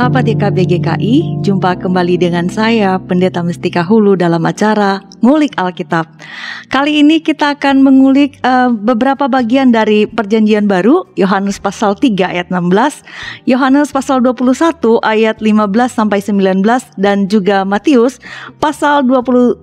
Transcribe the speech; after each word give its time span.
Sahabat 0.00 0.32
YKB 0.32 0.64
GKI, 0.64 1.44
jumpa 1.44 1.76
kembali 1.76 2.16
dengan 2.16 2.48
saya 2.48 2.96
Pendeta 2.96 3.44
Mestika 3.44 3.84
Hulu 3.84 4.16
dalam 4.16 4.40
acara 4.48 5.04
Ngulik 5.20 5.52
Alkitab. 5.60 6.08
Kali 6.72 7.04
ini 7.04 7.20
kita 7.20 7.52
akan 7.52 7.84
mengulik 7.84 8.40
uh, 8.40 8.72
beberapa 8.72 9.28
bagian 9.28 9.76
dari 9.76 10.08
Perjanjian 10.08 10.64
Baru, 10.64 11.04
Yohanes 11.20 11.60
pasal 11.60 12.00
3 12.00 12.16
ayat 12.16 12.48
16, 12.48 13.04
Yohanes 13.44 13.92
pasal 13.92 14.24
21 14.24 15.04
ayat 15.04 15.36
15 15.36 15.68
sampai 15.92 16.24
19 16.24 16.64
dan 16.96 17.28
juga 17.28 17.68
Matius 17.68 18.24
pasal 18.56 19.04
22 19.04 19.60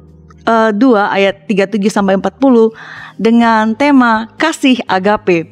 ayat 1.02 1.50
37 1.50 1.82
sampai 1.90 2.14
40 2.14 2.78
dengan 3.18 3.74
tema 3.74 4.30
kasih 4.38 4.86
agape. 4.86 5.50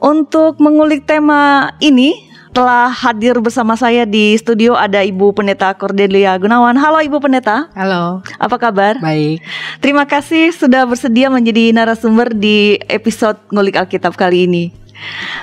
Untuk 0.00 0.64
mengulik 0.64 1.04
tema 1.04 1.76
ini, 1.84 2.31
telah 2.52 2.92
hadir 2.92 3.40
bersama 3.40 3.72
saya 3.80 4.04
di 4.04 4.36
studio 4.36 4.76
ada 4.76 5.00
Ibu 5.00 5.32
Pendeta 5.32 5.72
Cordelia 5.72 6.36
Gunawan. 6.36 6.76
Halo 6.76 7.00
Ibu 7.00 7.16
Pendeta. 7.18 7.72
Halo. 7.72 8.20
Apa 8.36 8.60
kabar? 8.60 9.00
Baik. 9.00 9.40
Terima 9.80 10.04
kasih 10.04 10.52
sudah 10.52 10.84
bersedia 10.84 11.32
menjadi 11.32 11.72
narasumber 11.72 12.36
di 12.36 12.76
episode 12.92 13.40
Ngulik 13.48 13.80
Alkitab 13.80 14.14
kali 14.20 14.44
ini. 14.44 14.64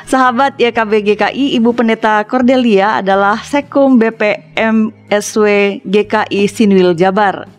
Sahabat 0.07 0.55
YKB 0.55 1.03
GKI, 1.03 1.59
Ibu 1.59 1.75
Pendeta 1.75 2.23
Cordelia 2.23 3.01
adalah 3.03 3.41
Sekum 3.43 3.99
BPM 3.99 4.93
SW 5.11 5.81
GKI 5.83 6.47
Sinwil 6.47 6.95
Jabar. 6.95 7.49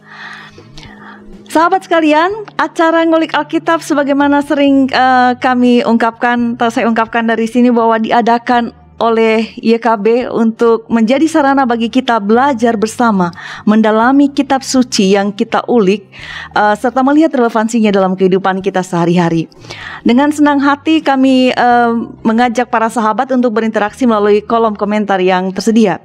Sahabat 1.51 1.83
sekalian, 1.83 2.47
acara 2.63 3.03
ngulik 3.03 3.35
Alkitab 3.35 3.83
sebagaimana 3.83 4.39
sering 4.39 4.87
uh, 4.95 5.35
kami 5.43 5.83
ungkapkan, 5.83 6.55
atau 6.55 6.71
saya 6.71 6.87
ungkapkan 6.87 7.27
dari 7.27 7.51
sini 7.51 7.75
bahwa 7.75 7.99
diadakan 7.99 8.71
oleh 9.01 9.57
YKB 9.59 10.29
untuk 10.29 10.85
menjadi 10.93 11.25
sarana 11.25 11.65
bagi 11.65 11.89
kita 11.89 12.21
belajar 12.21 12.77
bersama, 12.77 13.33
mendalami 13.65 14.29
kitab 14.29 14.61
suci 14.61 15.17
yang 15.17 15.33
kita 15.33 15.65
ulik, 15.67 16.07
uh, 16.53 16.77
serta 16.77 17.01
melihat 17.01 17.33
relevansinya 17.33 17.89
dalam 17.89 18.15
kehidupan 18.15 18.61
kita 18.61 18.85
sehari-hari. 18.85 19.49
Dengan 20.05 20.31
senang 20.31 20.61
hati 20.61 21.01
kami 21.01 21.51
uh, 21.57 21.97
mengajak 22.23 22.69
para 22.69 22.93
sahabat 22.93 23.33
untuk 23.33 23.57
berinteraksi 23.57 24.05
melalui 24.05 24.45
kolom 24.45 24.77
komentar 24.77 25.19
yang 25.19 25.51
tersedia. 25.51 25.99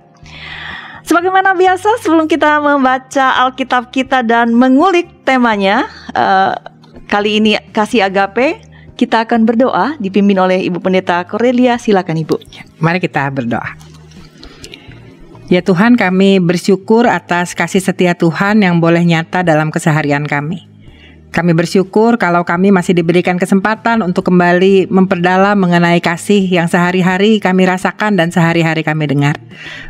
Sebagaimana 1.06 1.54
biasa, 1.54 2.02
sebelum 2.02 2.26
kita 2.26 2.58
membaca 2.58 3.46
Alkitab 3.46 3.94
kita 3.94 4.26
dan 4.26 4.58
mengulik 4.58 5.22
temanya, 5.22 5.86
uh, 6.18 6.58
kali 7.06 7.38
ini 7.38 7.62
kasih 7.70 8.10
agape 8.10 8.75
kita 8.96 9.28
akan 9.28 9.44
berdoa 9.44 10.00
dipimpin 10.00 10.40
oleh 10.40 10.64
Ibu 10.66 10.80
Pendeta 10.80 11.22
Korelia. 11.28 11.76
Silakan 11.76 12.24
Ibu. 12.24 12.36
Mari 12.80 13.04
kita 13.04 13.28
berdoa. 13.30 13.76
Ya 15.46 15.62
Tuhan 15.62 15.94
kami 15.94 16.42
bersyukur 16.42 17.06
atas 17.06 17.54
kasih 17.54 17.78
setia 17.78 18.18
Tuhan 18.18 18.66
yang 18.66 18.82
boleh 18.82 19.06
nyata 19.06 19.46
dalam 19.46 19.70
keseharian 19.70 20.26
kami. 20.26 20.66
Kami 21.30 21.52
bersyukur 21.52 22.16
kalau 22.16 22.48
kami 22.48 22.72
masih 22.72 22.96
diberikan 22.96 23.36
kesempatan 23.36 24.00
untuk 24.00 24.32
kembali 24.32 24.88
memperdalam 24.88 25.60
mengenai 25.60 26.00
kasih 26.00 26.48
yang 26.48 26.72
sehari-hari 26.72 27.44
kami 27.44 27.68
rasakan 27.68 28.16
dan 28.16 28.32
sehari-hari 28.32 28.88
kami 28.88 29.04
dengar. 29.04 29.36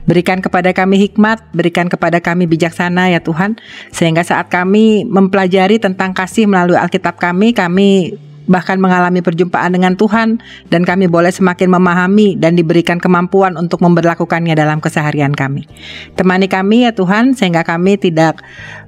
Berikan 0.10 0.42
kepada 0.42 0.74
kami 0.74 1.06
hikmat, 1.06 1.46
berikan 1.54 1.86
kepada 1.86 2.18
kami 2.18 2.50
bijaksana 2.50 3.14
ya 3.14 3.22
Tuhan, 3.22 3.62
sehingga 3.94 4.26
saat 4.26 4.50
kami 4.50 5.06
mempelajari 5.06 5.78
tentang 5.78 6.18
kasih 6.18 6.50
melalui 6.50 6.82
Alkitab 6.82 7.22
kami, 7.22 7.54
kami 7.54 8.18
bahkan 8.46 8.78
mengalami 8.78 9.22
perjumpaan 9.22 9.74
dengan 9.74 9.98
Tuhan 9.98 10.42
dan 10.70 10.82
kami 10.86 11.10
boleh 11.10 11.34
semakin 11.34 11.70
memahami 11.70 12.38
dan 12.38 12.54
diberikan 12.54 13.02
kemampuan 13.02 13.58
untuk 13.58 13.82
memperlakukannya 13.82 14.54
dalam 14.54 14.82
keseharian 14.82 15.34
kami. 15.34 15.66
Temani 16.14 16.50
kami 16.50 16.86
ya 16.86 16.92
Tuhan 16.94 17.34
sehingga 17.34 17.66
kami 17.66 17.98
tidak 17.98 18.42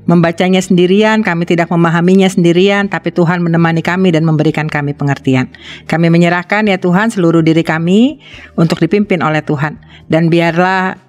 membacanya 0.07 0.63
sendirian, 0.63 1.19
kami 1.19 1.43
tidak 1.43 1.67
memahaminya 1.67 2.31
sendirian, 2.31 2.87
tapi 2.87 3.11
Tuhan 3.11 3.43
menemani 3.43 3.83
kami 3.83 4.15
dan 4.15 4.23
memberikan 4.23 4.71
kami 4.71 4.95
pengertian. 4.95 5.51
Kami 5.85 6.07
menyerahkan 6.07 6.63
ya 6.65 6.79
Tuhan 6.79 7.11
seluruh 7.11 7.43
diri 7.43 7.61
kami 7.61 8.23
untuk 8.55 8.79
dipimpin 8.79 9.19
oleh 9.19 9.43
Tuhan 9.43 9.77
dan 10.07 10.31
biarlah 10.31 11.06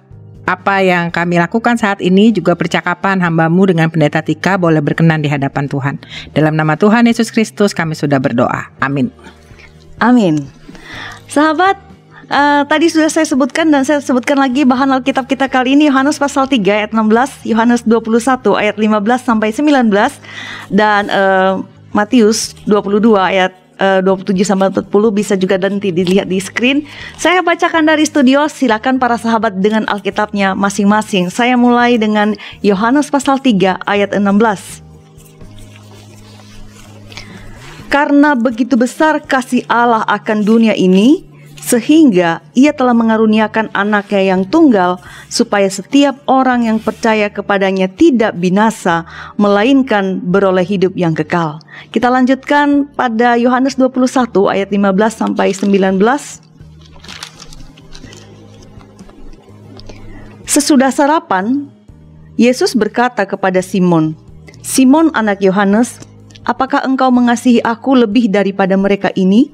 apa 0.49 0.81
yang 0.81 1.13
kami 1.13 1.37
lakukan 1.37 1.77
saat 1.77 2.01
ini 2.01 2.33
juga 2.33 2.57
percakapan 2.57 3.21
hambamu 3.21 3.69
dengan 3.69 3.93
pendeta 3.93 4.25
Tika 4.25 4.57
boleh 4.57 4.81
berkenan 4.81 5.21
di 5.21 5.29
hadapan 5.29 5.69
Tuhan. 5.69 6.01
Dalam 6.33 6.57
nama 6.57 6.73
Tuhan 6.73 7.05
Yesus 7.05 7.29
Kristus 7.29 7.77
kami 7.77 7.93
sudah 7.93 8.17
berdoa. 8.17 8.73
Amin. 8.81 9.13
Amin. 10.01 10.49
Sahabat, 11.29 11.77
uh, 12.33 12.65
tadi 12.65 12.89
sudah 12.89 13.13
saya 13.13 13.29
sebutkan 13.29 13.69
dan 13.69 13.85
saya 13.85 14.01
sebutkan 14.01 14.41
lagi 14.41 14.65
bahan 14.65 14.89
Alkitab 14.89 15.29
kita 15.29 15.45
kali 15.45 15.77
ini 15.77 15.93
Yohanes 15.93 16.17
pasal 16.17 16.49
3 16.49 16.57
ayat 16.65 16.91
16, 16.97 17.45
Yohanes 17.45 17.85
21 17.85 18.57
ayat 18.57 18.75
15 18.81 19.21
sampai 19.21 19.53
19 19.53 19.93
dan 20.73 21.13
uh, 21.13 21.61
Matius 21.93 22.57
22 22.65 23.13
ayat 23.17 23.53
27 23.79 24.35
eh, 24.35 24.43
sampai 24.43 24.67
40 24.75 24.91
bisa 25.15 25.33
juga 25.39 25.55
nanti 25.55 25.95
dilihat 25.95 26.27
di 26.27 26.35
screen. 26.43 26.83
Saya 27.15 27.39
bacakan 27.39 27.87
dari 27.87 28.03
studio, 28.03 28.51
silakan 28.51 28.99
para 28.99 29.15
sahabat 29.15 29.55
dengan 29.63 29.87
Alkitabnya 29.87 30.51
masing-masing. 30.51 31.31
Saya 31.31 31.55
mulai 31.55 31.95
dengan 31.95 32.35
Yohanes 32.59 33.07
pasal 33.07 33.39
3 33.39 33.79
ayat 33.87 34.11
16. 34.11 34.83
Karena 37.89 38.37
begitu 38.37 38.77
besar 38.77 39.17
kasih 39.23 39.65
Allah 39.65 40.05
akan 40.05 40.45
dunia 40.45 40.77
ini, 40.77 41.28
sehingga 41.59 42.41
ia 42.55 42.71
telah 42.71 42.95
mengaruniakan 42.95 43.69
anaknya 43.75 44.33
yang 44.35 44.41
tunggal 44.47 44.97
supaya 45.27 45.67
setiap 45.67 46.17
orang 46.25 46.65
yang 46.65 46.79
percaya 46.79 47.29
kepadanya 47.29 47.91
tidak 47.91 48.33
binasa 48.39 49.05
melainkan 49.35 50.23
beroleh 50.23 50.65
hidup 50.65 50.95
yang 50.95 51.13
kekal. 51.13 51.59
Kita 51.91 52.07
lanjutkan 52.09 52.89
pada 52.95 53.35
Yohanes 53.35 53.75
21 53.77 54.49
ayat 54.49 54.71
15 54.71 55.13
sampai 55.13 55.53
19. 55.53 55.99
Sesudah 60.49 60.89
sarapan, 60.89 61.69
Yesus 62.33 62.73
berkata 62.73 63.21
kepada 63.29 63.61
Simon, 63.61 64.17
"Simon 64.65 65.13
anak 65.13 65.45
Yohanes, 65.45 66.01
apakah 66.41 66.81
engkau 66.81 67.13
mengasihi 67.13 67.61
aku 67.61 67.93
lebih 67.93 68.31
daripada 68.33 68.73
mereka 68.73 69.13
ini?" 69.13 69.53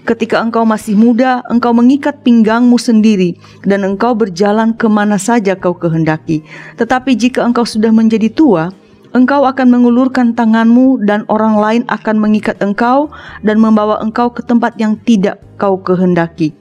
Ketika 0.00 0.40
engkau 0.40 0.64
masih 0.64 0.96
muda, 0.96 1.44
engkau 1.52 1.76
mengikat 1.76 2.24
pinggangmu 2.24 2.80
sendiri 2.80 3.36
dan 3.68 3.84
engkau 3.84 4.16
berjalan 4.16 4.72
ke 4.72 4.88
mana 4.88 5.20
saja 5.20 5.52
kau 5.52 5.76
kehendaki. 5.76 6.40
Tetapi 6.80 7.12
jika 7.14 7.44
engkau 7.44 7.68
sudah 7.68 7.92
menjadi 7.92 8.32
tua, 8.32 8.72
engkau 9.12 9.44
akan 9.44 9.68
mengulurkan 9.68 10.32
tanganmu 10.32 11.04
dan 11.04 11.28
orang 11.28 11.54
lain 11.60 11.82
akan 11.92 12.16
mengikat 12.16 12.56
engkau 12.64 13.12
dan 13.44 13.60
membawa 13.60 14.00
engkau 14.00 14.32
ke 14.32 14.40
tempat 14.40 14.72
yang 14.80 14.96
tidak 15.04 15.42
kau 15.60 15.76
kehendaki. 15.76 16.56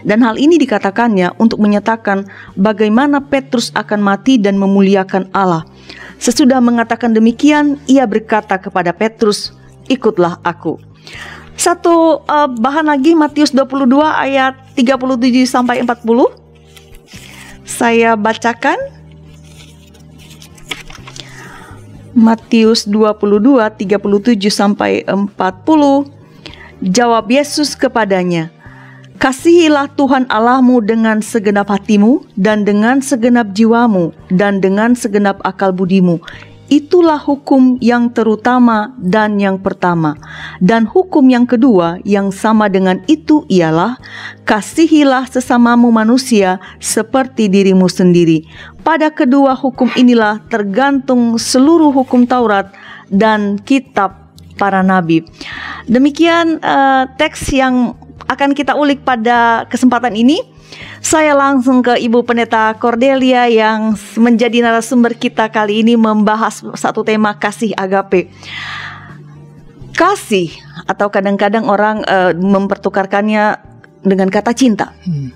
Dan 0.00 0.24
hal 0.24 0.40
ini 0.40 0.56
dikatakannya 0.56 1.36
untuk 1.36 1.60
menyatakan 1.60 2.24
bagaimana 2.56 3.20
Petrus 3.20 3.68
akan 3.76 4.00
mati 4.00 4.40
dan 4.40 4.56
memuliakan 4.56 5.28
Allah. 5.36 5.68
Sesudah 6.16 6.60
mengatakan 6.60 7.12
demikian, 7.12 7.80
ia 7.84 8.04
berkata 8.08 8.56
kepada 8.60 8.92
Petrus, 8.96 9.52
"Ikutlah 9.88 10.40
aku." 10.44 10.80
Satu 11.60 12.24
uh, 12.24 12.48
bahan 12.48 12.88
lagi 12.88 13.12
Matius 13.12 13.52
22 13.52 14.00
ayat 14.00 14.56
37 14.80 15.44
sampai 15.44 15.84
40. 15.84 16.00
Saya 17.68 18.16
bacakan. 18.16 18.80
Matius 22.16 22.88
22 22.90 23.62
37 23.86 24.50
sampai 24.50 25.06
40 25.06 25.30
Jawab 26.82 27.30
Yesus 27.30 27.78
kepadanya 27.78 28.50
Kasihilah 29.22 29.86
Tuhan 29.94 30.26
Allahmu 30.26 30.82
dengan 30.82 31.22
segenap 31.22 31.70
hatimu 31.70 32.26
dan 32.34 32.66
dengan 32.66 32.98
segenap 32.98 33.54
jiwamu 33.54 34.10
dan 34.26 34.58
dengan 34.58 34.98
segenap 34.98 35.38
akal 35.46 35.70
budimu 35.70 36.18
Itulah 36.70 37.18
hukum 37.18 37.82
yang 37.82 38.14
terutama 38.14 38.94
dan 38.94 39.42
yang 39.42 39.58
pertama. 39.58 40.14
Dan 40.62 40.86
hukum 40.86 41.26
yang 41.26 41.42
kedua 41.42 41.98
yang 42.06 42.30
sama 42.30 42.70
dengan 42.70 43.02
itu 43.10 43.42
ialah 43.50 43.98
kasihilah 44.46 45.26
sesamamu 45.26 45.90
manusia 45.90 46.62
seperti 46.78 47.50
dirimu 47.50 47.90
sendiri. 47.90 48.46
Pada 48.86 49.10
kedua 49.10 49.58
hukum 49.58 49.90
inilah 49.98 50.46
tergantung 50.46 51.42
seluruh 51.42 51.90
hukum 51.90 52.22
Taurat 52.22 52.70
dan 53.10 53.58
kitab 53.58 54.30
para 54.54 54.86
nabi. 54.86 55.26
Demikian 55.90 56.62
uh, 56.62 57.10
teks 57.18 57.50
yang 57.50 57.98
akan 58.30 58.54
kita 58.54 58.78
ulik 58.78 59.02
pada 59.02 59.66
kesempatan 59.66 60.14
ini. 60.14 60.38
Saya 61.00 61.32
langsung 61.32 61.80
ke 61.80 61.96
Ibu 61.96 62.28
Pendeta 62.28 62.76
Cordelia 62.76 63.48
yang 63.48 63.96
menjadi 64.20 64.60
narasumber 64.60 65.16
kita 65.16 65.48
kali 65.48 65.80
ini 65.80 65.96
membahas 65.96 66.60
satu 66.76 67.00
tema 67.00 67.32
kasih 67.40 67.72
agape. 67.72 68.28
Kasih 69.96 70.52
atau 70.84 71.08
kadang-kadang 71.08 71.64
orang 71.68 72.04
uh, 72.04 72.36
mempertukarkannya 72.36 73.56
dengan 74.04 74.28
kata 74.28 74.52
cinta. 74.52 74.92
Hmm. 75.08 75.32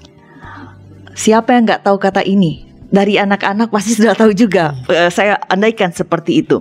Siapa 1.16 1.56
yang 1.56 1.64
nggak 1.64 1.82
tahu 1.88 1.96
kata 1.96 2.20
ini? 2.28 2.68
Dari 2.92 3.16
anak-anak 3.16 3.72
pasti 3.72 3.94
sudah 3.98 4.12
tahu 4.12 4.36
juga. 4.36 4.76
Uh, 4.84 5.08
saya 5.08 5.40
andaikan 5.48 5.96
seperti 5.96 6.44
itu. 6.44 6.60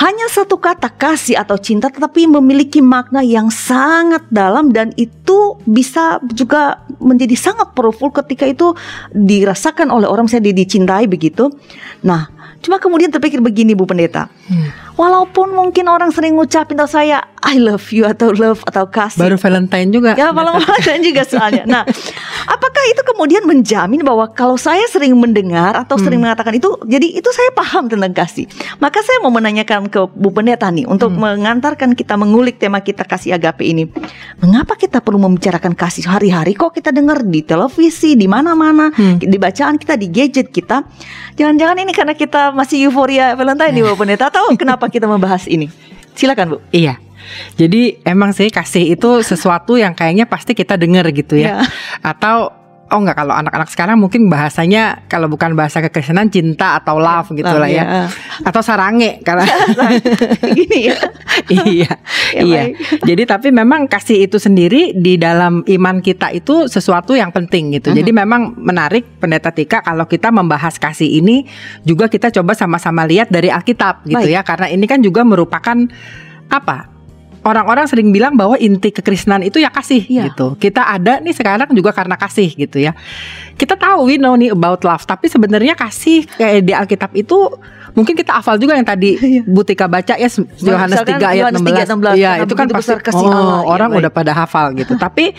Hanya 0.00 0.32
satu 0.32 0.56
kata 0.56 0.88
kasih 0.96 1.36
atau 1.36 1.60
cinta 1.60 1.92
tetapi 1.92 2.24
memiliki 2.24 2.80
makna 2.80 3.20
yang 3.20 3.52
sangat 3.52 4.24
dalam 4.32 4.72
dan 4.72 4.96
itu 4.96 5.60
bisa 5.68 6.16
juga 6.32 6.80
menjadi 6.96 7.36
sangat 7.36 7.76
powerful 7.76 8.08
ketika 8.08 8.48
itu 8.48 8.72
dirasakan 9.12 9.92
oleh 9.92 10.08
orang 10.08 10.24
misalnya 10.24 10.56
dicintai 10.56 11.04
begitu. 11.04 11.52
Nah, 12.00 12.32
cuma 12.64 12.80
kemudian 12.80 13.12
terpikir 13.12 13.44
begini 13.44 13.76
Bu 13.76 13.84
Pendeta. 13.84 14.32
Hmm. 14.48 14.72
Walaupun 14.96 15.52
mungkin 15.52 15.84
orang 15.92 16.08
sering 16.16 16.32
ngucapin 16.32 16.80
tentang 16.80 16.88
saya 16.88 17.20
I 17.40 17.56
love 17.56 17.88
you 17.90 18.04
atau 18.04 18.36
love 18.36 18.60
atau 18.68 18.84
kasih. 18.88 19.20
Baru 19.20 19.36
Valentine 19.40 19.88
juga. 19.88 20.12
Ya, 20.12 20.28
malam 20.30 20.60
Valentine 20.60 21.02
juga 21.02 21.22
soalnya. 21.24 21.64
Nah, 21.64 21.82
apakah 22.44 22.84
itu 22.92 23.02
kemudian 23.04 23.48
menjamin 23.48 24.04
bahwa 24.04 24.28
kalau 24.32 24.60
saya 24.60 24.84
sering 24.92 25.16
mendengar 25.16 25.72
atau 25.72 25.96
hmm. 25.96 26.04
sering 26.04 26.20
mengatakan 26.20 26.52
itu, 26.56 26.68
jadi 26.84 27.20
itu 27.20 27.28
saya 27.32 27.50
paham 27.56 27.88
tentang 27.88 28.12
kasih. 28.12 28.44
Maka 28.76 29.00
saya 29.00 29.24
mau 29.24 29.32
menanyakan 29.32 29.88
ke 29.88 30.04
Bu 30.12 30.30
Pendeta 30.36 30.68
nih 30.68 30.84
untuk 30.84 31.12
hmm. 31.12 31.20
mengantarkan 31.20 31.96
kita 31.96 32.20
mengulik 32.20 32.60
tema 32.60 32.84
kita 32.84 33.08
kasih 33.08 33.40
agape 33.40 33.64
ini. 33.64 33.88
Mengapa 34.44 34.76
kita 34.76 35.00
perlu 35.00 35.20
membicarakan 35.20 35.72
kasih 35.72 36.06
hari-hari? 36.06 36.52
Kok 36.52 36.76
kita 36.76 36.92
dengar 36.92 37.24
di 37.24 37.40
televisi, 37.40 38.20
di 38.20 38.28
mana-mana, 38.28 38.92
hmm. 38.92 39.24
di 39.24 39.38
bacaan 39.40 39.80
kita, 39.80 39.96
di 39.96 40.12
gadget 40.12 40.52
kita. 40.52 40.84
Jangan-jangan 41.40 41.76
ini 41.80 41.92
karena 41.96 42.12
kita 42.12 42.52
masih 42.52 42.88
euforia 42.88 43.32
Valentine 43.32 43.72
nih 43.72 43.82
Bu 43.88 43.96
Pendeta 43.96 44.28
atau 44.28 44.52
kenapa 44.60 44.92
kita 44.92 45.08
membahas 45.08 45.48
ini? 45.48 45.72
Silakan 46.12 46.46
Bu. 46.52 46.58
Iya. 46.68 47.09
Jadi 47.56 48.02
emang 48.04 48.34
sih 48.36 48.48
kasih 48.48 48.94
itu 48.94 49.20
sesuatu 49.24 49.76
yang 49.76 49.92
kayaknya 49.96 50.26
pasti 50.26 50.52
kita 50.56 50.76
dengar 50.80 51.08
gitu 51.12 51.36
ya. 51.36 51.60
Yeah. 51.60 51.66
Atau 52.04 52.60
oh 52.90 52.98
enggak 52.98 53.22
kalau 53.22 53.34
anak-anak 53.38 53.68
sekarang 53.70 53.96
mungkin 54.02 54.26
bahasanya 54.26 55.06
kalau 55.06 55.30
bukan 55.30 55.54
bahasa 55.54 55.78
kekristenan 55.78 56.26
cinta 56.28 56.82
atau 56.82 56.98
love 56.98 57.30
gitu 57.32 57.50
lah 57.50 57.70
ya. 57.70 57.84
ya. 57.86 58.04
Atau 58.42 58.60
sarange 58.60 59.22
karena 59.22 59.46
gini 60.58 60.90
ya. 60.90 60.96
iya. 61.70 61.90
Ya, 62.34 62.42
iya. 62.42 62.62
Jadi 63.08 63.22
tapi 63.24 63.48
memang 63.54 63.86
kasih 63.86 64.26
itu 64.26 64.42
sendiri 64.42 64.92
di 64.92 65.16
dalam 65.16 65.62
iman 65.64 65.96
kita 66.02 66.34
itu 66.34 66.66
sesuatu 66.66 67.14
yang 67.14 67.30
penting 67.30 67.78
gitu. 67.78 67.90
Uh 67.90 67.94
-huh. 67.94 67.98
Jadi 68.02 68.10
memang 68.10 68.58
menarik 68.58 69.22
pendeta 69.22 69.54
Tika 69.54 69.86
kalau 69.86 70.10
kita 70.10 70.34
membahas 70.34 70.76
kasih 70.76 71.22
ini 71.22 71.46
juga 71.86 72.10
kita 72.10 72.34
coba 72.34 72.58
sama-sama 72.58 73.06
lihat 73.06 73.30
dari 73.30 73.48
Alkitab 73.48 74.04
gitu 74.06 74.26
Baik. 74.26 74.34
ya 74.34 74.42
karena 74.42 74.66
ini 74.68 74.84
kan 74.90 74.98
juga 74.98 75.22
merupakan 75.22 75.78
apa 76.50 76.89
orang-orang 77.44 77.88
sering 77.88 78.12
bilang 78.12 78.36
bahwa 78.36 78.56
inti 78.60 78.92
kekristenan 78.92 79.40
itu 79.44 79.60
ya 79.60 79.72
kasih 79.72 80.04
ya. 80.06 80.28
gitu. 80.28 80.56
Kita 80.60 80.84
ada 80.84 81.18
nih 81.20 81.32
sekarang 81.32 81.70
juga 81.72 81.92
karena 81.96 82.16
kasih 82.20 82.52
gitu 82.52 82.80
ya. 82.80 82.92
Kita 83.56 83.76
tahu 83.76 84.08
we 84.08 84.16
know 84.16 84.36
nih 84.36 84.52
about 84.52 84.84
love, 84.84 85.04
tapi 85.04 85.28
sebenarnya 85.28 85.76
kasih 85.76 86.24
kayak 86.36 86.64
di 86.64 86.72
Alkitab 86.72 87.10
itu 87.16 87.36
mungkin 87.96 88.14
kita 88.14 88.38
hafal 88.38 88.56
juga 88.56 88.78
yang 88.78 88.86
tadi 88.86 89.18
iya. 89.18 89.42
Butika 89.42 89.90
baca 89.90 90.14
ya 90.14 90.28
Yohanes 90.62 91.02
3 91.02 91.20
ayat 91.20 91.52
16. 91.56 92.16
Iya, 92.16 92.32
itu 92.44 92.54
kan 92.54 92.66
pasti 92.70 92.92
kasih 93.00 93.26
oh, 93.26 93.32
Allah. 93.32 93.60
orang 93.66 93.90
ya, 93.92 93.96
udah 94.04 94.10
pada 94.12 94.32
hafal 94.36 94.72
gitu. 94.76 94.94
tapi 95.04 95.32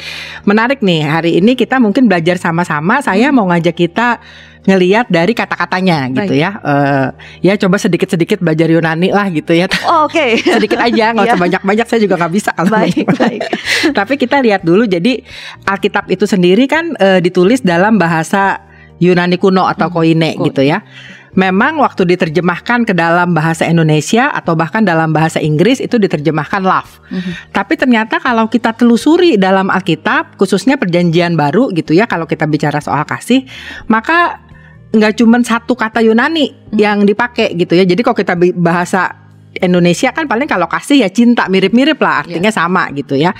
menarik 0.45 0.83
nih 0.83 1.01
hari 1.05 1.31
ini 1.39 1.53
kita 1.53 1.77
mungkin 1.77 2.09
belajar 2.09 2.37
sama-sama. 2.37 2.99
Saya 3.01 3.29
hmm. 3.29 3.35
mau 3.35 3.45
ngajak 3.49 3.75
kita 3.77 4.21
ngeliat 4.61 5.09
dari 5.09 5.33
kata-katanya 5.33 6.05
gitu 6.13 6.37
ya. 6.37 6.61
Uh, 6.61 7.09
ya 7.41 7.57
coba 7.57 7.81
sedikit-sedikit 7.81 8.45
belajar 8.45 8.69
Yunani 8.69 9.09
lah 9.09 9.25
gitu 9.33 9.57
ya. 9.57 9.65
Oh, 9.89 10.05
Oke. 10.05 10.37
Okay. 10.37 10.45
sedikit 10.61 10.77
aja 10.77 11.17
nggak 11.17 11.25
usah 11.25 11.37
iya. 11.37 11.45
banyak-banyak 11.49 11.87
saya 11.89 11.99
juga 12.05 12.15
nggak 12.21 12.33
bisa 12.33 12.49
kalau 12.53 12.69
baik, 12.69 13.05
baik. 13.17 13.41
Tapi 13.97 14.13
kita 14.21 14.37
lihat 14.45 14.61
dulu 14.61 14.85
jadi 14.85 15.25
Alkitab 15.65 16.05
itu 16.13 16.29
sendiri 16.29 16.69
kan 16.69 16.93
uh, 17.01 17.17
ditulis 17.17 17.65
dalam 17.65 17.97
bahasa 17.97 18.61
Yunani 19.01 19.41
kuno 19.41 19.65
atau 19.65 19.89
hmm. 19.89 19.95
koine 19.97 20.31
gitu 20.37 20.61
ya. 20.61 20.85
Memang 21.31 21.79
waktu 21.79 22.03
diterjemahkan 22.03 22.83
ke 22.83 22.91
dalam 22.91 23.31
bahasa 23.31 23.63
Indonesia 23.63 24.35
atau 24.35 24.51
bahkan 24.59 24.83
dalam 24.83 25.15
bahasa 25.15 25.39
Inggris 25.39 25.79
itu 25.79 25.95
diterjemahkan 25.95 26.59
love. 26.59 26.99
Mm-hmm. 27.07 27.33
Tapi 27.55 27.73
ternyata 27.79 28.19
kalau 28.19 28.51
kita 28.51 28.75
telusuri 28.75 29.39
dalam 29.39 29.71
Alkitab, 29.71 30.35
khususnya 30.35 30.75
Perjanjian 30.75 31.39
Baru 31.39 31.71
gitu 31.71 31.95
ya, 31.95 32.03
kalau 32.03 32.27
kita 32.27 32.51
bicara 32.51 32.83
soal 32.83 33.07
kasih, 33.07 33.47
maka 33.87 34.43
nggak 34.91 35.23
cuma 35.23 35.39
satu 35.39 35.73
kata 35.73 36.03
Yunani 36.03 36.51
hmm. 36.51 36.75
yang 36.75 37.07
dipakai 37.07 37.55
gitu 37.55 37.79
ya. 37.79 37.87
Jadi 37.87 38.01
kalau 38.03 38.17
kita 38.17 38.35
bahasa 38.59 39.21
Indonesia 39.51 40.15
kan 40.15 40.31
paling 40.31 40.47
kalau 40.47 40.67
kasih 40.67 41.03
ya 41.03 41.09
cinta 41.11 41.51
mirip-mirip 41.51 41.99
lah 41.99 42.23
artinya 42.23 42.51
yeah. 42.51 42.55
sama 42.55 42.87
gitu 42.95 43.15
ya. 43.19 43.31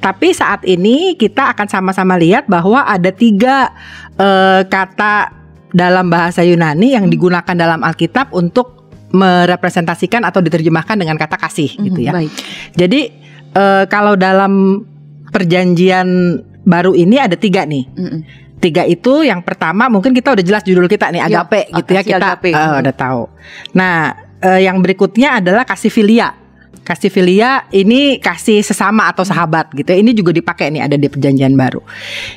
Tapi 0.00 0.32
saat 0.32 0.64
ini 0.64 1.16
kita 1.16 1.52
akan 1.56 1.66
sama-sama 1.68 2.16
lihat 2.16 2.48
bahwa 2.48 2.84
ada 2.84 3.12
tiga 3.12 3.72
uh, 4.16 4.64
kata 4.64 5.32
dalam 5.72 6.08
bahasa 6.08 6.44
Yunani 6.44 6.96
yang 6.96 7.08
hmm. 7.08 7.12
digunakan 7.12 7.56
dalam 7.56 7.80
Alkitab 7.84 8.32
untuk 8.32 8.88
merepresentasikan 9.08 10.20
atau 10.28 10.44
diterjemahkan 10.44 11.00
dengan 11.00 11.16
kata 11.16 11.40
kasih 11.40 11.72
hmm, 11.76 11.84
gitu 11.88 12.00
ya. 12.04 12.12
Baik. 12.12 12.32
Jadi 12.76 13.00
uh, 13.56 13.84
kalau 13.88 14.16
dalam 14.16 14.84
perjanjian 15.32 16.08
baru 16.68 16.92
ini 16.92 17.16
ada 17.16 17.36
tiga 17.36 17.64
nih. 17.64 17.84
Hmm 17.96 18.47
tiga 18.58 18.82
itu 18.84 19.22
yang 19.22 19.40
pertama 19.40 19.86
mungkin 19.86 20.10
kita 20.12 20.34
udah 20.34 20.44
jelas 20.44 20.62
judul 20.66 20.90
kita 20.90 21.14
nih 21.14 21.22
iya, 21.24 21.42
agape 21.46 21.70
ya, 21.70 21.76
gitu 21.80 21.90
ya 21.94 22.02
kita 22.02 22.28
uh, 22.42 22.82
udah 22.82 22.94
tahu. 22.94 23.22
Nah, 23.78 24.12
uh, 24.42 24.60
yang 24.60 24.82
berikutnya 24.82 25.38
adalah 25.40 25.62
kasih 25.64 25.90
filia. 25.90 26.34
Kasih 26.88 27.12
filia 27.12 27.68
ini 27.68 28.16
kasih 28.16 28.64
sesama 28.64 29.12
atau 29.12 29.20
sahabat 29.20 29.68
gitu. 29.76 29.92
Ini 29.92 30.16
juga 30.16 30.32
dipakai 30.32 30.72
nih 30.72 30.88
ada 30.88 30.96
di 30.96 31.04
perjanjian 31.04 31.52
baru. 31.52 31.84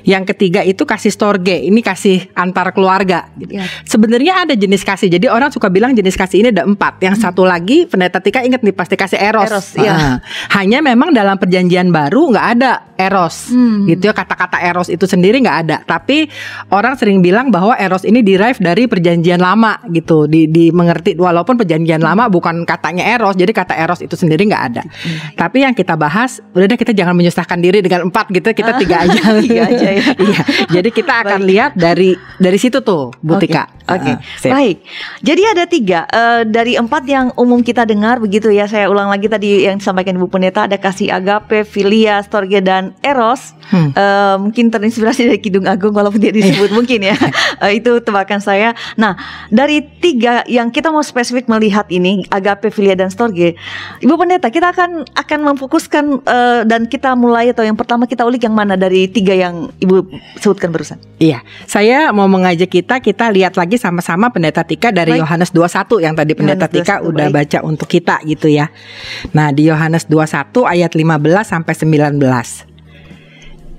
Yang 0.03 0.35
ketiga 0.35 0.59
itu 0.67 0.83
kasih 0.83 1.07
storge. 1.07 1.55
Ini 1.55 1.79
kasih 1.79 2.35
antar 2.35 2.75
keluarga. 2.75 3.31
Gitu. 3.39 3.55
Ya. 3.55 3.63
Sebenarnya 3.87 4.43
ada 4.43 4.51
jenis 4.59 4.83
kasih. 4.83 5.07
Jadi 5.07 5.31
orang 5.31 5.55
suka 5.55 5.71
bilang 5.71 5.95
jenis 5.95 6.19
kasih 6.19 6.43
ini 6.43 6.49
ada 6.51 6.67
empat. 6.67 6.99
Yang 6.99 7.15
hmm. 7.15 7.23
satu 7.23 7.47
lagi 7.47 7.87
pendeta 7.87 8.19
Tika 8.19 8.43
ingat 8.43 8.59
nih 8.59 8.75
pasti 8.75 8.99
kasih 8.99 9.23
eros. 9.23 9.47
eros 9.47 9.67
ya. 9.79 10.19
Hanya 10.51 10.83
memang 10.83 11.15
dalam 11.15 11.39
perjanjian 11.39 11.87
baru 11.87 12.35
nggak 12.35 12.47
ada 12.59 12.91
eros. 12.99 13.55
Hmm. 13.55 13.87
Gitu 13.87 14.11
ya 14.11 14.13
kata-kata 14.13 14.59
eros 14.59 14.91
itu 14.91 15.07
sendiri 15.07 15.39
nggak 15.39 15.57
ada. 15.63 15.77
Tapi 15.87 16.27
orang 16.75 16.99
sering 16.99 17.23
bilang 17.23 17.55
bahwa 17.55 17.79
eros 17.79 18.03
ini 18.03 18.19
derive 18.19 18.59
dari 18.59 18.91
perjanjian 18.91 19.39
lama 19.39 19.79
gitu. 19.87 20.27
Di, 20.27 20.51
di 20.51 20.75
mengerti 20.75 21.15
walaupun 21.15 21.55
perjanjian 21.55 22.03
lama 22.03 22.27
bukan 22.27 22.67
katanya 22.67 23.07
eros. 23.15 23.39
Jadi 23.39 23.55
kata 23.55 23.79
eros 23.79 24.03
itu 24.03 24.19
sendiri 24.19 24.40
sendiri 24.41 24.57
nggak 24.57 24.65
ada. 24.73 24.83
Hmm. 24.83 25.17
Tapi 25.37 25.57
yang 25.61 25.73
kita 25.77 25.93
bahas, 25.93 26.41
udah 26.57 26.65
deh 26.65 26.79
kita 26.79 26.93
jangan 26.97 27.13
menyusahkan 27.13 27.59
diri 27.61 27.85
dengan 27.85 28.09
empat 28.09 28.33
gitu, 28.33 28.49
kita 28.49 28.81
tiga 28.81 28.95
aja. 29.05 29.21
tiga 29.37 29.61
aja 29.69 29.87
ya. 29.93 30.03
iya. 30.25 30.41
Jadi 30.81 30.89
kita 30.89 31.13
akan 31.21 31.39
Baik. 31.45 31.49
lihat 31.49 31.71
dari 31.77 32.17
dari 32.41 32.57
situ 32.57 32.81
tuh, 32.81 33.13
Butika. 33.21 33.69
Oke. 33.91 34.01
Okay. 34.01 34.15
Okay. 34.15 34.49
Uh, 34.49 34.53
Baik. 34.55 34.77
Jadi 35.21 35.41
ada 35.43 35.63
tiga 35.67 35.99
uh, 36.07 36.41
dari 36.47 36.73
empat 36.79 37.03
yang 37.05 37.27
umum 37.35 37.59
kita 37.59 37.83
dengar 37.83 38.21
begitu 38.21 38.47
ya. 38.53 38.65
Saya 38.65 38.87
ulang 38.87 39.11
lagi 39.11 39.27
tadi 39.27 39.67
yang 39.67 39.77
disampaikan 39.81 40.15
Ibu 40.15 40.31
Pendeta 40.31 40.65
ada 40.65 40.77
kasih 40.79 41.11
agape, 41.11 41.67
filia, 41.67 42.23
storge 42.23 42.63
dan 42.63 42.95
eros. 43.03 43.53
Hmm. 43.71 43.91
Uh, 43.95 44.35
mungkin 44.47 44.67
terinspirasi 44.71 45.27
dari 45.27 45.39
Kidung 45.39 45.67
Agung 45.67 45.95
walaupun 45.95 46.19
dia 46.19 46.31
disebut 46.31 46.71
mungkin 46.77 47.03
ya. 47.03 47.15
Uh, 47.59 47.71
itu 47.73 47.99
tebakan 47.99 48.39
saya. 48.39 48.73
Nah, 48.95 49.17
dari 49.51 49.83
tiga 49.99 50.43
yang 50.47 50.71
kita 50.71 50.91
mau 50.91 51.03
spesifik 51.03 51.51
melihat 51.51 51.87
ini 51.91 52.23
agape, 52.31 52.71
filia 52.71 52.95
dan 52.95 53.11
storge, 53.11 53.59
Ibu 53.99 54.11
Ibu 54.11 54.19
Pendeta, 54.31 54.47
kita 54.47 54.71
akan 54.71 55.03
akan 55.11 55.39
memfokuskan 55.43 56.23
uh, 56.23 56.63
dan 56.63 56.87
kita 56.87 57.19
mulai 57.19 57.51
atau 57.51 57.67
yang 57.67 57.75
pertama 57.75 58.07
kita 58.07 58.23
ulik 58.23 58.47
yang 58.47 58.55
mana 58.55 58.79
dari 58.79 59.11
tiga 59.11 59.35
yang 59.35 59.67
Ibu 59.75 60.07
sebutkan 60.39 60.71
barusan. 60.71 61.03
Iya, 61.19 61.43
saya 61.67 62.15
mau 62.15 62.31
mengajak 62.31 62.71
kita 62.71 63.03
kita 63.03 63.27
lihat 63.27 63.59
lagi 63.59 63.75
sama-sama 63.75 64.31
Pendeta 64.31 64.63
Tika 64.63 64.95
dari. 64.95 65.19
Yohanes 65.19 65.51
21 65.51 65.99
yang 65.99 66.15
tadi 66.15 66.31
Pendeta 66.31 66.71
Yohanes 66.71 66.79
Tika 66.79 67.03
21, 67.03 67.11
udah 67.11 67.27
baik. 67.27 67.35
baca 67.43 67.59
untuk 67.67 67.87
kita 67.91 68.23
gitu 68.23 68.47
ya. 68.47 68.71
Nah, 69.35 69.51
di 69.51 69.67
Yohanes 69.67 70.07
21 70.07 70.63
ayat 70.63 70.95
15 70.95 71.11
sampai 71.43 71.73
19. 71.75 72.23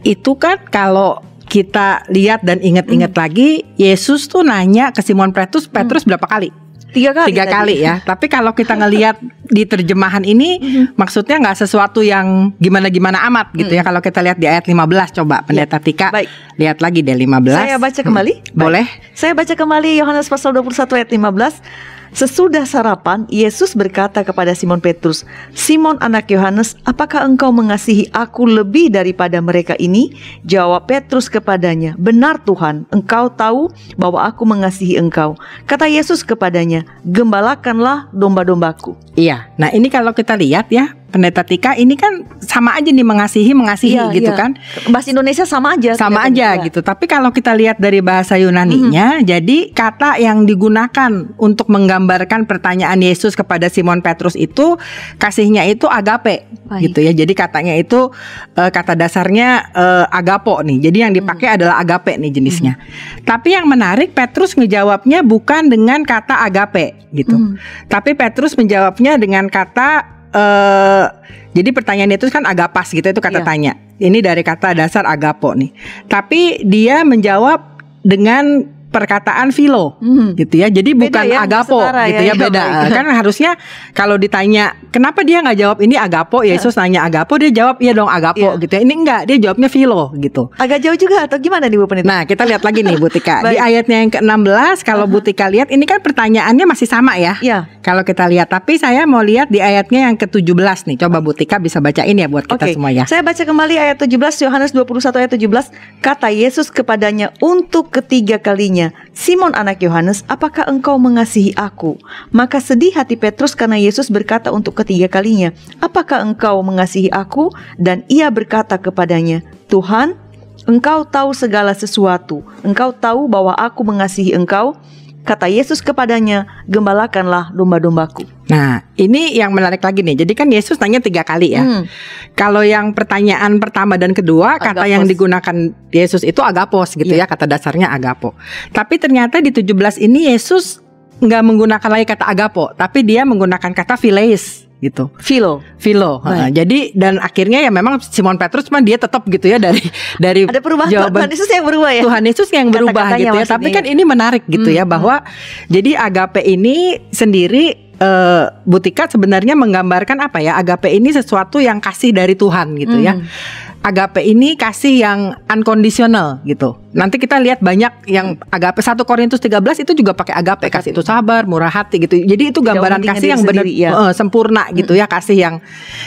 Itu 0.05 0.37
kan 0.37 0.61
kalau 0.69 1.25
kita 1.49 2.05
lihat 2.13 2.45
dan 2.45 2.61
ingat-ingat 2.61 3.17
hmm. 3.17 3.21
lagi, 3.25 3.65
Yesus 3.81 4.29
tuh 4.29 4.45
nanya 4.45 4.93
ke 4.93 5.01
Simon 5.01 5.33
Petrus, 5.33 5.65
Petrus 5.65 6.05
hmm. 6.05 6.13
berapa 6.13 6.29
kali? 6.29 6.53
Tiga 6.93 7.11
kali 7.17 7.29
tiga 7.33 7.45
tadi. 7.49 7.55
kali 7.57 7.75
ya 7.81 7.95
tapi 8.11 8.27
kalau 8.29 8.53
kita 8.53 8.77
ngelihat 8.77 9.17
di 9.53 9.65
terjemahan 9.65 10.23
ini 10.23 10.61
mm-hmm. 10.61 10.85
maksudnya 10.97 11.37
nggak 11.41 11.57
sesuatu 11.65 12.05
yang 12.05 12.53
gimana 12.61 12.93
gimana 12.93 13.25
amat 13.33 13.53
gitu 13.57 13.73
mm. 13.73 13.79
ya 13.81 13.83
kalau 13.83 14.01
kita 14.01 14.21
lihat 14.21 14.39
di 14.39 14.47
ayat 14.49 14.65
15 14.65 15.19
coba 15.19 15.43
iya. 15.43 15.47
pendeta 15.49 15.79
ya. 15.81 15.85
Tika 15.85 16.09
Baik. 16.13 16.29
lihat 16.61 16.79
lagi 16.81 17.01
deh 17.03 17.17
15 17.17 17.53
saya 17.53 17.77
baca 17.81 18.01
kembali 18.05 18.33
hmm. 18.33 18.57
boleh 18.57 18.87
saya 19.13 19.33
baca 19.33 19.55
kembali 19.57 19.91
Yohanes 19.99 20.29
pasal 20.29 20.55
21 20.55 21.01
ayat 21.01 21.11
15 21.11 21.92
Sesudah 22.13 22.69
sarapan, 22.69 23.25
Yesus 23.33 23.73
berkata 23.73 24.21
kepada 24.21 24.53
Simon 24.53 24.85
Petrus, 24.85 25.25
"Simon 25.57 25.97
anak 26.05 26.29
Yohanes, 26.29 26.77
apakah 26.85 27.25
engkau 27.25 27.49
mengasihi 27.57 28.13
aku 28.13 28.45
lebih 28.45 28.93
daripada 28.93 29.41
mereka 29.41 29.73
ini?" 29.81 30.13
Jawab 30.45 30.93
Petrus 30.93 31.33
kepadanya, 31.33 31.97
"Benar 31.97 32.45
Tuhan, 32.45 32.85
engkau 32.93 33.33
tahu 33.33 33.73
bahwa 33.97 34.29
aku 34.29 34.45
mengasihi 34.45 35.01
engkau." 35.01 35.41
Kata 35.65 35.89
Yesus 35.89 36.21
kepadanya, 36.21 36.85
"Gembalakanlah 37.01 38.13
domba-dombaku." 38.13 38.93
Iya. 39.17 39.49
Nah, 39.57 39.73
ini 39.73 39.89
kalau 39.89 40.13
kita 40.13 40.37
lihat 40.37 40.69
ya, 40.69 40.93
pendeta 41.13 41.45
Tika 41.45 41.77
ini 41.77 41.95
kan 41.95 42.25
sama 42.41 42.73
aja 42.81 42.89
nih 42.89 43.05
mengasihi 43.05 43.53
mengasihi 43.53 44.01
iya, 44.01 44.09
gitu 44.17 44.33
iya. 44.33 44.41
kan 44.41 44.51
bahasa 44.89 45.13
Indonesia 45.13 45.45
sama 45.45 45.77
aja 45.77 45.93
sama 45.95 46.25
aja 46.25 46.57
juga. 46.57 46.65
gitu 46.67 46.81
tapi 46.81 47.05
kalau 47.05 47.29
kita 47.29 47.53
lihat 47.53 47.77
dari 47.77 48.01
bahasa 48.01 48.41
Yunani-nya 48.41 49.21
mm-hmm. 49.21 49.29
jadi 49.29 49.59
kata 49.77 50.17
yang 50.17 50.49
digunakan 50.49 51.29
untuk 51.37 51.69
menggambarkan 51.69 52.49
pertanyaan 52.49 52.97
Yesus 53.05 53.37
kepada 53.37 53.69
Simon 53.69 54.01
Petrus 54.01 54.33
itu 54.35 54.81
kasihnya 55.21 55.69
itu 55.69 55.85
agape 55.85 56.49
Baik. 56.65 56.89
gitu 56.89 56.99
ya 57.05 57.13
jadi 57.13 57.33
katanya 57.37 57.77
itu 57.77 58.09
uh, 58.57 58.71
kata 58.73 58.97
dasarnya 58.97 59.69
uh, 59.77 60.07
agapo 60.09 60.65
nih 60.65 60.89
jadi 60.89 61.09
yang 61.09 61.13
dipakai 61.13 61.53
mm. 61.53 61.57
adalah 61.61 61.77
agape 61.85 62.17
nih 62.17 62.33
jenisnya 62.33 62.81
mm. 62.81 63.29
tapi 63.29 63.53
yang 63.53 63.69
menarik 63.69 64.17
Petrus 64.17 64.57
ngejawabnya 64.57 65.21
bukan 65.21 65.69
dengan 65.69 66.01
kata 66.09 66.41
agape 66.49 66.97
gitu 67.13 67.37
mm. 67.37 67.53
tapi 67.93 68.17
Petrus 68.17 68.57
menjawabnya 68.57 69.21
dengan 69.21 69.53
kata 69.53 70.22
uh, 70.33 71.05
jadi 71.53 71.71
pertanyaan 71.71 72.17
itu 72.17 72.29
kan 72.33 72.49
agak 72.49 72.73
pas 72.73 72.89
gitu 72.89 73.05
itu 73.05 73.21
kata 73.21 73.45
iya. 73.45 73.47
tanya. 73.47 73.73
Ini 74.01 74.19
dari 74.25 74.43
kata 74.43 74.73
dasar 74.73 75.05
agapo 75.05 75.53
nih. 75.53 75.71
Tapi 76.09 76.65
dia 76.65 77.05
menjawab 77.05 77.61
dengan 78.03 78.67
perkataan 78.93 79.49
filo 79.51 79.97
hmm. 79.99 80.37
gitu 80.37 80.61
ya. 80.61 80.69
Jadi 80.69 80.93
beda 80.93 81.25
bukan 81.25 81.27
ya, 81.33 81.39
agapo 81.49 81.81
gitu 81.81 82.23
ya, 82.23 82.31
ya 82.31 82.35
beda. 82.37 82.63
Ya, 82.63 82.89
kan 83.01 83.05
harusnya 83.09 83.51
kalau 83.97 84.21
ditanya 84.21 84.77
kenapa 84.93 85.25
dia 85.25 85.41
nggak 85.41 85.57
jawab 85.57 85.79
ini 85.81 85.97
agapo, 85.97 86.45
ya 86.45 86.55
Yesus 86.55 86.77
nanya 86.77 87.09
agapo, 87.09 87.41
dia 87.41 87.49
jawab 87.49 87.81
iya 87.81 87.97
dong 87.97 88.13
agapo 88.13 88.55
ya. 88.55 88.61
gitu 88.61 88.73
ya. 88.77 88.81
Ini 88.85 88.95
enggak, 88.95 89.21
dia 89.25 89.37
jawabnya 89.41 89.69
filo 89.73 90.13
gitu. 90.21 90.53
Agak 90.61 90.85
jauh 90.85 90.99
juga 91.01 91.25
atau 91.25 91.41
gimana 91.41 91.73
nih 91.73 91.79
Bu 91.81 91.89
Penita? 91.89 92.07
Nah, 92.07 92.23
kita 92.29 92.45
lihat 92.45 92.61
lagi 92.61 92.85
nih 92.85 92.97
Bu 93.01 93.09
Tika. 93.09 93.41
di 93.49 93.57
ayatnya 93.73 93.97
yang 94.05 94.11
ke-16 94.13 94.77
kalau. 94.85 95.09
Bu 95.09 95.25
Tika 95.25 95.49
lihat 95.49 95.73
ini 95.73 95.89
kan 95.89 96.05
pertanyaannya 96.05 96.65
masih 96.69 96.87
sama 96.87 97.17
ya. 97.17 97.41
Iya. 97.41 97.69
Kalau 97.81 98.05
kita 98.05 98.29
lihat, 98.29 98.53
tapi 98.53 98.79
saya 98.79 99.09
mau 99.09 99.25
lihat 99.25 99.49
di 99.49 99.59
ayatnya 99.59 100.13
yang 100.13 100.17
ke-17 100.21 100.89
nih. 100.93 100.97
Coba 101.01 101.25
Bu 101.25 101.33
Tika 101.33 101.57
bisa 101.57 101.81
bacain 101.81 102.15
ya 102.15 102.29
buat 102.29 102.45
kita 102.45 102.69
okay. 102.69 102.75
semua 102.77 102.93
ya. 102.93 103.05
Saya 103.09 103.25
baca 103.25 103.41
kembali 103.41 103.75
ayat 103.81 103.97
17 103.97 104.45
Yohanes 104.45 104.71
21 104.77 105.21
ayat 105.25 105.33
17. 105.33 106.05
Kata 106.05 106.29
Yesus 106.29 106.69
kepadanya 106.69 107.33
untuk 107.41 107.89
ketiga 107.95 108.37
kalinya 108.43 108.82
Simon 109.15 109.55
anak 109.55 109.79
Yohanes, 109.85 110.27
apakah 110.27 110.67
engkau 110.67 110.99
mengasihi 110.99 111.55
aku? 111.55 112.01
Maka 112.35 112.59
sedih 112.59 112.91
hati 112.97 113.15
Petrus 113.15 113.55
karena 113.55 113.79
Yesus 113.79 114.11
berkata 114.11 114.51
untuk 114.51 114.75
ketiga 114.83 115.07
kalinya, 115.07 115.55
apakah 115.79 116.25
engkau 116.25 116.59
mengasihi 116.67 117.13
aku? 117.15 117.55
Dan 117.79 118.03
ia 118.11 118.27
berkata 118.35 118.75
kepadanya, 118.81 119.47
Tuhan, 119.71 120.19
engkau 120.67 121.07
tahu 121.07 121.31
segala 121.37 121.77
sesuatu, 121.77 122.43
engkau 122.67 122.91
tahu 122.91 123.31
bahwa 123.31 123.55
aku 123.55 123.87
mengasihi 123.87 124.35
engkau, 124.35 124.75
Kata 125.23 125.47
Yesus 125.47 125.79
kepadanya, 125.79 126.67
gembalakanlah 126.67 127.55
domba-dombaku. 127.55 128.27
Nah, 128.51 128.83
ini 128.99 129.39
yang 129.39 129.55
menarik 129.55 129.79
lagi 129.79 130.03
nih. 130.03 130.27
Jadi 130.27 130.33
kan 130.35 130.51
Yesus 130.51 130.75
tanya 130.75 130.99
tiga 130.99 131.23
kali 131.23 131.55
ya. 131.55 131.63
Hmm. 131.63 131.87
Kalau 132.35 132.67
yang 132.67 132.91
pertanyaan 132.91 133.63
pertama 133.63 133.95
dan 133.95 134.19
kedua, 134.19 134.59
agapos. 134.59 134.83
kata 134.83 134.85
yang 134.91 135.07
digunakan 135.07 135.57
Yesus 135.95 136.27
itu 136.27 136.43
agapos 136.43 136.99
gitu 136.99 137.15
yeah. 137.15 137.23
ya. 137.23 137.31
Kata 137.31 137.47
dasarnya 137.47 137.95
agapo. 137.95 138.35
Tapi 138.75 138.99
ternyata 138.99 139.39
di 139.39 139.55
17 139.55 140.03
ini 140.03 140.35
Yesus 140.35 140.83
nggak 141.23 141.43
menggunakan 141.47 141.91
lagi 141.91 142.07
kata 142.11 142.27
agapo, 142.27 142.75
tapi 142.75 143.07
dia 143.07 143.23
menggunakan 143.23 143.71
kata 143.71 143.95
phileis 143.95 144.72
gitu. 144.83 145.15
Philo. 145.23 145.63
Philo. 145.79 146.19
Nah, 146.27 146.51
jadi 146.51 146.91
dan 146.99 147.23
akhirnya 147.23 147.63
ya 147.63 147.71
memang 147.71 148.03
Simon 148.03 148.35
Petrus 148.35 148.67
mah 148.75 148.83
dia 148.83 148.99
tetap 148.99 149.23
gitu 149.31 149.47
ya 149.47 149.63
dari 149.63 149.79
dari 150.25 150.51
Ada 150.51 150.59
perubahan 150.59 150.91
jawaban, 150.91 151.23
Tuhan 151.23 151.31
Yesus 151.31 151.49
yang 151.55 151.65
berubah 151.65 151.91
ya. 151.95 152.03
Tuhan 152.03 152.23
Yesus 152.27 152.49
yang 152.51 152.67
berubah 152.75 153.05
Kata 153.15 153.17
gitu 153.23 153.37
ya. 153.39 153.47
Tapi 153.47 153.69
kan 153.71 153.85
ini 153.87 154.03
menarik 154.03 154.43
gitu 154.51 154.67
ya, 154.67 154.83
hmm, 154.83 154.91
ya 154.91 154.93
bahwa 154.99 155.15
hmm. 155.23 155.71
jadi 155.71 155.91
agape 156.03 156.43
ini 156.43 156.99
sendiri 157.15 157.92
uh, 158.01 158.49
Butika 158.65 159.11
sebenarnya 159.11 159.59
menggambarkan 159.59 160.23
apa 160.23 160.39
ya? 160.41 160.57
Agape 160.57 160.89
ini 160.89 161.13
sesuatu 161.13 161.59
yang 161.59 161.83
kasih 161.83 162.15
dari 162.15 162.39
Tuhan 162.39 162.79
gitu 162.79 162.97
ya. 163.03 163.19
hmm. 163.19 163.25
ya 163.27 163.71
agape 163.83 164.23
ini 164.23 164.55
kasih 164.55 165.03
yang 165.03 165.21
unconditional 165.51 166.39
gitu. 166.47 166.79
Nanti 166.95 167.19
kita 167.19 167.43
lihat 167.43 167.59
banyak 167.59 168.07
yang 168.07 168.39
agape 168.49 168.79
1 168.79 168.95
Korintus 169.03 169.43
13 169.43 169.83
itu 169.83 169.93
juga 169.99 170.15
pakai 170.15 170.39
agape 170.39 170.71
kasih 170.71 170.95
itu 170.95 171.03
sabar, 171.03 171.45
murah 171.51 171.69
hati 171.69 171.99
gitu. 171.99 172.15
Jadi 172.15 172.55
itu 172.55 172.63
gambaran 172.63 173.03
kasih 173.03 173.35
yang 173.35 173.43
benar 173.43 173.67
ya. 173.67 173.91
uh, 173.91 174.13
sempurna 174.15 174.71
gitu 174.73 174.95
ya, 174.95 175.11
kasih 175.11 175.37
yang 175.37 175.55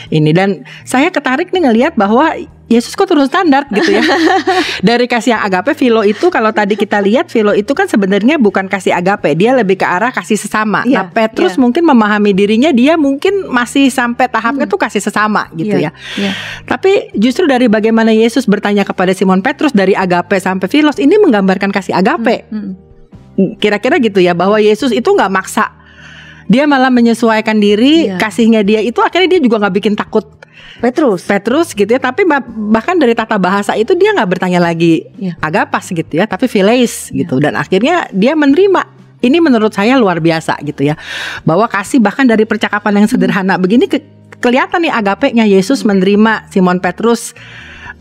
ini 0.10 0.32
dan 0.32 0.63
saya 0.88 1.12
ketarik 1.12 1.51
nih 1.51 1.68
ngelihat 1.68 1.94
bahwa 2.00 2.32
Yesus 2.65 2.98
kok 2.98 3.05
turun 3.05 3.29
standar 3.29 3.69
gitu 3.69 3.93
ya. 3.93 4.01
Dari 4.89 5.05
kasih 5.05 5.38
yang 5.38 5.41
agape 5.45 5.77
filo 5.77 6.01
itu 6.01 6.34
kalau 6.34 6.50
tadi 6.50 6.74
kita 6.74 6.98
lihat 6.98 7.29
filo 7.29 7.53
itu 7.53 7.77
kan 7.77 7.86
sebenarnya 7.86 8.41
bukan 8.41 8.65
kasih 8.65 8.98
agape, 8.98 9.38
dia 9.38 9.53
lebih 9.53 9.77
ke 9.77 9.86
arah 9.86 10.10
kasih 10.10 10.34
sesama. 10.34 10.81
Yeah, 10.89 11.05
nah, 11.05 11.13
Petrus 11.13 11.55
yeah. 11.55 11.62
mungkin 11.62 11.86
memahami 11.86 12.34
dirinya 12.34 12.74
dia 12.74 12.98
mungkin 12.98 13.45
masih 13.53 13.93
sampai 13.93 14.25
tahapnya 14.34 14.65
hmm. 14.65 14.74
tuh 14.74 14.79
kasih 14.81 14.98
sesama 14.98 15.45
gitu 15.53 15.77
yeah, 15.77 15.93
ya. 15.93 16.25
Yeah. 16.25 16.34
Tapi 16.65 17.13
justru 17.13 17.45
dari 17.45 17.69
bagaimana 17.69 18.10
Yesus 18.10 18.50
bertanya 18.50 18.81
kepada 18.81 19.13
Simon 19.13 19.45
Petrus 19.45 19.69
dari 19.69 19.93
agape 19.93 20.41
sampai 20.41 20.65
filos 20.65 20.98
ini 20.98 21.22
menggambarkan 21.22 21.69
kasih 21.69 21.93
agape. 21.93 22.50
Hmm. 22.50 22.74
Hmm. 23.38 23.53
Kira-kira 23.62 24.01
gitu 24.01 24.17
ya 24.25 24.34
bahwa 24.34 24.57
Yesus 24.57 24.89
itu 24.89 25.05
nggak 25.05 25.29
maksa 25.29 25.69
dia 26.45 26.69
malah 26.69 26.93
menyesuaikan 26.93 27.57
diri 27.57 28.10
yeah. 28.10 28.22
kasihnya 28.22 28.62
dia 28.62 28.81
itu 28.81 29.01
akhirnya 29.01 29.38
dia 29.38 29.41
juga 29.41 29.62
nggak 29.65 29.75
bikin 29.81 29.93
takut 29.98 30.25
Petrus. 30.79 31.24
Petrus 31.24 31.72
gitu 31.72 31.88
ya, 31.88 32.01
tapi 32.01 32.27
bahkan 32.72 33.00
dari 33.00 33.15
tata 33.15 33.39
bahasa 33.39 33.75
itu 33.79 33.96
dia 33.96 34.12
nggak 34.12 34.29
bertanya 34.38 34.60
lagi 34.60 35.08
ya. 35.15 35.36
agak 35.39 35.72
pas 35.72 35.86
gitu 35.88 36.12
ya, 36.12 36.27
tapi 36.27 36.51
phileis 36.51 37.10
ya. 37.12 37.24
gitu 37.24 37.39
dan 37.39 37.55
akhirnya 37.55 38.08
dia 38.12 38.36
menerima. 38.36 38.96
Ini 39.24 39.41
menurut 39.41 39.74
saya 39.74 39.98
luar 39.98 40.22
biasa 40.22 40.60
gitu 40.62 40.86
ya. 40.86 41.00
Bahwa 41.48 41.65
kasih 41.65 41.98
bahkan 42.03 42.27
dari 42.27 42.46
percakapan 42.46 43.01
yang 43.01 43.08
sederhana 43.10 43.55
hmm. 43.58 43.63
begini 43.63 43.86
ke, 43.89 44.03
kelihatan 44.44 44.86
nih 44.86 44.94
agapenya 44.94 45.46
Yesus 45.48 45.82
menerima 45.82 46.51
Simon 46.53 46.77
Petrus 46.84 47.34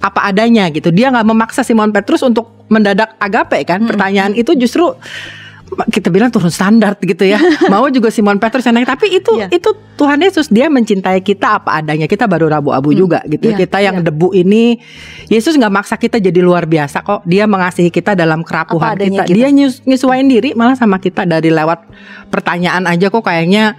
apa 0.05 0.29
adanya 0.29 0.69
gitu. 0.69 0.93
Dia 0.93 1.09
nggak 1.15 1.25
memaksa 1.25 1.65
Simon 1.65 1.95
Petrus 1.95 2.21
untuk 2.21 2.67
mendadak 2.69 3.17
agape 3.23 3.63
kan. 3.65 3.87
Hmm. 3.87 3.89
Pertanyaan 3.89 4.33
itu 4.37 4.53
justru 4.59 4.93
kita 5.91 6.09
bilang 6.09 6.31
turun 6.31 6.51
standar 6.51 6.97
gitu 7.01 7.25
ya. 7.27 7.39
Mau 7.73 7.87
juga 7.91 8.09
Simon 8.09 8.39
Petrus 8.39 8.65
yang 8.65 8.79
naik, 8.79 8.89
tapi 8.89 9.19
itu 9.19 9.33
yeah. 9.37 9.51
itu 9.51 9.71
Tuhan 9.99 10.19
Yesus 10.23 10.51
dia 10.51 10.71
mencintai 10.71 11.21
kita 11.21 11.63
apa 11.63 11.83
adanya. 11.83 12.07
Kita 12.07 12.31
baru 12.31 12.51
rabu-abu 12.51 12.95
hmm. 12.95 12.99
juga 12.99 13.19
gitu. 13.27 13.51
Yeah, 13.51 13.59
kita 13.59 13.79
yang 13.83 13.97
yeah. 14.03 14.07
debu 14.07 14.33
ini 14.35 14.79
Yesus 15.29 15.59
nggak 15.59 15.73
maksa 15.73 15.95
kita 15.99 16.23
jadi 16.23 16.41
luar 16.41 16.65
biasa 16.65 17.03
kok. 17.03 17.27
Dia 17.27 17.45
mengasihi 17.51 17.91
kita 17.91 18.15
dalam 18.15 18.47
kerapuhan 18.47 18.97
kita. 18.97 19.25
kita. 19.27 19.35
Dia 19.35 19.49
nyus, 19.51 19.83
nyesuaiin 19.85 20.29
diri 20.31 20.53
malah 20.55 20.79
sama 20.79 21.03
kita 21.03 21.27
dari 21.27 21.51
lewat 21.51 21.87
pertanyaan 22.31 22.87
aja 22.87 23.11
kok 23.11 23.23
kayaknya 23.23 23.79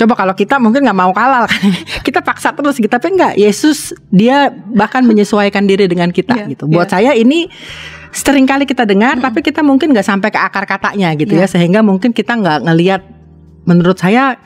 Coba 0.00 0.16
kalau 0.16 0.32
kita 0.32 0.56
mungkin 0.56 0.80
nggak 0.80 0.96
mau 0.96 1.12
kalah 1.12 1.44
kan, 1.44 1.60
kita 2.08 2.24
paksa 2.24 2.56
terus 2.56 2.80
gitu. 2.80 2.88
Tapi 2.88 3.12
enggak, 3.12 3.36
Yesus 3.36 3.92
dia 4.08 4.48
bahkan 4.72 5.04
menyesuaikan 5.04 5.68
diri 5.68 5.84
dengan 5.92 6.08
kita 6.08 6.40
yeah, 6.40 6.48
gitu. 6.48 6.64
Buat 6.64 6.88
yeah. 6.88 7.12
saya 7.12 7.12
ini 7.20 7.52
sering 8.10 8.46
kali 8.46 8.66
kita 8.66 8.82
dengar 8.86 9.18
hmm. 9.18 9.24
tapi 9.24 9.40
kita 9.40 9.62
mungkin 9.62 9.94
nggak 9.94 10.06
sampai 10.06 10.28
ke 10.34 10.38
akar 10.38 10.66
katanya 10.66 11.14
gitu 11.14 11.34
yeah. 11.34 11.46
ya 11.46 11.52
sehingga 11.54 11.80
mungkin 11.80 12.10
kita 12.10 12.34
nggak 12.34 12.66
ngelihat 12.66 13.02
menurut 13.68 13.98
saya 14.00 14.40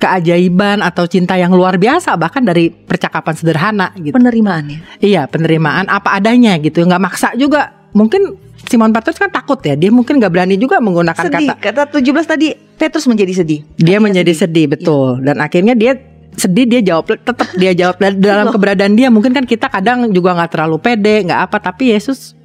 keajaiban 0.00 0.80
atau 0.80 1.04
cinta 1.04 1.36
yang 1.36 1.52
luar 1.52 1.76
biasa 1.76 2.16
bahkan 2.16 2.40
dari 2.40 2.70
percakapan 2.70 3.34
sederhana 3.36 3.92
gitu. 3.98 4.14
Penerimaannya. 4.16 5.02
Iya 5.02 5.26
penerimaan 5.28 5.90
apa 5.90 6.16
adanya 6.16 6.56
gitu. 6.62 6.80
Nggak 6.86 7.02
maksa 7.02 7.34
juga. 7.36 7.76
Mungkin 7.90 8.38
Simon 8.70 8.94
Petrus 8.94 9.18
kan 9.18 9.28
takut 9.28 9.58
ya. 9.66 9.74
Dia 9.74 9.90
mungkin 9.90 10.22
nggak 10.22 10.32
berani 10.32 10.56
juga 10.56 10.78
menggunakan 10.78 11.26
sedih. 11.26 11.52
kata 11.58 11.90
kata 11.90 12.00
17 12.00 12.32
tadi 12.32 12.48
Petrus 12.54 13.04
menjadi 13.10 13.32
sedih. 13.42 13.60
Dia 13.76 13.98
akhirnya 13.98 14.00
menjadi 14.00 14.32
sedih, 14.32 14.46
sedih 14.46 14.66
betul. 14.72 15.08
Ya. 15.20 15.22
dan 15.32 15.36
akhirnya 15.42 15.74
dia 15.74 15.92
sedih 16.30 16.64
dia 16.64 16.80
jawab 16.80 17.10
tetap 17.10 17.48
dia 17.58 17.72
jawab. 17.74 17.98
Dalam 18.00 18.48
keberadaan 18.48 18.94
dia 18.94 19.12
mungkin 19.12 19.34
kan 19.34 19.44
kita 19.44 19.68
kadang 19.68 20.08
juga 20.14 20.38
nggak 20.38 20.50
terlalu 20.56 20.78
pede 20.80 21.28
nggak 21.28 21.40
apa. 21.50 21.56
Tapi 21.58 21.92
Yesus 21.92 22.38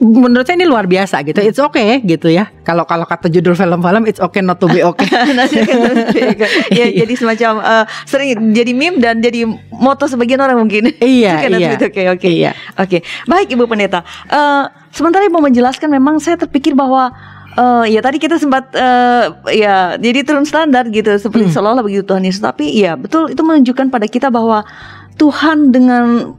menurut 0.00 0.48
saya 0.48 0.56
ini 0.56 0.64
luar 0.64 0.88
biasa 0.88 1.20
gitu. 1.28 1.44
It's 1.44 1.60
okay 1.60 2.00
gitu 2.00 2.32
ya. 2.32 2.48
Kalau 2.64 2.88
kalau 2.88 3.04
kata 3.04 3.28
judul 3.28 3.52
film-film 3.52 4.08
it's 4.08 4.18
okay 4.18 4.40
not 4.40 4.56
to 4.56 4.66
be 4.66 4.80
okay. 4.80 5.06
ya 6.78 6.86
jadi 6.88 7.12
semacam 7.14 7.52
uh, 7.60 7.84
sering 8.08 8.56
jadi 8.56 8.72
meme 8.72 8.96
dan 8.98 9.20
jadi 9.20 9.44
moto 9.76 10.08
sebagian 10.08 10.40
orang 10.40 10.56
mungkin. 10.56 10.96
Iya, 10.96 11.44
iya. 11.52 11.76
Oke, 11.76 11.84
oke. 11.84 12.16
Okay. 12.16 12.32
Iya. 12.40 12.50
Oke. 12.80 13.04
Baik 13.28 13.52
Ibu 13.52 13.68
Pendeta. 13.68 14.00
Uh, 14.32 14.72
sementara 14.88 15.28
Ibu 15.28 15.38
menjelaskan 15.38 15.92
memang 15.92 16.16
saya 16.18 16.40
terpikir 16.40 16.72
bahwa 16.72 17.12
Uh, 17.58 17.82
ya 17.82 17.98
tadi 17.98 18.22
kita 18.22 18.38
sempat 18.38 18.70
uh, 18.78 19.34
ya 19.50 19.98
jadi 19.98 20.22
turun 20.22 20.46
standar 20.46 20.86
gitu 20.86 21.10
seperti 21.18 21.50
hmm. 21.50 21.54
seolah-olah 21.58 21.82
begitu 21.82 22.06
Tuhan 22.06 22.22
Yesus 22.22 22.38
tapi 22.38 22.70
ya 22.70 22.94
betul 22.94 23.26
itu 23.26 23.42
menunjukkan 23.42 23.90
pada 23.90 24.06
kita 24.06 24.30
bahwa 24.30 24.62
Tuhan 25.18 25.74
dengan 25.74 26.30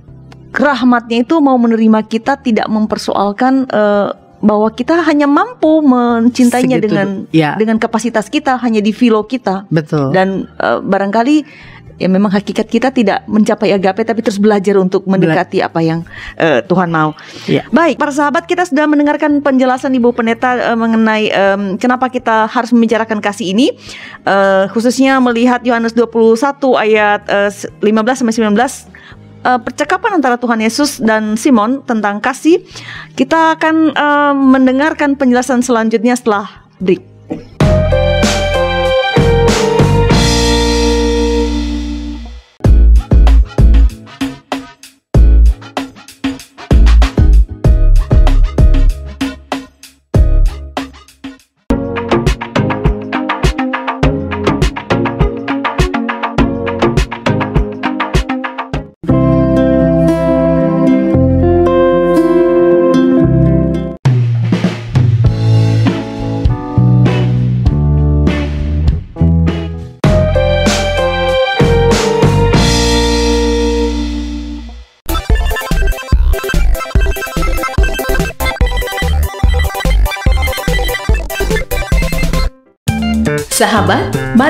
rahmatnya 0.52 1.24
itu 1.24 1.40
mau 1.40 1.56
menerima 1.56 2.04
kita 2.08 2.40
tidak 2.44 2.68
mempersoalkan 2.68 3.68
uh, 3.72 4.12
bahwa 4.42 4.68
kita 4.74 5.06
hanya 5.06 5.30
mampu 5.30 5.86
mencintainya 5.86 6.82
Segitu, 6.82 6.88
dengan 6.90 7.08
ya. 7.30 7.56
dengan 7.56 7.78
kapasitas 7.78 8.28
kita 8.28 8.58
hanya 8.58 8.82
di 8.82 8.92
filo 8.92 9.22
kita. 9.24 9.70
Betul. 9.70 10.12
Dan 10.12 10.50
uh, 10.58 10.82
barangkali 10.82 11.46
ya 12.02 12.10
memang 12.10 12.34
hakikat 12.34 12.66
kita 12.66 12.90
tidak 12.90 13.22
mencapai 13.30 13.78
agape 13.78 14.02
tapi 14.02 14.26
terus 14.26 14.42
belajar 14.42 14.74
untuk 14.82 15.06
mendekati 15.06 15.62
apa 15.62 15.86
yang 15.86 16.02
uh, 16.42 16.66
Tuhan 16.66 16.90
mau. 16.90 17.14
Ya. 17.46 17.70
Baik, 17.70 18.02
para 18.02 18.10
sahabat 18.10 18.50
kita 18.50 18.66
sudah 18.66 18.90
mendengarkan 18.90 19.46
penjelasan 19.46 19.94
Ibu 19.94 20.10
Pendeta 20.18 20.74
uh, 20.74 20.78
mengenai 20.78 21.30
um, 21.30 21.62
kenapa 21.78 22.10
kita 22.10 22.50
harus 22.50 22.74
membicarakan 22.74 23.22
kasih 23.22 23.54
ini 23.54 23.78
uh, 24.26 24.66
khususnya 24.74 25.22
melihat 25.22 25.62
Yohanes 25.62 25.94
21 25.94 26.58
ayat 26.82 27.22
uh, 27.30 27.54
15 27.54 27.86
sampai 28.26 28.34
19 28.34 29.21
uh, 29.46 29.60
percakapan 29.62 30.22
antara 30.22 30.38
Tuhan 30.38 30.62
Yesus 30.62 31.02
dan 31.02 31.38
Simon 31.38 31.82
tentang 31.86 32.22
kasih, 32.22 32.62
kita 33.18 33.58
akan 33.58 33.94
uh, 33.94 34.34
mendengarkan 34.36 35.18
penjelasan 35.18 35.62
selanjutnya 35.62 36.18
setelah 36.18 36.66
break. 36.82 37.02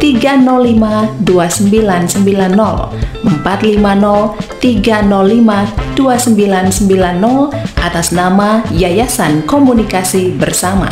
305 0.00 1.20
2990 1.22 2.88
450 3.20 4.34
305 4.60 5.68
2990 5.94 7.52
atas 7.84 8.12
nama 8.16 8.64
Yayasan 8.72 9.44
Komunikasi 9.44 10.32
Bersama. 10.32 10.88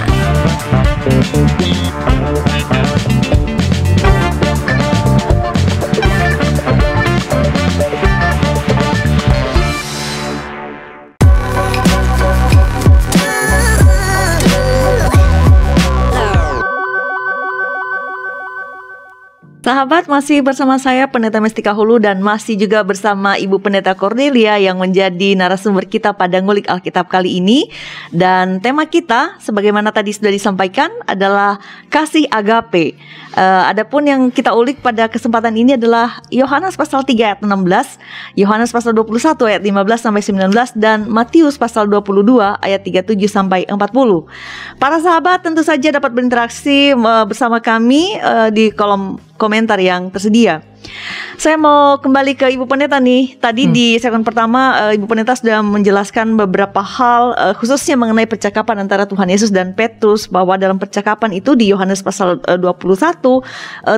Sahabat 19.78 20.10
masih 20.10 20.42
bersama 20.42 20.74
saya 20.74 21.06
Pendeta 21.06 21.38
Mestika 21.38 21.70
Hulu 21.70 22.02
dan 22.02 22.18
masih 22.18 22.58
juga 22.58 22.82
bersama 22.82 23.38
Ibu 23.38 23.62
Pendeta 23.62 23.94
Cornelia 23.94 24.58
yang 24.58 24.74
menjadi 24.74 25.38
narasumber 25.38 25.86
kita 25.86 26.18
pada 26.18 26.42
ngulik 26.42 26.66
Alkitab 26.66 27.06
kali 27.06 27.38
ini 27.38 27.70
dan 28.10 28.58
tema 28.58 28.90
kita 28.90 29.38
sebagaimana 29.38 29.94
tadi 29.94 30.10
sudah 30.10 30.34
disampaikan 30.34 30.90
adalah 31.06 31.62
kasih 31.94 32.26
agape. 32.26 32.98
Uh, 33.38 33.70
adapun 33.70 34.02
yang 34.02 34.34
kita 34.34 34.50
ulik 34.50 34.82
pada 34.82 35.06
kesempatan 35.06 35.54
ini 35.54 35.78
adalah 35.78 36.26
Yohanes 36.34 36.74
pasal 36.74 37.06
3 37.06 37.14
ayat 37.14 37.40
16, 37.46 38.34
Yohanes 38.34 38.74
pasal 38.74 38.98
21 38.98 39.14
ayat 39.46 39.62
15 39.62 39.78
sampai 39.94 40.22
19 40.26 40.74
dan 40.74 41.06
Matius 41.06 41.54
pasal 41.54 41.86
22 41.86 42.26
ayat 42.66 42.82
37 42.82 43.14
sampai 43.30 43.62
40. 43.70 43.78
Para 44.82 44.98
sahabat 44.98 45.46
tentu 45.46 45.62
saja 45.62 45.94
dapat 45.94 46.10
berinteraksi 46.10 46.98
uh, 46.98 47.22
bersama 47.30 47.62
kami 47.62 48.18
uh, 48.18 48.50
di 48.50 48.74
kolom 48.74 49.27
komentar 49.38 49.78
yang 49.78 50.10
tersedia. 50.10 50.60
Saya 51.38 51.54
mau 51.54 52.02
kembali 52.02 52.34
ke 52.34 52.50
Ibu 52.58 52.66
Pendeta 52.66 52.98
nih. 52.98 53.38
Tadi 53.38 53.70
hmm. 53.70 53.72
di 53.72 53.86
segmen 54.02 54.26
pertama 54.26 54.74
uh, 54.74 54.92
Ibu 54.94 55.06
Pendeta 55.06 55.38
sudah 55.38 55.62
menjelaskan 55.62 56.34
beberapa 56.34 56.82
hal 56.82 57.34
uh, 57.38 57.54
khususnya 57.54 57.94
mengenai 57.94 58.26
percakapan 58.26 58.82
antara 58.82 59.06
Tuhan 59.06 59.30
Yesus 59.30 59.54
dan 59.54 59.70
Petrus 59.74 60.26
bahwa 60.26 60.58
dalam 60.58 60.82
percakapan 60.82 61.30
itu 61.34 61.54
di 61.54 61.70
Yohanes 61.70 62.02
pasal 62.02 62.42
uh, 62.50 62.58
21 62.58 62.74
uh, 62.74 63.40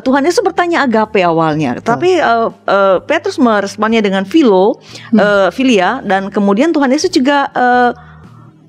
Tuhan 0.05 0.23
Yesus 0.29 0.45
bertanya 0.45 0.85
agape 0.85 1.25
awalnya. 1.25 1.81
Hmm. 1.81 1.85
Tapi 1.85 2.21
uh, 2.21 2.53
uh, 2.53 3.01
Petrus 3.09 3.41
meresponnya 3.41 4.05
dengan 4.05 4.29
filo, 4.29 4.77
hmm. 5.13 5.17
uh, 5.17 5.49
filia 5.49 6.05
dan 6.05 6.29
kemudian 6.29 6.77
Tuhan 6.77 6.93
Yesus 6.93 7.09
juga 7.09 7.49
uh, 7.57 8.10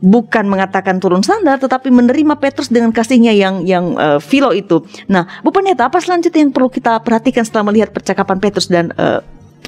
bukan 0.02 0.50
mengatakan 0.50 0.98
turun 0.98 1.22
standar 1.22 1.62
tetapi 1.62 1.94
menerima 1.94 2.36
Petrus 2.42 2.74
dengan 2.74 2.90
kasihnya 2.90 3.32
yang 3.32 3.64
yang 3.64 3.96
uh, 3.96 4.18
filo 4.18 4.50
itu. 4.52 4.82
Nah, 5.08 5.30
Bu 5.46 5.54
Pendeta, 5.54 5.88
apa 5.88 6.02
selanjutnya 6.02 6.42
yang 6.42 6.52
perlu 6.52 6.74
kita 6.74 7.00
perhatikan 7.06 7.46
setelah 7.46 7.70
melihat 7.70 7.94
percakapan 7.94 8.42
Petrus 8.42 8.68
dan 8.68 8.90
uh, 8.98 9.22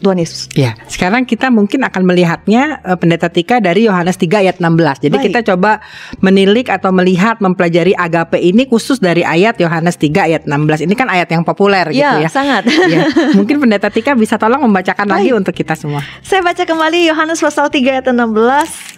Tuhan 0.03 0.19
Yesus. 0.19 0.51
Ya, 0.57 0.75
sekarang 0.91 1.23
kita 1.23 1.47
mungkin 1.47 1.85
akan 1.87 2.03
melihatnya 2.03 2.83
uh, 2.83 2.99
Pendeta 2.99 3.31
Tika 3.31 3.63
dari 3.63 3.87
Yohanes 3.87 4.19
3 4.19 4.43
ayat 4.43 4.55
16. 4.59 5.07
Jadi 5.07 5.15
Baik. 5.15 5.25
kita 5.31 5.39
coba 5.53 5.79
menilik 6.19 6.67
atau 6.67 6.91
melihat 6.91 7.39
mempelajari 7.39 7.95
agape 7.95 8.41
ini 8.41 8.67
khusus 8.67 8.99
dari 8.99 9.23
ayat 9.23 9.55
Yohanes 9.61 9.95
3 9.95 10.27
ayat 10.27 10.43
16. 10.43 10.89
Ini 10.89 10.93
kan 10.97 11.07
ayat 11.07 11.31
yang 11.31 11.47
populer 11.47 11.87
ya, 11.95 12.19
gitu 12.19 12.27
ya. 12.27 12.29
sangat. 12.29 12.67
ya. 12.93 13.07
Mungkin 13.37 13.63
Pendeta 13.63 13.87
Tika 13.87 14.17
bisa 14.17 14.35
tolong 14.35 14.59
membacakan 14.65 15.07
Baik. 15.07 15.15
lagi 15.15 15.29
untuk 15.31 15.53
kita 15.55 15.77
semua. 15.79 16.03
Saya 16.25 16.43
baca 16.43 16.65
kembali 16.67 17.07
Yohanes 17.07 17.39
pasal 17.39 17.71
3 17.71 18.01
ayat 18.01 18.05
16. 18.09 18.93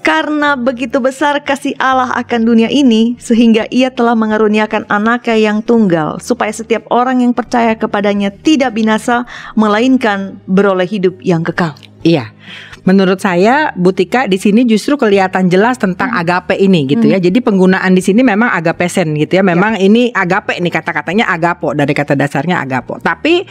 Karena 0.00 0.56
begitu 0.56 0.96
besar 0.96 1.44
kasih 1.44 1.76
Allah 1.76 2.08
akan 2.16 2.40
dunia 2.48 2.72
ini, 2.72 3.20
sehingga 3.20 3.68
ia 3.68 3.92
telah 3.92 4.16
mengaruniakan 4.16 4.88
anaknya 4.88 5.36
yang 5.36 5.58
tunggal, 5.60 6.16
supaya 6.24 6.48
setiap 6.48 6.88
orang 6.88 7.20
yang 7.20 7.36
percaya 7.36 7.76
kepadanya 7.76 8.32
tidak 8.32 8.72
binasa, 8.72 9.28
melainkan 9.52 10.40
beroleh 10.48 10.88
hidup 10.88 11.20
yang 11.20 11.44
kekal. 11.44 11.76
Iya. 12.00 12.32
Menurut 12.88 13.20
saya 13.20 13.76
Butika 13.76 14.24
di 14.24 14.40
sini 14.40 14.64
justru 14.64 14.96
kelihatan 14.96 15.52
jelas 15.52 15.76
tentang 15.76 16.16
hmm. 16.16 16.20
agape 16.24 16.56
ini 16.56 16.88
gitu 16.88 17.04
ya. 17.04 17.20
hmm. 17.20 17.24
ya. 17.24 17.26
Jadi 17.28 17.38
penggunaan 17.44 17.92
di 17.92 18.00
sini 18.00 18.24
memang 18.24 18.48
agapesen 18.56 19.12
gitu 19.20 19.36
ya. 19.36 19.44
Memang 19.44 19.76
ya. 19.76 19.84
ini 19.84 20.08
agape 20.08 20.56
nih 20.56 20.72
kata-katanya 20.72 21.28
agapo 21.28 21.76
dari 21.76 21.92
kata 21.92 22.16
dasarnya 22.16 22.64
agapo. 22.64 22.96
Tapi 22.96 23.44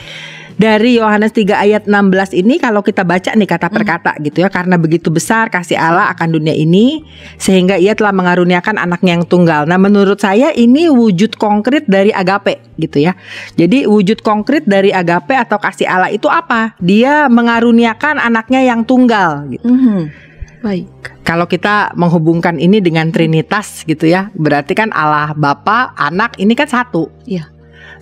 dari 0.60 1.00
Yohanes 1.00 1.32
3 1.32 1.56
ayat 1.56 1.84
16 1.88 2.36
ini 2.36 2.60
kalau 2.60 2.84
kita 2.84 3.08
baca 3.08 3.32
nih 3.32 3.48
kata 3.48 3.72
per 3.72 3.84
kata 3.88 4.12
hmm. 4.20 4.24
gitu 4.28 4.38
ya 4.44 4.52
karena 4.52 4.76
begitu 4.76 5.08
besar 5.08 5.48
kasih 5.48 5.80
Allah 5.80 6.12
akan 6.12 6.36
dunia 6.36 6.52
ini 6.52 7.08
sehingga 7.40 7.80
ia 7.80 7.96
telah 7.96 8.12
mengaruniakan 8.12 8.76
anaknya 8.76 9.16
yang 9.16 9.26
tunggal. 9.26 9.64
Nah, 9.64 9.80
menurut 9.80 10.20
saya 10.20 10.52
ini 10.52 10.92
wujud 10.92 11.40
konkret 11.40 11.88
dari 11.88 12.12
agape 12.12 12.60
gitu 12.76 13.08
ya. 13.08 13.16
Jadi 13.56 13.88
wujud 13.88 14.20
konkret 14.20 14.68
dari 14.68 14.92
agape 14.92 15.40
atau 15.40 15.56
kasih 15.56 15.88
Allah 15.88 16.12
itu 16.12 16.28
apa? 16.28 16.76
Dia 16.84 17.32
mengaruniakan 17.32 18.20
anaknya 18.20 18.60
yang 18.60 18.84
tunggal 18.84 19.48
gitu. 19.48 19.64
-hmm. 19.64 20.28
Baik. 20.60 20.92
Kalau 21.24 21.48
kita 21.48 21.96
menghubungkan 21.96 22.60
ini 22.60 22.84
dengan 22.84 23.08
Trinitas 23.16 23.88
gitu 23.88 24.12
ya, 24.12 24.28
berarti 24.36 24.76
kan 24.76 24.92
Allah 24.92 25.32
Bapa, 25.32 25.96
Anak 25.96 26.36
ini 26.36 26.52
kan 26.52 26.68
satu. 26.68 27.08
Iya. 27.24 27.48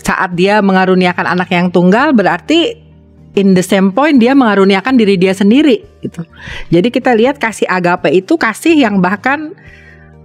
Saat 0.02 0.38
dia 0.38 0.64
mengaruniakan 0.64 1.26
anak 1.26 1.50
yang 1.52 1.70
tunggal 1.70 2.14
berarti 2.16 2.88
in 3.38 3.54
the 3.54 3.62
same 3.62 3.94
point 3.94 4.18
dia 4.18 4.34
mengaruniakan 4.34 4.98
diri 4.98 5.16
dia 5.16 5.32
sendiri 5.38 5.86
gitu. 6.02 6.26
Jadi 6.74 6.90
kita 6.90 7.14
lihat 7.14 7.38
kasih 7.38 7.70
agape 7.70 8.10
itu 8.10 8.34
kasih 8.36 8.74
yang 8.74 8.98
bahkan 8.98 9.54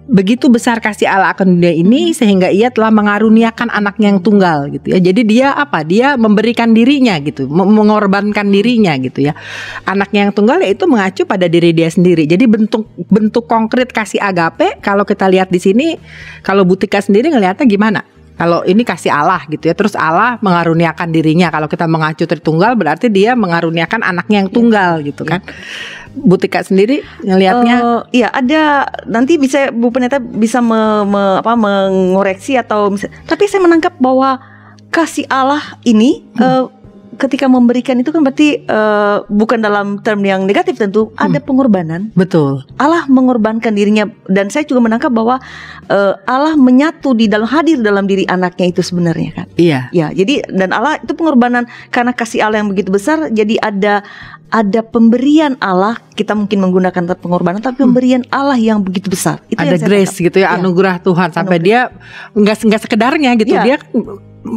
begitu 0.03 0.51
besar 0.51 0.83
kasih 0.83 1.07
Allah 1.07 1.31
akan 1.31 1.57
dunia 1.57 1.71
ini 1.71 2.11
sehingga 2.11 2.51
ia 2.51 2.75
telah 2.75 2.91
mengaruniakan 2.91 3.71
anaknya 3.71 4.17
yang 4.17 4.21
tunggal 4.21 4.67
gitu 4.73 4.97
ya. 4.97 4.99
Jadi 4.99 5.23
dia 5.23 5.55
apa? 5.55 5.87
Dia 5.87 6.19
memberikan 6.19 6.75
dirinya 6.75 7.15
gitu, 7.23 7.47
mengorbankan 7.47 8.51
dirinya 8.51 8.99
gitu 8.99 9.31
ya. 9.31 9.33
Anaknya 9.87 10.29
yang 10.29 10.33
tunggal 10.35 10.59
ya 10.59 10.75
itu 10.75 10.85
mengacu 10.91 11.23
pada 11.23 11.47
diri 11.47 11.71
dia 11.71 11.87
sendiri. 11.87 12.27
Jadi 12.27 12.45
bentuk 12.51 12.91
bentuk 13.09 13.47
konkret 13.47 13.95
kasih 13.95 14.19
agape 14.19 14.83
kalau 14.83 15.07
kita 15.07 15.31
lihat 15.31 15.53
di 15.55 15.63
sini 15.63 15.87
kalau 16.43 16.67
Butika 16.67 16.99
sendiri 16.99 17.31
ngelihatnya 17.31 17.67
gimana? 17.69 18.03
Kalau 18.33 18.64
ini 18.64 18.83
kasih 18.83 19.12
Allah 19.12 19.45
gitu 19.47 19.68
ya, 19.68 19.75
terus 19.77 19.92
Allah 19.92 20.40
mengaruniakan 20.40 21.12
dirinya. 21.12 21.53
Kalau 21.53 21.68
kita 21.68 21.85
mengacu 21.87 22.25
tritunggal 22.25 22.75
berarti 22.75 23.12
dia 23.12 23.37
mengaruniakan 23.37 24.03
anaknya 24.03 24.42
yang 24.42 24.51
tunggal 24.51 25.05
gitu 25.05 25.23
kan. 25.23 25.45
Butika 26.12 26.64
sendiri 26.64 27.05
ngelihatnya? 27.23 27.77
Eh, 27.79 28.01
iya 28.25 28.29
ada. 28.33 28.88
Nanti 29.07 29.37
bisa 29.37 29.68
Bu 29.71 29.92
Pendeta 29.92 30.18
bisa 30.18 30.61
me- 30.64 31.05
me- 31.07 31.38
apa 31.40 31.55
mengoreksi 31.55 32.57
atau 32.57 32.92
tapi 33.29 33.45
saya 33.47 33.62
menangkap 33.62 33.95
bahwa 34.01 34.40
kasih 34.88 35.25
Allah 35.29 35.62
ini 35.85 36.25
eh, 36.37 36.64
ketika 37.23 37.47
memberikan 37.47 38.03
itu 38.03 38.11
kan 38.11 38.27
berarti 38.27 38.67
eh, 38.67 39.17
bukan 39.31 39.63
dalam 39.63 40.03
term 40.03 40.27
yang 40.27 40.43
negatif 40.43 40.75
tentu 40.75 41.15
ada 41.15 41.39
pengorbanan 41.39 42.11
betul. 42.19 42.67
Allah 42.83 43.07
mengorbankan 43.07 43.71
dirinya 43.71 44.11
dan 44.27 44.51
saya 44.51 44.67
juga 44.67 44.83
menangkap 44.83 45.15
bahwa 45.15 45.39
eh, 45.87 46.15
Allah 46.27 46.59
menyatu 46.59 47.15
di 47.15 47.31
dalam 47.31 47.47
hadir 47.47 47.79
dalam 47.79 48.11
diri 48.11 48.27
anaknya 48.27 48.75
itu 48.75 48.83
sebenarnya 48.83 49.31
kan 49.33 49.47
Iya. 49.55 49.93
Ya, 49.93 50.09
jadi 50.11 50.49
dan 50.49 50.73
Allah 50.73 50.99
itu 50.99 51.13
pengorbanan 51.13 51.69
karena 51.93 52.17
kasih 52.17 52.43
Allah 52.43 52.65
yang 52.65 52.73
begitu 52.73 52.89
besar, 52.89 53.29
jadi 53.29 53.61
ada 53.61 54.01
ada 54.53 54.81
pemberian 54.85 55.57
Allah. 55.61 55.97
Kita 56.13 56.33
mungkin 56.37 56.61
menggunakan 56.61 56.93
kata 57.09 57.21
pengorbanan, 57.21 57.61
tapi 57.61 57.85
pemberian 57.85 58.25
Allah 58.33 58.57
yang 58.57 58.81
begitu 58.81 59.13
besar. 59.13 59.41
Itu 59.49 59.61
ada 59.61 59.77
grace 59.81 60.13
tangkap. 60.17 60.27
gitu 60.33 60.37
ya, 60.41 60.49
Iya. 60.53 60.57
anugerah 60.61 60.97
Tuhan 61.05 61.29
sampai 61.33 61.57
dia 61.61 61.93
nggak 62.37 62.57
nggak 62.69 62.81
sekedarnya 62.81 63.31
gitu. 63.41 63.53
Iya. 63.53 63.63
Dia 63.65 63.77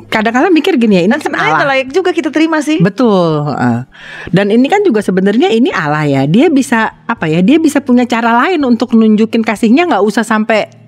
kadang-kadang 0.10 0.50
mikir 0.50 0.76
gini 0.82 0.98
ya, 0.98 1.04
ini 1.06 1.14
Dan 1.14 1.22
kan 1.22 1.26
sebenarnya 1.30 1.56
Allah. 1.62 1.70
layak 1.78 1.90
juga 1.94 2.10
kita 2.10 2.30
terima 2.34 2.58
sih. 2.62 2.82
Betul. 2.82 3.46
Dan 4.34 4.50
ini 4.50 4.66
kan 4.66 4.82
juga 4.82 5.06
sebenarnya 5.06 5.54
ini 5.54 5.70
Allah 5.70 6.06
ya. 6.06 6.22
Dia 6.26 6.50
bisa 6.50 7.06
apa 7.06 7.30
ya? 7.30 7.46
Dia 7.46 7.62
bisa 7.62 7.82
punya 7.86 8.06
cara 8.10 8.34
lain 8.46 8.62
untuk 8.66 8.98
nunjukin 8.98 9.46
kasihnya 9.46 9.86
nggak 9.90 10.04
usah 10.04 10.26
sampai 10.26 10.85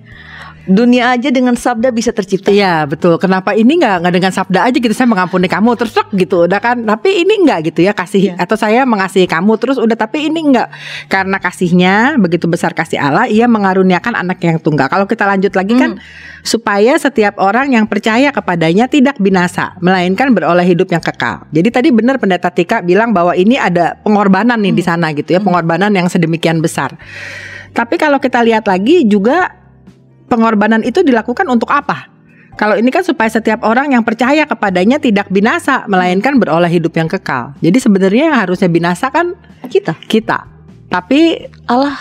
Dunia 0.68 1.16
aja 1.16 1.32
dengan 1.32 1.56
sabda 1.56 1.96
bisa 1.96 2.12
tercipta. 2.12 2.52
Iya 2.52 2.84
betul. 2.84 3.16
Kenapa 3.18 3.56
ini 3.56 3.80
nggak 3.80 4.04
nggak 4.04 4.14
dengan 4.14 4.32
sabda 4.36 4.68
aja 4.68 4.78
gitu 4.78 4.92
saya 4.92 5.08
mengampuni 5.08 5.48
kamu 5.48 5.80
terus 5.80 5.96
gitu 6.12 6.44
udah 6.44 6.60
kan. 6.60 6.84
Tapi 6.84 7.24
ini 7.24 7.48
nggak 7.48 7.72
gitu 7.72 7.88
ya 7.88 7.96
kasih 7.96 8.20
Iya. 8.28 8.34
atau 8.36 8.60
saya 8.60 8.84
mengasihi 8.84 9.30
kamu 9.30 9.56
terus 9.56 9.80
udah 9.80 9.96
tapi 9.96 10.28
ini 10.28 10.52
nggak 10.52 10.68
karena 11.08 11.38
kasihnya 11.40 12.20
begitu 12.20 12.52
besar 12.52 12.76
kasih 12.76 13.00
Allah 13.00 13.32
ia 13.32 13.48
mengaruniakan 13.48 14.20
anak 14.20 14.44
yang 14.44 14.60
tunggal. 14.60 14.92
Kalau 14.92 15.08
kita 15.08 15.24
lanjut 15.24 15.56
lagi 15.56 15.74
kan 15.80 15.98
supaya 16.44 17.00
setiap 17.00 17.40
orang 17.40 17.72
yang 17.72 17.86
percaya 17.88 18.36
kepadanya 18.36 18.92
tidak 18.92 19.16
binasa 19.24 19.76
melainkan 19.80 20.36
beroleh 20.36 20.68
hidup 20.68 20.92
yang 20.92 21.04
kekal. 21.04 21.48
Jadi 21.56 21.70
tadi 21.72 21.90
benar 21.96 22.20
pendeta 22.20 22.52
Tika 22.52 22.84
bilang 22.84 23.16
bahwa 23.16 23.32
ini 23.36 23.56
ada 23.56 23.96
pengorbanan 24.04 24.60
nih 24.60 24.76
di 24.76 24.84
sana 24.84 25.16
gitu 25.16 25.32
ya 25.32 25.40
pengorbanan 25.40 25.96
yang 25.96 26.12
sedemikian 26.12 26.60
besar. 26.60 26.96
Tapi 27.72 27.96
kalau 28.02 28.18
kita 28.18 28.42
lihat 28.42 28.66
lagi 28.66 29.06
juga 29.06 29.54
pengorbanan 30.28 30.84
itu 30.84 31.02
dilakukan 31.04 31.48
untuk 31.48 31.72
apa? 31.72 32.12
Kalau 32.58 32.74
ini 32.74 32.90
kan 32.90 33.06
supaya 33.06 33.30
setiap 33.30 33.62
orang 33.62 33.94
yang 33.94 34.02
percaya 34.02 34.50
kepadanya 34.50 34.98
tidak 34.98 35.30
binasa, 35.30 35.86
melainkan 35.86 36.42
beroleh 36.42 36.70
hidup 36.70 36.90
yang 36.98 37.06
kekal. 37.06 37.54
Jadi 37.62 37.78
sebenarnya 37.78 38.34
yang 38.34 38.38
harusnya 38.38 38.66
binasa 38.66 39.14
kan 39.14 39.38
Kita 39.70 39.94
kita. 40.10 40.50
Tapi 40.90 41.46
Allah 41.70 41.94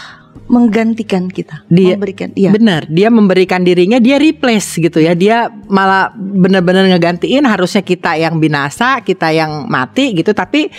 menggantikan 0.47 1.27
kita, 1.27 1.67
Dia- 1.67 1.99
memberikan. 1.99 2.31
Iya. 2.39 2.55
benar, 2.55 2.87
dia 2.87 3.11
memberikan 3.11 3.67
dirinya, 3.67 3.99
dia 3.99 4.17
replace 4.17 4.79
gitu 4.79 5.03
ya. 5.03 5.12
Dia 5.12 5.51
malah 5.67 6.15
benar-benar 6.15 6.87
ngegantiin 6.87 7.43
harusnya 7.45 7.83
kita 7.83 8.15
yang 8.15 8.39
binasa, 8.39 9.03
kita 9.03 9.35
yang 9.35 9.67
mati 9.67 10.15
gitu. 10.15 10.31
Tapi 10.31 10.71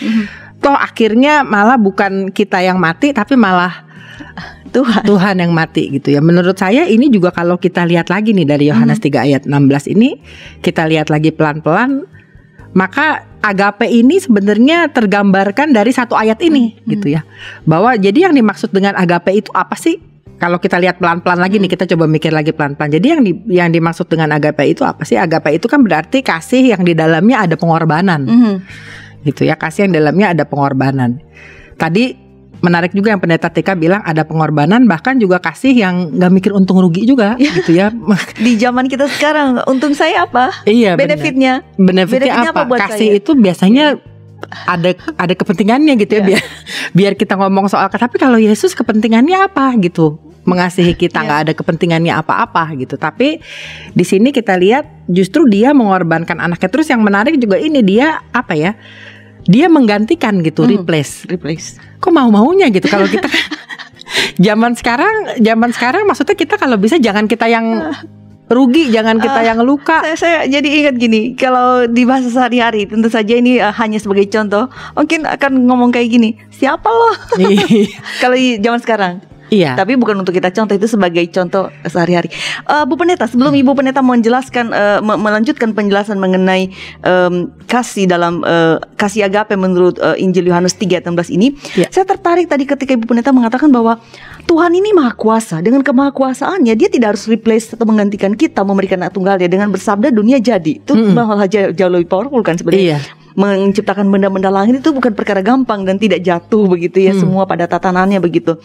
toh 0.63 0.73
akhirnya 0.73 1.43
malah 1.43 1.75
bukan 1.75 2.31
kita 2.31 2.63
yang 2.63 2.79
mati, 2.79 3.11
tapi 3.11 3.35
malah 3.35 3.85
Tuhan. 4.71 5.03
Tuhan 5.03 5.35
yang 5.39 5.51
mati 5.51 5.89
gitu 5.91 6.13
ya. 6.13 6.21
Menurut 6.21 6.55
saya 6.55 6.85
ini 6.85 7.07
juga 7.07 7.31
kalau 7.31 7.55
kita 7.55 7.83
lihat 7.83 8.07
lagi 8.07 8.31
nih 8.31 8.47
dari 8.47 8.69
Yohanes 8.69 8.99
3 8.99 9.25
ayat 9.27 9.41
16 9.47 9.93
ini 9.93 10.19
kita 10.61 10.85
lihat 10.87 11.07
lagi 11.07 11.31
pelan-pelan 11.31 12.03
maka 12.75 13.25
agape 13.41 13.87
ini 13.87 14.21
sebenarnya 14.21 14.91
tergambarkan 14.91 15.73
dari 15.73 15.89
satu 15.89 16.13
ayat 16.13 16.37
ini 16.43 16.77
gitu 16.85 17.09
ya. 17.09 17.25
Bahwa 17.63 17.97
jadi 17.97 18.29
yang 18.29 18.33
dimaksud 18.35 18.69
dengan 18.69 18.93
agape 18.93 19.33
itu 19.33 19.49
apa 19.55 19.73
sih? 19.73 19.97
Kalau 20.37 20.61
kita 20.61 20.77
lihat 20.77 21.01
pelan-pelan 21.01 21.41
lagi 21.41 21.57
nih 21.57 21.65
kita 21.65 21.89
coba 21.89 22.05
mikir 22.05 22.29
lagi 22.29 22.53
pelan-pelan. 22.53 22.93
Jadi 22.93 23.07
yang 23.09 23.21
di, 23.25 23.31
yang 23.49 23.73
dimaksud 23.73 24.05
dengan 24.05 24.29
agape 24.37 24.69
itu 24.69 24.85
apa 24.85 25.01
sih? 25.01 25.17
Agape 25.17 25.57
itu 25.57 25.65
kan 25.65 25.81
berarti 25.81 26.21
kasih 26.21 26.77
yang 26.77 26.85
di 26.85 26.93
dalamnya 26.93 27.49
ada 27.49 27.57
pengorbanan 27.57 28.21
Mhm. 28.29 28.55
gitu 29.25 29.43
ya 29.43 29.57
kasih 29.57 29.89
yang 29.89 29.97
dalamnya 29.97 30.31
ada 30.31 30.47
pengorbanan 30.47 31.19
tadi 31.75 32.15
menarik 32.59 32.91
juga 32.91 33.13
yang 33.13 33.21
pendeta 33.21 33.47
TK 33.47 33.77
bilang 33.77 34.01
ada 34.01 34.25
pengorbanan 34.25 34.85
bahkan 34.85 35.17
juga 35.17 35.37
kasih 35.37 35.73
yang 35.73 36.09
nggak 36.13 36.31
mikir 36.33 36.51
untung 36.53 36.81
rugi 36.81 37.05
juga 37.05 37.37
gitu 37.61 37.73
ya 37.73 37.93
Di 38.45 38.57
zaman 38.57 38.87
kita 38.87 39.05
sekarang, 39.09 39.61
untung 39.65 39.93
saya 39.93 40.25
apa? 40.25 40.51
iya. 40.63 40.97
Benefitnya. 40.97 41.61
benefitnya, 41.77 42.25
benefitnya 42.25 42.51
apa, 42.51 42.61
apa 42.65 42.69
buat 42.69 42.79
kasih 42.81 43.09
saya? 43.13 43.19
itu 43.19 43.31
biasanya 43.33 43.85
ada 44.69 44.93
ada 45.17 45.33
kepentingannya 45.33 45.97
gitu 45.97 46.17
ya 46.17 46.21
Iya. 46.21 46.27
biar 46.29 46.41
biar 46.93 47.13
kita 47.17 47.33
ngomong 47.35 47.65
soal 47.67 47.89
tapi 47.89 48.21
kalau 48.21 48.37
Yesus 48.37 48.77
kepentingannya 48.77 49.49
apa 49.49 49.73
gitu 49.81 50.21
mengasihi 50.45 50.93
kita 50.95 51.19
Iya. 51.19 51.25
nggak 51.25 51.39
ada 51.43 51.53
kepentingannya 51.57 52.13
apa-apa 52.15 52.71
gitu 52.77 52.95
tapi 52.95 53.41
di 53.91 54.05
sini 54.05 54.29
kita 54.31 54.55
lihat 54.55 55.09
justru 55.09 55.49
dia 55.49 55.73
mengorbankan 55.73 56.39
anaknya 56.39 56.69
terus 56.71 56.87
yang 56.87 57.01
menarik 57.03 57.35
juga 57.35 57.57
ini 57.59 57.83
dia 57.83 58.21
apa 58.31 58.53
ya 58.55 58.71
dia 59.47 59.67
menggantikan 59.67 60.39
gitu 60.39 60.61
Hmm. 60.61 60.71
replace 60.77 61.25
Replace. 61.25 61.79
kok 61.97 62.11
mau 62.11 62.27
maunya 62.27 62.67
gitu 62.67 62.85
kalau 62.85 63.07
kita 63.07 63.25
kan 63.25 63.45
zaman 64.45 64.71
sekarang 64.73 65.15
zaman 65.39 65.71
sekarang 65.71 66.03
maksudnya 66.03 66.35
kita 66.35 66.55
kalau 66.55 66.75
bisa 66.75 66.95
jangan 66.97 67.25
kita 67.25 67.47
yang 67.47 67.95
rugi 68.47 68.87
jangan 68.87 69.19
kita 69.19 69.39
Ah, 69.39 69.45
yang 69.45 69.59
luka 69.61 69.99
Saya, 70.05 70.15
saya 70.15 70.37
jadi 70.47 70.67
ingat 70.81 70.95
gini, 70.95 71.35
kalau 71.35 71.83
di 71.83 72.07
bahasa 72.07 72.31
sehari-hari, 72.31 72.87
tentu 72.87 73.07
saja 73.07 73.35
ini 73.35 73.59
eh, 73.59 73.73
hanya 73.73 73.99
sebagai 73.99 74.23
contoh, 74.25 74.71
mungkin 74.93 75.27
akan 75.27 75.67
ngomong 75.67 75.91
kayak 75.91 76.07
gini, 76.07 76.29
siapa 76.49 76.87
lo? 76.87 77.11
kalau 78.23 78.35
di 78.35 78.55
zaman 78.55 78.79
sekarang. 78.79 79.13
Iya 79.49 79.73
Tapi 79.73 79.95
bukan 79.95 80.17
untuk 80.17 80.31
kita 80.31 80.49
contoh 80.49 80.73
itu 80.73 80.85
sebagai 80.85 81.23
contoh 81.29 81.69
sehari-hari. 81.83 82.27
Eh, 82.63 82.83
Bu 82.83 82.95
Pendeta, 82.95 83.25
sebelum 83.25 83.51
Ibu 83.51 83.71
Pendeta 83.73 84.01
menjelaskan 84.01 84.71
me- 84.99 85.17
melanjutkan 85.17 85.71
penjelasan 85.71 86.17
mengenai 86.17 86.71
em, 87.01 87.33
kasih 87.65 88.05
dalam 88.05 88.41
eh, 88.41 88.75
kasih 88.95 89.23
agape 89.23 89.53
menurut 89.53 89.97
eh, 89.97 90.19
Injil 90.19 90.47
Yohanes 90.47 90.75
3 90.75 90.99
ayat 90.99 91.05
16 91.05 91.31
ini, 91.31 91.47
Ya. 91.75 91.87
saya 91.89 92.03
tertarik 92.03 92.47
tadi 92.47 92.63
ketika 92.63 92.91
Ibu 92.93 93.05
Pendeta 93.05 93.29
mengatakan 93.29 93.69
bahwa 93.69 93.99
Tuhan 94.47 94.71
ini 94.71 94.95
maha 94.95 95.11
kuasa. 95.11 95.59
Dengan 95.59 95.83
kemahakuasaannya 95.83 96.73
dia 96.79 96.87
tidak 96.87 97.15
harus 97.15 97.27
replace 97.27 97.75
atau 97.75 97.83
menggantikan 97.83 98.31
kita 98.31 98.63
memberikan 98.63 99.03
anak 99.03 99.11
tunggalnya 99.13 99.51
dengan 99.51 99.67
bersabda 99.69 100.07
dunia 100.09 100.39
jadi. 100.39 100.79
Itu 100.79 100.95
Mm-mm. 100.95 101.11
malah 101.11 101.51
jauh, 101.51 101.75
jauh 101.75 101.91
lebih 101.91 102.07
powerful 102.07 102.39
kan 102.41 102.55
sebenarnya 102.55 102.95
iya 102.95 102.99
menciptakan 103.37 104.09
benda-benda 104.09 104.49
langit 104.49 104.81
itu 104.81 104.89
bukan 104.89 105.13
perkara 105.13 105.45
gampang 105.45 105.85
dan 105.85 106.01
tidak 106.01 106.25
jatuh 106.25 106.65
begitu 106.65 107.05
ya 107.05 107.13
Hmm. 107.13 107.21
semua 107.21 107.45
pada 107.45 107.69
tatanannya 107.69 108.17
begitu. 108.17 108.57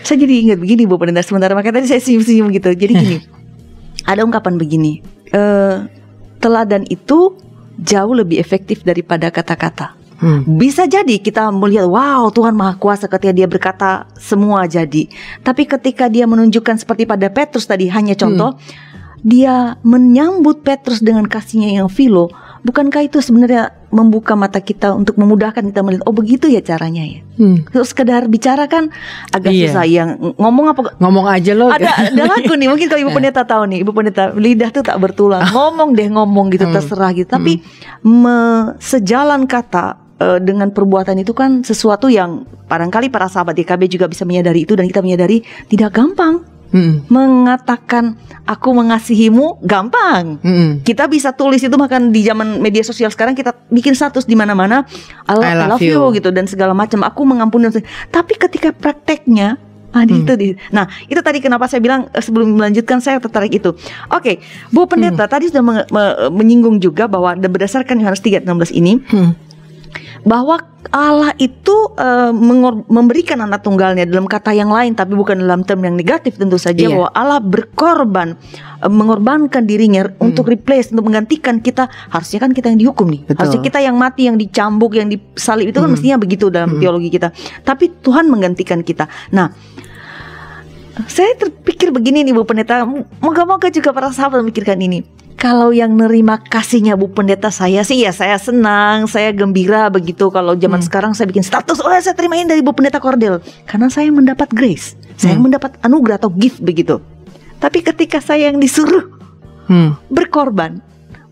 Saya 0.00 0.24
jadi 0.24 0.48
ingat 0.48 0.58
begini 0.64 0.88
Bu 0.88 0.96
Pendeta 0.96 1.20
sementara 1.20 1.52
makanya 1.52 1.84
tadi 1.84 1.92
saya 1.92 2.00
senyum-senyum 2.00 2.48
gitu. 2.56 2.72
Jadi 2.72 2.92
gini, 2.96 3.16
ada 4.10 4.24
ungkapan 4.24 4.56
begini, 4.56 5.04
eh, 5.28 5.76
teladan 6.40 6.88
itu 6.88 7.36
jauh 7.84 8.16
lebih 8.16 8.40
efektif 8.40 8.80
daripada 8.80 9.28
kata-kata. 9.28 9.92
Hmm. 10.22 10.46
Bisa 10.54 10.86
jadi 10.86 11.18
kita 11.18 11.50
melihat 11.50 11.84
wow 11.84 12.30
Tuhan 12.30 12.54
Maha 12.54 12.78
Kuasa 12.78 13.10
ketika 13.10 13.34
dia 13.34 13.44
berkata 13.44 13.90
semua 14.14 14.64
jadi. 14.64 15.10
Tapi 15.40 15.66
ketika 15.66 16.06
dia 16.06 16.24
menunjukkan 16.24 16.78
seperti 16.78 17.02
pada 17.02 17.26
Petrus 17.26 17.66
tadi 17.66 17.90
hanya 17.90 18.14
contoh 18.14 18.54
dia 19.20 19.78
menyambut 19.82 20.62
Petrus 20.62 20.98
dengan 20.98 21.26
kasihnya 21.26 21.74
yang 21.76 21.86
filo. 21.86 22.26
Bukankah 22.62 23.02
itu 23.02 23.18
sebenarnya 23.18 23.74
membuka 23.90 24.34
mata 24.34 24.58
kita 24.58 24.94
untuk 24.94 25.14
memudahkan 25.14 25.62
kita 25.64 25.82
melihat 25.82 26.06
oh 26.06 26.14
begitu 26.14 26.46
ya 26.46 26.58
caranya 26.58 27.02
ya. 27.02 27.20
Hmm. 27.34 27.66
Terus 27.66 27.90
sekedar 27.90 28.26
bicara 28.26 28.66
kan 28.66 28.90
agak 29.30 29.50
Iya. 29.50 29.66
susah 29.68 29.84
yang 29.84 30.08
ngomong 30.38 30.66
apa 30.70 30.80
ngomong 30.96 31.26
aja 31.28 31.52
loh 31.52 31.70
ada 31.70 31.90
ada 31.90 32.22
lagu 32.24 32.50
nih 32.52 32.66
mungkin 32.66 32.86
kalau 32.86 33.02
ibu 33.02 33.14
pendeta 33.18 33.42
tahu 33.42 33.62
nih 33.66 33.78
ibu 33.82 33.90
pendeta 33.90 34.30
lidah 34.32 34.70
tuh 34.70 34.82
tak 34.82 34.94
bertulang 34.96 35.42
ngomong 35.54 35.94
deh 35.94 36.06
ngomong 36.06 36.50
gitu 36.50 36.66
Hmm. 36.66 36.74
terserah 36.74 37.10
gitu 37.10 37.26
tapi 37.28 37.62
me- 38.00 38.74
sejalan 38.78 39.46
kata 39.46 40.01
eh, 40.22 40.38
dengan 40.38 40.70
perbuatan 40.70 41.18
itu 41.18 41.32
kan 41.32 41.60
sesuatu 41.60 42.06
yang 42.06 42.30
barangkali 42.64 43.08
para 43.08 43.26
sahabat 43.26 43.54
YKB 43.56 43.90
juga 43.90 44.06
bisa 44.06 44.22
menyadari 44.22 44.62
itu 44.62 44.72
dan 44.72 44.86
kita 44.86 45.00
menyadari 45.00 45.42
tidak 45.66 45.90
gampang. 45.92 46.46
Mm-mm. 46.72 47.04
Mengatakan 47.06 48.16
aku 48.42 48.72
mengasihimu 48.72 49.60
gampang. 49.60 50.40
Mm-mm. 50.40 50.80
Kita 50.80 51.04
bisa 51.04 51.30
tulis 51.30 51.60
itu 51.60 51.74
makan 51.74 52.08
di 52.08 52.22
zaman 52.22 52.56
media 52.58 52.80
sosial 52.80 53.08
sekarang 53.08 53.32
kita 53.32 53.52
bikin 53.68 53.92
status 53.92 54.24
di 54.24 54.32
mana-mana 54.32 54.88
I 55.22 55.32
love, 55.32 55.42
I 55.42 55.50
I 55.50 55.56
love 55.58 55.70
love 55.70 55.82
you. 55.82 56.00
you. 56.00 56.14
gitu 56.14 56.30
dan 56.30 56.46
segala 56.46 56.72
macam. 56.72 57.02
Aku 57.02 57.22
mengampuni. 57.22 57.68
Tapi 58.08 58.32
ketika 58.36 58.70
prakteknya 58.70 59.60
Ah, 59.92 60.08
Hmm. 60.08 60.24
itu 60.24 60.32
di. 60.34 60.48
Nah, 60.70 60.88
itu 61.04 61.20
tadi 61.20 61.36
kenapa 61.36 61.68
saya 61.68 61.76
bilang 61.78 62.08
eh, 62.08 62.24
sebelum 62.24 62.56
melanjutkan 62.56 62.96
saya 62.96 63.20
tertarik 63.20 63.52
itu. 63.52 63.76
Oke, 64.08 64.40
Bu 64.72 64.88
Pendeta 64.88 65.28
tadi 65.28 65.52
sudah 65.52 65.60
menge- 65.60 65.84
me- 65.86 66.16
menyinggung 66.32 66.80
juga 66.80 67.04
bahwa 67.04 67.36
berdasarkan 67.36 68.00
Yohanes 68.00 68.24
3:16 68.24 68.72
ini 68.72 68.96
Hmm. 69.04 69.36
Bahwa 70.22 70.60
Allah 70.90 71.32
itu 71.36 71.74
mengor- 72.32 72.84
memberikan 72.86 73.38
anak 73.38 73.62
tunggalnya 73.62 74.04
dalam 74.04 74.24
kata 74.24 74.50
yang 74.50 74.68
lain 74.68 74.92
tapi 74.92 75.12
bukan 75.12 75.38
dalam 75.38 75.62
term 75.62 75.82
yang 75.82 75.94
negatif 75.94 76.36
tentu 76.36 76.56
saja 76.56 76.78
Iya. 76.78 76.94
bahwa 76.94 77.08
Allah 77.12 77.40
berkorban 77.40 78.34
eh, 78.78 78.90
mengorbankan 78.90 79.62
dirinya 79.62 80.08
untuk 80.18 80.46
replace 80.46 80.90
untuk 80.90 81.06
menggantikan 81.06 81.58
kita 81.58 81.86
harusnya 82.08 82.38
kan 82.40 82.50
kita 82.50 82.70
yang 82.70 82.80
dihukum 82.80 83.08
nih 83.08 83.20
Betul. 83.24 83.36
harusnya 83.38 83.60
kita 83.62 83.78
yang 83.78 83.96
mati 83.96 84.26
yang 84.26 84.36
dicambuk 84.36 84.92
yang 84.94 85.08
disalib 85.08 85.68
itu 85.68 85.78
kan 85.78 85.88
Hmm. 85.88 85.94
mestinya 85.94 86.16
begitu 86.16 86.46
dalam 86.48 86.76
Hmm. 86.76 86.80
teologi 86.80 87.08
kita 87.08 87.30
tapi 87.62 87.90
Tuhan 87.90 88.26
menggantikan 88.26 88.80
kita 88.80 89.06
nah 89.30 89.50
saya 91.08 91.32
terpikir 91.34 91.88
begini 91.88 92.20
nih 92.22 92.36
Bu 92.36 92.44
Pendeta 92.44 92.84
Moga-moga 93.18 93.72
juga 93.72 93.90
para 93.90 94.12
sahabat 94.12 94.44
memikirkan 94.44 94.76
ini 94.76 95.00
Kalau 95.34 95.70
yang 95.70 95.92
nerima 95.92 96.38
kasihnya 96.38 96.94
Bu 96.94 97.10
Pendeta 97.10 97.48
saya 97.48 97.82
sih 97.82 98.00
ya 98.00 98.10
saya 98.10 98.36
senang 98.36 99.04
Saya 99.04 99.30
gembira 99.30 99.88
begitu 99.88 100.28
Kalau 100.28 100.54
zaman 100.54 100.78
Hmm. 100.78 100.86
sekarang 100.86 101.12
saya 101.12 101.26
bikin 101.26 101.42
status 101.42 101.78
Oh 101.78 101.90
saya 101.90 102.12
terimain 102.12 102.44
dari 102.44 102.60
Bu 102.60 102.70
Pendeta 102.70 102.96
Kordel 102.96 103.38
Karena 103.64 103.86
saya 103.86 104.08
mendapat 104.08 104.48
grace 104.48 104.94
Saya 105.14 105.34
Hmm. 105.34 105.44
mendapat 105.44 105.76
anugerah 105.80 106.16
atau 106.16 106.30
gift 106.30 106.58
begitu 106.58 107.02
Tapi 107.58 107.80
ketika 107.80 108.18
saya 108.18 108.48
yang 108.48 108.58
disuruh 108.58 109.10
Hmm. 109.66 109.98
berkorban 110.08 110.78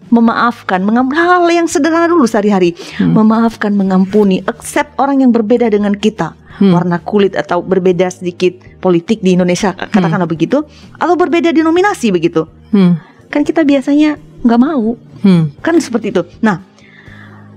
Memaafkan 0.07 0.83
mengam- 0.83 1.11
Hal 1.11 1.47
yang 1.47 1.65
sederhana 1.65 2.07
dulu 2.07 2.27
sehari-hari 2.27 2.75
Hmm. 2.99 3.15
Memaafkan, 3.15 3.71
mengampuni 3.73 4.43
Accept 4.43 4.97
orang 4.97 5.21
yang 5.21 5.31
berbeda 5.31 5.67
dengan 5.67 5.95
kita 5.95 6.35
Hmm. 6.53 6.77
warna 6.77 7.01
kulit 7.01 7.33
atau 7.33 7.63
berbeda 7.63 8.11
sedikit 8.11 8.53
politik 8.79 9.23
di 9.23 9.33
Indonesia 9.33 9.73
katakanlah 9.73 10.29
begitu 10.29 10.61
atau 10.93 11.15
berbeda 11.17 11.51
denominasi 11.51 12.13
begitu 12.13 12.45
Hmm. 12.69 13.01
Kan 13.31 13.43
kita 13.43 13.63
biasanya 13.63 14.19
nggak 14.43 14.61
mau 14.61 14.99
Hmm. 15.21 15.53
kan 15.61 15.77
seperti 15.77 16.11
itu 16.11 16.25
nah 16.41 16.65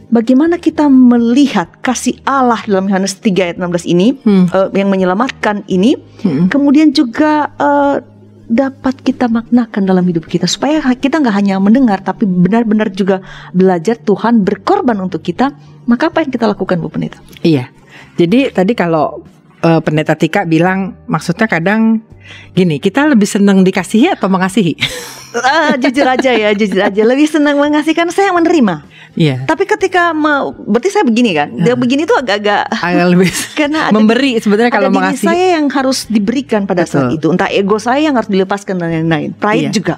bagaimana 0.10 0.60
kita 0.60 0.86
melihat 0.86 1.72
kasih 1.80 2.20
Allah 2.24 2.60
dalam 2.64 2.86
Yohanes 2.86 3.18
3 3.18 3.40
ayat 3.42 3.58
16 3.58 3.88
ini 3.88 4.20
Hmm. 4.20 4.46
eh, 4.48 4.68
yang 4.76 4.88
menyelamatkan 4.88 5.64
ini 5.68 5.96
Hmm. 6.22 6.48
kemudian 6.48 6.92
juga 6.92 7.50
eh, 7.56 7.96
dapat 8.44 9.00
kita 9.00 9.32
maknakan 9.32 9.88
dalam 9.88 10.04
hidup 10.04 10.28
kita 10.28 10.46
supaya 10.46 10.84
kita 10.94 11.18
nggak 11.18 11.32
hanya 11.34 11.56
mendengar 11.58 12.04
tapi 12.04 12.28
benar-benar 12.28 12.92
juga 12.92 13.24
belajar 13.50 13.96
Tuhan 13.96 14.44
berkorban 14.44 15.00
untuk 15.00 15.24
kita 15.24 15.56
maka 15.88 16.12
apa 16.12 16.22
yang 16.22 16.32
kita 16.32 16.46
lakukan 16.46 16.78
Bu 16.78 16.92
Pendeta 16.92 17.24
Iya. 17.42 17.72
Jadi 18.14 18.52
tadi 18.52 18.76
kalau 18.76 19.24
eh, 19.64 19.80
pendeta 19.80 20.14
Tika 20.14 20.44
bilang 20.44 21.08
maksudnya 21.08 21.48
kadang 21.48 22.04
gini, 22.52 22.78
kita 22.78 23.08
lebih 23.08 23.26
senang 23.26 23.64
dikasihi 23.64 24.12
atau 24.12 24.28
mengasihi? 24.28 24.76
Ah, 25.36 25.74
jujur 25.76 26.06
aja 26.06 26.32
ya, 26.32 26.50
jujur 26.52 26.78
aja. 26.80 27.02
Lebih 27.04 27.26
senang 27.26 27.58
mengasihkan 27.58 28.08
saya 28.10 28.30
yang 28.30 28.38
menerima. 28.38 28.86
Iya. 29.14 29.46
Tapi 29.46 29.64
ketika 29.66 30.10
mau, 30.10 30.54
berarti 30.54 30.90
saya 30.90 31.06
begini 31.06 31.32
kan? 31.32 31.54
Dia 31.54 31.74
begini 31.74 32.02
tuh 32.04 32.18
agak-agak 32.18 32.66
Agak 32.74 33.08
lebih 33.08 33.30
karena 33.60 33.80
ada, 33.88 33.94
memberi 33.94 34.38
sebenarnya 34.38 34.70
kalau 34.70 34.90
diri 34.90 34.98
mengasihi. 35.00 35.28
saya 35.28 35.46
yang 35.56 35.66
harus 35.70 36.06
diberikan 36.06 36.66
pada 36.66 36.82
saat 36.84 37.10
Betul. 37.10 37.18
itu. 37.18 37.28
Entah 37.30 37.50
ego 37.50 37.78
saya 37.78 38.02
yang 38.02 38.14
harus 38.14 38.28
dilepaskan 38.28 38.78
dan 38.78 38.90
lain-lain. 38.94 39.34
Pride 39.34 39.70
Iya. 39.70 39.72
juga. 39.72 39.96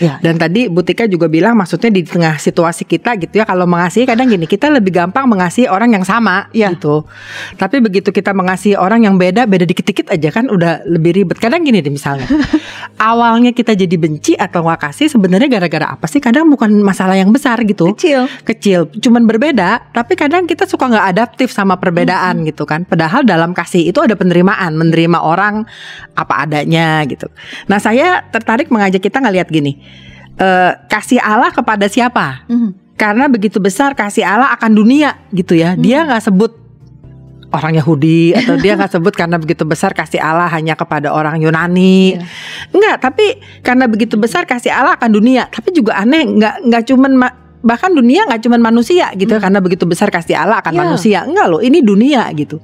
Ya. 0.00 0.16
Dan 0.24 0.40
tadi 0.40 0.70
Butika 0.72 1.04
juga 1.04 1.28
bilang 1.28 1.58
maksudnya 1.58 1.92
di 1.92 2.06
tengah 2.06 2.40
situasi 2.40 2.88
kita 2.88 3.18
gitu 3.20 3.40
ya 3.40 3.44
kalau 3.44 3.68
mengasihi 3.68 4.08
kadang 4.08 4.30
gini 4.30 4.48
kita 4.48 4.72
lebih 4.72 4.94
gampang 4.94 5.28
mengasihi 5.28 5.68
orang 5.68 5.92
yang 5.92 6.04
sama 6.06 6.48
Iya. 6.54 6.72
gitu. 6.76 7.04
Tapi 7.60 7.82
begitu 7.84 8.08
kita 8.14 8.32
mengasihi 8.32 8.78
orang 8.78 9.04
yang 9.04 9.20
beda 9.20 9.44
beda 9.44 9.68
dikit-dikit 9.68 10.08
aja 10.08 10.28
kan 10.32 10.48
udah 10.48 10.86
lebih 10.88 11.22
ribet. 11.22 11.36
Kadang 11.42 11.66
gini 11.66 11.84
deh 11.84 11.92
misalnya. 11.92 12.24
awalnya 13.02 13.50
kita 13.50 13.74
jadi 13.74 13.96
benci 13.98 14.32
atau 14.38 14.62
nggak 14.62 14.80
kasih 14.90 15.10
sebenarnya 15.10 15.48
gara-gara 15.50 15.92
apa 15.92 16.06
sih? 16.06 16.22
Kadang 16.22 16.48
bukan 16.48 16.70
masalah 16.80 17.18
yang 17.18 17.34
besar 17.34 17.58
gitu. 17.66 17.92
Kecil. 17.96 18.24
kecil, 18.46 18.86
cuman 19.00 19.24
berbeda, 19.26 19.90
tapi 19.90 20.14
kadang 20.14 20.46
kita 20.46 20.68
suka 20.68 20.88
nggak 20.88 21.06
adaptif 21.16 21.48
sama 21.50 21.78
perbedaan 21.78 22.44
gitu 22.46 22.68
kan. 22.68 22.84
Padahal 22.86 23.26
dalam 23.26 23.52
kasih 23.56 23.90
itu 23.90 23.98
ada 23.98 24.14
penerimaan, 24.14 24.76
menerima 24.76 25.18
orang 25.22 25.64
apa 26.14 26.46
adanya 26.46 27.02
gitu. 27.08 27.26
Nah 27.66 27.78
saya 27.80 28.22
tertarik 28.28 28.68
mengajak 28.68 29.02
kita 29.02 29.18
ngelihat 29.22 29.48
gini, 29.48 29.80
eh, 30.38 30.72
kasih 30.88 31.18
Allah 31.18 31.50
kepada 31.50 31.88
siapa? 31.88 32.46
Mhm. 32.48 32.96
Karena 32.96 33.26
begitu 33.26 33.58
besar 33.58 33.98
kasih 33.98 34.22
Allah 34.22 34.54
akan 34.54 34.70
dunia 34.72 35.18
gitu 35.34 35.58
ya. 35.58 35.74
Dia 35.74 36.06
nggak 36.06 36.22
sebut 36.22 36.52
orang 37.52 37.76
Yahudi 37.76 38.32
atau 38.38 38.56
dia 38.56 38.78
nggak 38.78 38.92
sebut 38.94 39.12
karena 39.12 39.36
begitu 39.36 39.66
besar 39.66 39.92
kasih 39.92 40.22
Allah 40.22 40.48
hanya 40.48 40.78
kepada 40.78 41.10
orang 41.10 41.42
Yunani. 41.42 42.16
Iya. 42.16 42.24
Enggak, 42.72 42.96
tapi 43.02 43.26
karena 43.60 43.90
begitu 43.90 44.14
besar 44.16 44.46
kasih 44.46 44.70
Allah 44.70 44.94
akan 44.96 45.10
dunia. 45.10 45.50
Tapi 45.50 45.74
juga 45.74 45.98
aneh, 45.98 46.24
nggak 46.24 46.54
nggak 46.68 46.82
cuman 46.88 47.12
ma- 47.18 47.36
bahkan 47.62 47.88
dunia 47.88 48.26
nggak 48.26 48.42
cuman 48.42 48.58
manusia 48.60 49.14
gitu 49.14 49.38
karena 49.38 49.58
begitu 49.58 49.86
besar 49.86 50.10
kasih 50.10 50.34
Allah 50.36 50.58
akan 50.58 50.70
Hmm. 50.70 50.78
Ya. 50.78 50.82
manusia. 50.84 51.18
Enggak 51.22 51.46
loh, 51.46 51.60
ini 51.60 51.78
dunia 51.78 52.26
gitu. 52.34 52.58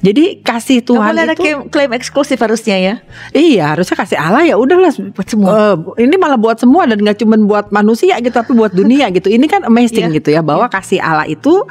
Jadi 0.00 0.38
kasih 0.40 0.80
Tuhan 0.80 1.12
ada 1.12 1.34
itu 1.34 1.42
klaim, 1.42 1.58
klaim 1.66 1.90
eksklusif 1.92 2.38
harusnya 2.38 2.78
ya. 2.78 2.94
iya 3.32 3.74
harusnya 3.74 3.98
kasih 3.98 4.14
Allah 4.14 4.42
ya 4.42 4.54
udahlah 4.54 4.94
buat 5.10 5.26
semua. 5.26 5.50
ini 5.96 6.14
malah 6.14 6.38
buat 6.38 6.56
semua 6.56 6.86
dan 6.86 6.96
nggak 6.96 7.18
cuman 7.18 7.44
buat 7.44 7.66
manusia 7.68 8.14
gitu 8.18 8.30
tapi 8.30 8.54
buat 8.54 8.70
dunia 8.70 9.10
gitu. 9.16 9.26
Ini 9.26 9.44
kan 9.44 9.66
amazing 9.66 10.08
Iya. 10.08 10.16
gitu 10.16 10.28
ya 10.30 10.40
bahwa 10.40 10.66
kasih 10.66 11.02
Allah 11.02 11.26
itu 11.26 11.66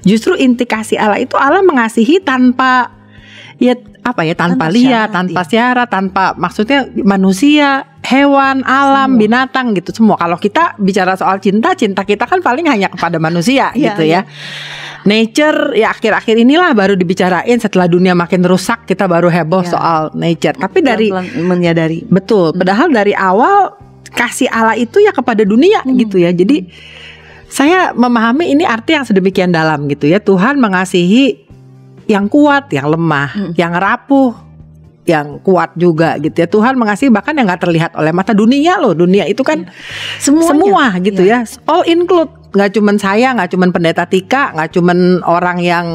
justru 0.00 0.32
inti 0.34 0.62
kasih 0.62 0.96
Allah 0.96 1.18
itu 1.18 1.34
Allah 1.34 1.60
mengasihi 1.60 2.22
tanpa 2.22 2.94
ya 3.58 3.74
apa 4.10 4.26
ya 4.26 4.34
tanpa, 4.34 4.66
Tanpa 4.66 4.76
syarat, 4.76 5.08
tanpa 5.10 5.40
iya. 5.40 5.48
syarat, 5.48 5.88
tanpa 5.88 6.24
maksudnya 6.34 6.78
manusia, 7.00 7.68
hewan, 8.02 8.66
alam, 8.66 9.14
binatang 9.16 9.72
gitu 9.72 9.94
semua. 9.94 10.18
Kalau 10.18 10.34
kita 10.36 10.74
bicara 10.76 11.14
soal 11.14 11.38
cinta, 11.38 11.72
cinta 11.74 12.02
kita 12.02 12.26
kan 12.26 12.42
paling 12.42 12.66
hanya 12.66 12.90
kepada 12.90 13.16
manusia 13.16 13.70
Iya, 13.72 13.94
gitu 13.94 14.02
iya. 14.04 14.20
ya. 14.26 14.30
Nature 15.00 15.80
ya 15.80 15.96
akhir-akhir 15.96 16.36
inilah 16.44 16.76
baru 16.76 16.92
dibicarain 16.92 17.56
setelah 17.56 17.88
dunia 17.88 18.12
makin 18.12 18.44
rusak 18.44 18.84
kita 18.84 19.08
baru 19.08 19.32
heboh 19.32 19.64
Iya. 19.64 19.70
soal 19.72 20.00
nature. 20.12 20.56
Tapi 20.60 20.78
dari 20.84 21.08
menyadari. 21.40 22.04
Betul. 22.04 22.52
Padahal 22.52 22.92
dari 22.92 23.16
awal 23.16 23.72
kasih 24.10 24.50
Allah 24.52 24.76
itu 24.76 25.00
ya 25.00 25.14
kepada 25.14 25.40
dunia 25.40 25.80
Hmm. 25.80 25.96
gitu 25.96 26.20
ya. 26.20 26.34
Jadi 26.34 26.68
saya 27.48 27.90
memahami 27.96 28.52
ini 28.52 28.62
arti 28.62 28.94
yang 28.94 29.02
sedemikian 29.02 29.50
dalam 29.50 29.88
gitu 29.88 30.04
ya. 30.06 30.20
Tuhan 30.20 30.60
mengasihi 30.60 31.48
yang 32.10 32.26
kuat, 32.26 32.66
yang 32.74 32.90
lemah, 32.90 33.30
Hmm. 33.30 33.52
yang 33.54 33.70
rapuh, 33.70 34.34
yang 35.06 35.38
kuat 35.40 35.74
juga 35.78 36.18
gitu 36.18 36.34
ya. 36.34 36.48
Tuhan 36.50 36.74
mengasihi 36.74 37.08
bahkan 37.08 37.34
yang 37.38 37.46
nggak 37.46 37.62
terlihat 37.62 37.90
oleh 37.94 38.10
mata 38.10 38.34
dunia 38.34 38.82
loh. 38.82 38.92
Dunia 38.92 39.24
itu 39.26 39.40
kan 39.46 39.70
Semuanya. 40.18 40.48
semua 40.50 40.84
gitu 40.98 41.22
Iya. 41.22 41.46
ya. 41.46 41.62
All 41.70 41.86
include. 41.86 42.30
Nggak 42.50 42.70
cuman 42.74 42.96
saya, 42.98 43.30
nggak 43.30 43.50
cuman 43.54 43.70
pendeta 43.70 44.04
Tika, 44.10 44.50
nggak 44.58 44.74
cuman 44.74 45.22
orang 45.22 45.62
yang 45.62 45.86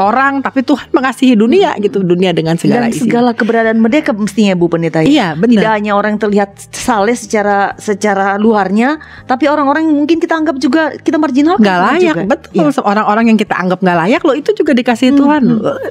orang, 0.00 0.40
tapi 0.40 0.60
Tuhan 0.60 0.88
mengasihi 0.90 1.34
dunia 1.34 1.76
gitu, 1.76 2.00
dunia 2.00 2.32
dengan 2.32 2.56
segala 2.56 2.88
Dan 2.88 2.92
isi. 2.92 3.04
segala 3.04 3.30
keberadaan 3.30 3.76
mereka 3.76 4.10
mestinya 4.10 4.52
Bu 4.52 4.66
Pendeta 4.66 5.00
ya. 5.00 5.06
Iya, 5.06 5.28
benar. 5.34 5.60
Tidak 5.60 5.72
hanya 5.76 5.92
orang 5.92 6.16
yang 6.16 6.22
terlihat 6.22 6.50
saleh 6.70 7.12
secara 7.12 7.76
secara 7.76 8.34
luarnya, 8.34 8.96
tapi 9.24 9.44
orang-orang 9.44 9.84
yang 9.84 9.96
mungkin 10.00 10.16
kita 10.16 10.34
anggap 10.34 10.56
juga 10.56 10.96
kita 10.96 11.16
marginal 11.16 11.56
nggak 11.56 11.78
layak 11.86 12.16
betul. 12.24 12.72
Orang-orang 12.80 13.28
yang 13.28 13.38
kita 13.38 13.54
anggap 13.54 13.78
nggak 13.78 13.98
layak 13.98 14.22
loh 14.22 14.34
itu 14.34 14.50
juga 14.52 14.72
dikasih 14.72 15.12
Tuhan. 15.12 15.42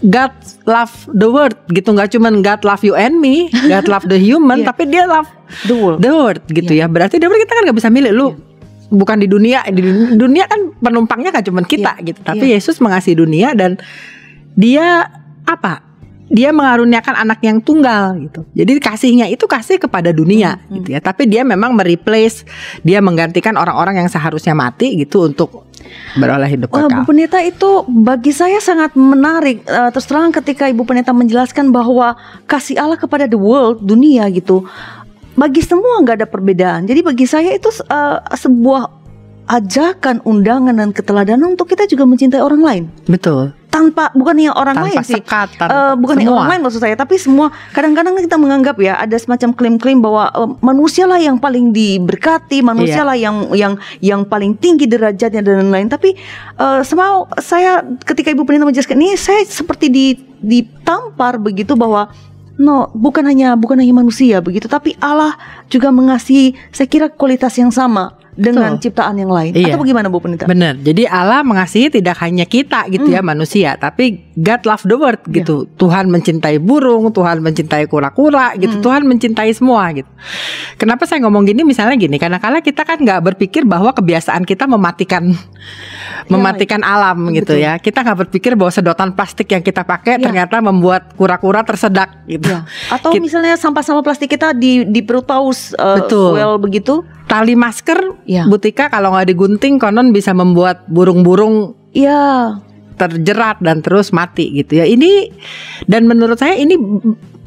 God 0.02 0.34
love 0.66 0.94
the 1.10 1.30
world 1.30 1.58
gitu. 1.70 1.94
Nggak 1.94 2.10
cuman 2.12 2.42
God 2.42 2.62
love 2.64 2.82
you 2.82 2.94
and 2.94 3.18
me 3.18 3.48
God 3.66 3.86
love 3.86 4.06
the 4.06 4.18
human 4.18 4.60
Iya. 4.64 4.68
tapi 4.68 4.84
dia 4.86 5.06
love 5.06 5.30
The 5.66 5.74
world. 5.74 6.00
the 6.00 6.10
world 6.10 6.42
gitu 6.48 6.74
ya. 6.74 6.86
Berarti 6.86 7.16
dia 7.16 7.26
kita 7.26 7.54
kan 7.54 7.62
nggak 7.66 7.78
bisa 7.78 7.90
milih 7.90 8.12
lu 8.12 8.28
bukan 8.90 9.18
di 9.18 9.26
dunia 9.26 9.62
di 9.66 9.80
dun- 9.80 10.18
dunia 10.18 10.46
kan 10.46 10.74
penumpangnya 10.76 11.30
kan 11.30 11.42
cuman 11.42 11.64
kita 11.64 11.98
Iya. 11.98 12.06
gitu 12.06 12.20
tapi 12.22 12.46
Yesus 12.50 12.78
mengasihi 12.78 13.16
dunia 13.16 13.54
dan 13.54 13.78
dia 14.54 15.08
apa 15.46 15.86
dia 16.30 16.54
mengaruniakan 16.54 17.26
anak 17.26 17.42
yang 17.42 17.58
tunggal 17.58 18.14
gitu. 18.22 18.46
Jadi 18.54 18.78
kasihnya 18.78 19.26
itu 19.26 19.50
kasih 19.50 19.82
kepada 19.82 20.14
dunia 20.14 20.62
Hmm, 20.62 20.78
gitu 20.78 20.94
ya. 20.94 21.02
Tapi 21.02 21.26
dia 21.26 21.42
memang 21.42 21.74
mereplace, 21.74 22.46
dia 22.86 23.02
menggantikan 23.02 23.58
orang-orang 23.58 23.98
yang 23.98 24.06
seharusnya 24.06 24.54
mati 24.54 24.94
gitu 24.94 25.26
untuk 25.26 25.66
beroleh 26.14 26.46
hidup 26.46 26.70
Wah, 26.70 26.86
Bu 26.86 27.02
kekal. 27.02 27.06
Pendeta 27.10 27.40
itu 27.42 27.70
bagi 27.90 28.30
saya 28.30 28.62
sangat 28.62 28.94
menarik. 28.94 29.66
Eh, 29.66 29.90
terus 29.90 30.06
terang 30.06 30.30
ketika 30.30 30.70
Ibu 30.70 30.86
Pendeta 30.86 31.18
menjelaskan 31.18 31.74
bahwa 31.74 32.14
kasih 32.46 32.78
Allah 32.78 33.02
kepada 33.02 33.26
the 33.26 33.34
world, 33.34 33.82
dunia 33.82 34.30
gitu, 34.30 34.70
bagi 35.40 35.64
semua 35.64 36.04
nggak 36.04 36.18
ada 36.20 36.28
perbedaan. 36.28 36.84
Jadi 36.84 37.00
bagi 37.00 37.24
saya 37.24 37.56
itu 37.56 37.72
eh, 37.72 38.18
sebuah 38.30 39.00
ajakan, 39.50 40.22
undangan 40.22 40.76
dan 40.76 40.92
keteladanan 40.92 41.50
untuk 41.50 41.66
kita 41.66 41.88
juga 41.88 42.06
mencintai 42.06 42.38
orang 42.38 42.62
lain. 42.62 42.84
Betul. 43.08 43.58
Tanpa 43.70 44.10
bukannya 44.12 44.50
orang 44.50 44.78
Tanpa 44.78 44.88
lain 44.88 44.98
sih. 45.02 45.18
sekat, 45.18 45.58
tanpa- 45.58 45.74
Eh, 45.74 45.96
bukannya 45.96 46.22
semua. 46.24 46.38
orang 46.38 46.50
lain 46.52 46.62
maksud 46.62 46.82
saya, 46.82 46.94
tapi 46.94 47.18
semua 47.18 47.48
kadang-kadang 47.72 48.14
kita 48.16 48.36
menganggap 48.36 48.78
ya 48.78 48.98
ada 48.98 49.14
semacam 49.16 49.50
klaim-klaim 49.52 50.00
bahwa 50.00 50.24
eh, 50.28 50.50
manusia 50.60 51.06
lah 51.06 51.18
yang 51.18 51.38
paling 51.38 51.70
diberkati, 51.70 52.62
manusia 52.62 53.02
Iya. 53.02 53.08
lah 53.08 53.18
yang 53.18 53.36
yang 53.54 53.74
yang 54.02 54.22
paling 54.24 54.54
tinggi 54.54 54.86
derajatnya 54.86 55.42
dan 55.42 55.66
lain-lain. 55.66 55.88
Tapi 55.88 56.14
eh 56.56 56.80
somehow 56.84 57.26
saya 57.40 57.82
ketika 58.04 58.30
Ibu 58.30 58.46
Penita 58.46 58.66
menjelaskan 58.66 58.98
ini 58.98 59.18
saya 59.18 59.42
seperti 59.42 59.90
di 59.90 60.06
ditampar 60.40 61.36
begitu 61.36 61.74
bahwa 61.74 62.10
No, 62.60 62.92
bukan 62.92 63.24
hanya 63.24 63.56
bukan 63.56 63.80
hanya 63.80 63.96
manusia 63.96 64.44
begitu, 64.44 64.68
tapi 64.68 64.92
Allah 65.00 65.40
juga 65.72 65.96
mengasihi 65.96 66.60
saya 66.76 66.92
kira 66.92 67.08
kualitas 67.08 67.56
yang 67.56 67.72
sama 67.72 68.19
dengan 68.40 68.80
Betul. 68.80 68.84
ciptaan 68.88 69.16
yang 69.20 69.28
lain. 69.28 69.52
Iya. 69.52 69.76
Atau 69.76 69.84
bagaimana 69.84 70.08
Bu 70.08 70.24
Penita? 70.24 70.48
Benar. 70.48 70.80
Jadi 70.80 71.04
Allah 71.04 71.44
mengasihi 71.44 71.92
tidak 71.92 72.16
hanya 72.24 72.48
kita 72.48 72.88
gitu 72.88 73.12
Hmm. 73.12 73.16
ya 73.16 73.22
manusia, 73.22 73.76
tapi 73.76 74.24
God 74.34 74.64
love 74.64 74.84
the 74.88 74.96
world 74.96 75.20
Iya. 75.28 75.44
gitu. 75.44 75.68
Tuhan 75.76 76.08
mencintai 76.08 76.58
burung, 76.58 77.12
Tuhan 77.12 77.44
mencintai 77.44 77.86
kura-kura 77.86 78.56
gitu. 78.56 78.80
Hmm. 78.80 78.84
Tuhan 78.84 79.02
mencintai 79.04 79.52
semua 79.52 79.92
gitu. 79.92 80.08
Kenapa 80.80 81.04
saya 81.04 81.20
ngomong 81.28 81.44
gini? 81.44 81.68
Misalnya 81.68 82.00
gini, 82.00 82.16
karena 82.16 82.40
kala 82.40 82.64
kita 82.64 82.88
kan 82.88 82.98
nggak 82.98 83.20
berpikir 83.22 83.68
bahwa 83.68 83.92
kebiasaan 83.92 84.48
kita 84.48 84.64
mematikan 84.64 85.36
mematikan 86.28 86.82
alam 86.82 87.30
gitu 87.34 87.58
Betul. 87.58 87.66
ya. 87.66 87.76
Kita 87.78 88.06
nggak 88.06 88.30
berpikir 88.30 88.54
bahwa 88.54 88.70
sedotan 88.70 89.14
plastik 89.14 89.50
yang 89.50 89.62
kita 89.62 89.82
pakai 89.84 90.22
Ya. 90.22 90.30
ternyata 90.30 90.62
membuat 90.62 91.14
kura-kura 91.16 91.66
tersedak 91.66 92.24
gitu. 92.26 92.50
Ya. 92.50 92.64
Atau 92.88 93.18
misalnya 93.18 93.58
sampah-sampah 93.58 94.04
plastik 94.06 94.30
kita 94.30 94.54
di 94.54 94.86
di 94.86 95.02
perut 95.02 95.26
paus 95.26 95.74
eh, 95.74 95.98
Betul. 96.00 96.38
well 96.38 96.56
begitu. 96.58 97.02
Tali 97.30 97.54
masker, 97.54 98.26
Ya. 98.26 98.50
Butika 98.50 98.90
kalau 98.90 99.14
nggak 99.14 99.30
digunting 99.30 99.78
konon 99.78 100.10
bisa 100.10 100.34
membuat 100.34 100.90
burung-burung 100.90 101.78
Ya, 101.90 102.58
terjerat 103.02 103.62
dan 103.62 103.82
terus 103.82 104.12
mati 104.14 104.50
gitu 104.54 104.82
ya. 104.82 104.86
Ini 104.86 105.34
dan 105.90 106.06
menurut 106.06 106.38
saya 106.38 106.58
ini 106.60 106.78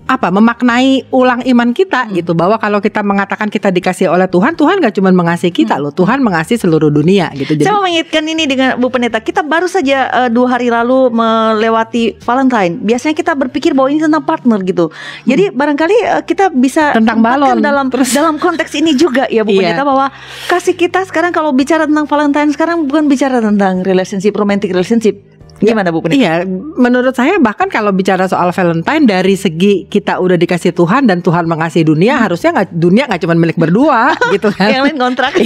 apa 0.05 0.29
memaknai 0.29 1.09
ulang 1.09 1.41
iman 1.43 1.71
kita 1.71 2.05
Hmm. 2.05 2.15
gitu 2.15 2.33
bahwa 2.33 2.57
kalau 2.57 2.79
kita 2.79 3.01
mengatakan 3.01 3.47
kita 3.47 3.69
dikasih 3.69 4.07
oleh 4.07 4.27
Tuhan, 4.27 4.53
Tuhan 4.53 4.79
gak 4.79 4.95
cuma 4.95 5.09
mengasihi 5.09 5.51
kita 5.51 5.77
Hmm. 5.77 5.89
loh, 5.89 5.93
Tuhan 5.93 6.21
mengasihi 6.21 6.59
seluruh 6.59 6.89
dunia 6.89 7.31
gitu. 7.33 7.55
Jadi 7.55 7.63
saya 7.63 7.75
mau 7.75 7.85
mengingatkan 7.85 8.25
ini 8.25 8.45
dengan 8.45 8.69
Bu 8.77 8.89
Pendeta. 8.89 9.19
Kita 9.19 9.41
baru 9.41 9.65
saja 9.65 9.99
eh, 10.13 10.29
dua 10.29 10.47
hari 10.51 10.69
lalu 10.69 11.09
melewati 11.09 12.19
Valentine. 12.19 12.79
Biasanya 12.79 13.15
kita 13.15 13.33
berpikir 13.33 13.73
bahwa 13.73 13.89
ini 13.89 14.01
tentang 14.01 14.23
partner 14.23 14.59
gitu. 14.63 14.91
Jadi 15.25 15.51
barangkali 15.51 15.97
eh, 16.11 16.23
kita 16.23 16.51
bisa 16.51 16.93
Hmm. 16.93 17.03
Tentang 17.03 17.19
balon. 17.21 17.59
dalam 17.59 17.87
Terus- 17.89 18.13
dalam 18.13 18.37
konteks 18.37 18.75
ini 18.75 18.93
juga 18.93 19.25
ya 19.27 19.43
Bu 19.43 19.51
Iya. 19.51 19.73
Pendeta 19.73 19.83
bahwa 19.83 20.07
kasih 20.47 20.75
kita 20.75 21.03
sekarang 21.05 21.31
kalau 21.31 21.51
bicara 21.51 21.87
tentang 21.87 22.05
Valentine 22.05 22.51
sekarang 22.51 22.85
bukan 22.85 23.07
bicara 23.07 23.39
tentang 23.39 23.81
relationship 23.83 24.35
romantic 24.35 24.71
relationship. 24.71 25.32
Gimana 25.63 25.89
Bu? 25.95 26.03
Iya, 26.11 26.43
menurut 26.77 27.15
saya 27.15 27.39
bahkan 27.39 27.71
kalau 27.71 27.95
bicara 27.95 28.27
soal 28.27 28.51
Valentine 28.51 29.07
dari 29.07 29.39
segi 29.39 29.87
kita 29.87 30.19
udah 30.19 30.35
dikasih 30.35 30.75
Tuhan 30.75 31.07
dan 31.07 31.23
Tuhan 31.23 31.47
mengasihi 31.47 31.87
dunia, 31.87 32.19
harusnya 32.19 32.51
nggak 32.51 32.69
dunia 32.75 33.07
nggak 33.07 33.21
cuma 33.23 33.35
milik 33.39 33.57
berdua 33.57 34.13
gitu 34.35 34.51
kan. 34.51 34.69
Yang 34.69 34.83
lain 34.91 34.99
kontrak. 34.99 35.31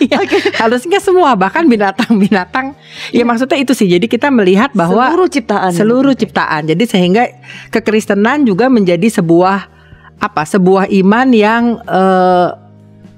Iya, 0.00 0.22
harusnya 0.58 0.98
semua 0.98 1.36
bahkan 1.38 1.66
binatang-binatang. 1.68 2.74
Ya 3.14 3.22
maksudnya 3.22 3.58
itu 3.60 3.72
sih. 3.76 3.86
Jadi 3.86 4.10
kita 4.10 4.32
melihat 4.32 4.72
bahwa 4.74 5.06
seluruh 5.12 5.28
ciptaan. 5.30 5.72
seluruh 5.72 6.14
ciptaan. 6.16 6.62
Jadi 6.66 6.84
sehingga 6.88 7.28
kekristenan 7.70 8.42
juga 8.42 8.66
menjadi 8.66 9.06
sebuah 9.20 9.68
apa? 10.18 10.42
Sebuah 10.44 10.90
iman 10.90 11.28
yang 11.30 11.62
eh, 11.84 12.48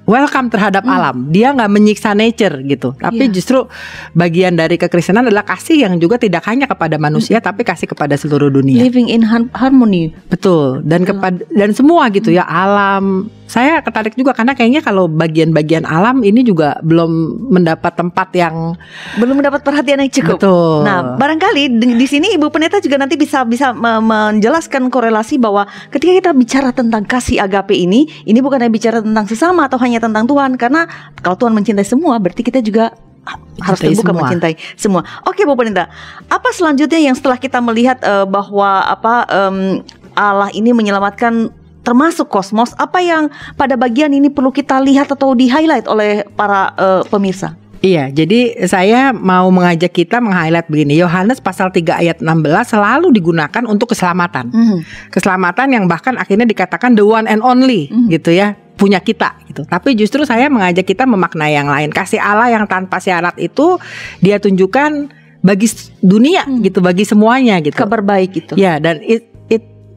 welcome 0.03 0.47
terhadap 0.47 0.83
Hmm. 0.83 0.93
alam. 0.93 1.15
Dia 1.27 1.51
nggak 1.51 1.69
menyiksa 1.69 2.11
nature 2.11 2.59
gitu. 2.61 2.91
Tapi 2.93 3.27
Iya. 3.27 3.33
justru 3.33 3.63
bagian 4.11 4.53
dari 4.53 4.75
kekristenan 4.75 5.25
adalah 5.25 5.43
kasih 5.43 5.87
yang 5.87 5.95
juga 5.95 6.17
tidak 6.17 6.43
hanya 6.45 6.65
kepada 6.65 6.95
manusia 6.97 7.39
Hmm. 7.39 7.45
tapi 7.45 7.63
kasih 7.63 7.87
kepada 7.87 8.13
seluruh 8.13 8.49
dunia. 8.49 8.79
living 8.79 9.07
in 9.07 9.23
har- 9.23 9.51
harmony. 9.53 10.11
Betul. 10.27 10.83
Dan 10.83 11.03
kepada 11.03 11.43
dan 11.47 11.71
semua 11.71 12.07
gitu 12.09 12.29
ya 12.29 12.43
alam. 12.43 13.31
Saya 13.53 13.85
tertarik 13.85 14.17
juga 14.17 14.33
karena 14.33 14.57
kayaknya 14.57 14.81
kalau 14.81 15.05
bagian-bagian 15.05 15.85
alam 15.85 16.25
ini 16.25 16.41
juga 16.41 16.73
belum 16.81 17.11
mendapat 17.53 17.93
tempat 17.93 18.33
yang 18.33 18.73
Belum 19.21 19.37
mendapat 19.37 19.61
perhatian 19.61 20.01
yang 20.01 20.09
cukup. 20.09 20.41
betul. 20.41 20.81
Nah, 20.81 21.13
barangkali 21.13 21.77
di, 21.77 21.87
di 21.93 22.07
sini 22.09 22.33
Ibu 22.33 22.49
Pendeta 22.49 22.81
juga 22.81 22.97
nanti 22.97 23.13
bisa 23.13 23.45
bisa 23.45 23.69
me- 23.69 24.01
menjelaskan 24.01 24.89
korelasi 24.89 25.37
bahwa 25.37 25.63
ketika 25.93 26.09
kita 26.17 26.31
bicara 26.33 26.73
tentang 26.73 27.05
kasih 27.05 27.37
agape 27.37 27.77
ini, 27.77 28.09
ini 28.25 28.41
bukan 28.41 28.57
hanya 28.57 28.73
bicara 28.73 28.97
tentang 28.99 29.29
sesama 29.29 29.69
atau 29.69 29.77
hanya 29.77 30.01
tentang 30.01 30.25
Tuhan 30.25 30.57
karena 30.57 30.89
kalau 31.21 31.37
Tuhan 31.37 31.53
mencintai 31.53 31.85
semua, 31.85 32.17
berarti 32.17 32.41
kita 32.41 32.57
juga 32.57 32.89
ha- 33.21 33.37
harus 33.61 33.77
Mencintai 33.77 33.93
terbuka 33.93 34.09
semua. 34.09 34.21
mencintai 34.25 34.53
semua. 34.73 35.01
Oke, 35.23 35.45
Bu 35.45 35.53
Pendeta. 35.53 35.93
Apa 36.25 36.49
selanjutnya 36.49 36.97
yang 36.97 37.13
setelah 37.13 37.37
kita 37.37 37.61
melihat 37.61 38.01
eh, 38.01 38.25
bahwa 38.25 38.81
apa 38.81 39.29
em, 39.29 39.85
Allah 40.13 40.49
ini 40.49 40.73
menyelamatkan 40.73 41.53
termasuk 41.83 42.31
kosmos, 42.31 42.71
apa 42.79 43.03
yang 43.03 43.27
pada 43.53 43.75
bagian 43.75 44.09
ini 44.09 44.31
perlu 44.31 44.49
kita 44.49 44.79
lihat 44.79 45.11
atau 45.11 45.35
di 45.35 45.51
highlight 45.51 45.85
oleh 45.85 46.23
para 46.33 46.73
eh, 46.79 47.01
pemirsa? 47.07 47.59
Iya, 47.83 48.07
jadi 48.15 48.63
saya 48.63 49.11
mau 49.11 49.51
mengajak 49.51 49.91
kita 49.91 50.23
meng-highlight 50.23 50.71
begini. 50.71 50.95
Yohanes 51.03 51.43
pasal 51.43 51.67
3 51.67 51.99
ayat 51.99 52.17
16 52.23 52.71
selalu 52.71 53.11
digunakan 53.11 53.63
untuk 53.67 53.91
keselamatan. 53.91 54.47
Mhm. 54.55 54.77
Keselamatan 55.11 55.67
yang 55.67 55.85
bahkan 55.91 56.15
akhirnya 56.15 56.47
dikatakan 56.47 56.95
the 56.95 57.03
one 57.03 57.27
and 57.27 57.43
only 57.43 57.91
Mhm. 57.91 58.07
gitu 58.07 58.31
ya, 58.31 58.55
punya 58.79 59.03
kita 59.03 59.35
gitu. 59.51 59.67
Tapi 59.67 59.99
justru 59.99 60.23
saya 60.23 60.47
mengajak 60.47 60.87
kita 60.87 61.03
memaknai 61.03 61.59
yang 61.59 61.67
lain. 61.67 61.91
Kasih 61.91 62.23
Allah 62.23 62.55
yang 62.55 62.63
tanpa 62.71 63.03
syarat 63.03 63.35
itu 63.35 63.75
dia 64.23 64.39
tunjukkan 64.39 65.11
bagi 65.43 65.67
dunia 65.99 66.47
Hmm. 66.47 66.63
gitu, 66.63 66.79
bagi 66.79 67.03
semuanya 67.03 67.59
gitu. 67.59 67.75
Kabar 67.75 67.99
baik 67.99 68.31
itu. 68.31 68.53
Ya, 68.55 68.79
dan 68.79 69.03
it 69.03 69.27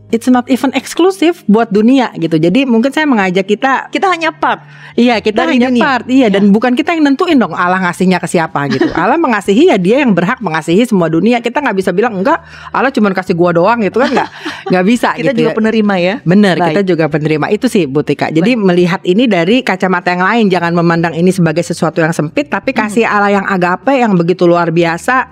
it's 0.09 0.27
not 0.27 0.47
even 0.47 0.71
eksklusif 0.71 1.43
buat 1.47 1.67
dunia 1.69 2.15
gitu. 2.15 2.37
Jadi 2.37 2.63
mungkin 2.63 2.89
saya 2.89 3.05
mengajak 3.05 3.43
kita 3.45 3.89
Kita 3.89 4.07
hanya 4.09 4.31
part. 4.31 4.63
Iya 4.93 5.19
kita 5.19 5.43
Dari 5.43 5.57
hanya 5.57 5.69
dunia. 5.69 5.83
part 5.83 6.05
Iya 6.07 6.29
dan 6.29 6.49
bukan 6.49 6.73
kita 6.73 6.91
yang 6.91 7.05
nentuin 7.05 7.37
dong 7.37 7.53
Allah 7.53 7.83
ngasihnya 7.83 8.17
ke 8.17 8.25
siapa 8.25 8.65
gitu 8.67 8.87
Allah 8.97 9.17
mengasihi 9.17 9.69
ya 9.69 9.77
dia 9.77 10.01
yang 10.01 10.13
berhak 10.13 10.39
mengasihi 10.39 10.83
semua 10.83 11.07
dunia 11.07 11.39
Kita 11.39 11.59
nggak 11.59 11.77
bisa 11.77 11.91
bilang 11.91 12.17
enggak 12.17 12.41
Allah 12.71 12.89
cuma 12.89 13.11
kasih 13.11 13.33
gua 13.33 13.51
doang 13.51 13.77
gitu 13.81 13.99
kan 13.99 14.09
nggak 14.09 14.29
nggak 14.71 14.85
bisa 14.85 15.09
Kita 15.13 15.31
gitu 15.31 15.39
juga 15.39 15.51
ya. 15.51 15.57
penerima 15.57 15.95
ya. 15.99 16.15
Bener 16.23 16.55
Baik. 16.55 16.69
kita 16.71 16.83
juga 16.85 17.05
penerima 17.07 17.47
Itu 17.51 17.67
sih 17.67 17.85
Bu 17.85 18.01
Tika 18.01 18.29
Jadi 18.29 18.55
melihat 18.55 19.03
ini 19.03 19.27
dari 19.27 19.61
kacamata 19.61 20.11
yang 20.11 20.23
lain 20.23 20.45
Jangan 20.49 20.73
memandang 20.73 21.13
ini 21.13 21.29
sebagai 21.29 21.61
sesuatu 21.61 21.99
yang 21.99 22.13
sempit 22.13 22.47
Tapi 22.47 22.69
Hmm. 22.69 22.79
kasih 22.83 23.05
Allah 23.05 23.33
yang 23.33 23.47
agape 23.47 23.97
Yang 23.97 24.13
begitu 24.17 24.45
luar 24.45 24.69
biasa 24.69 25.29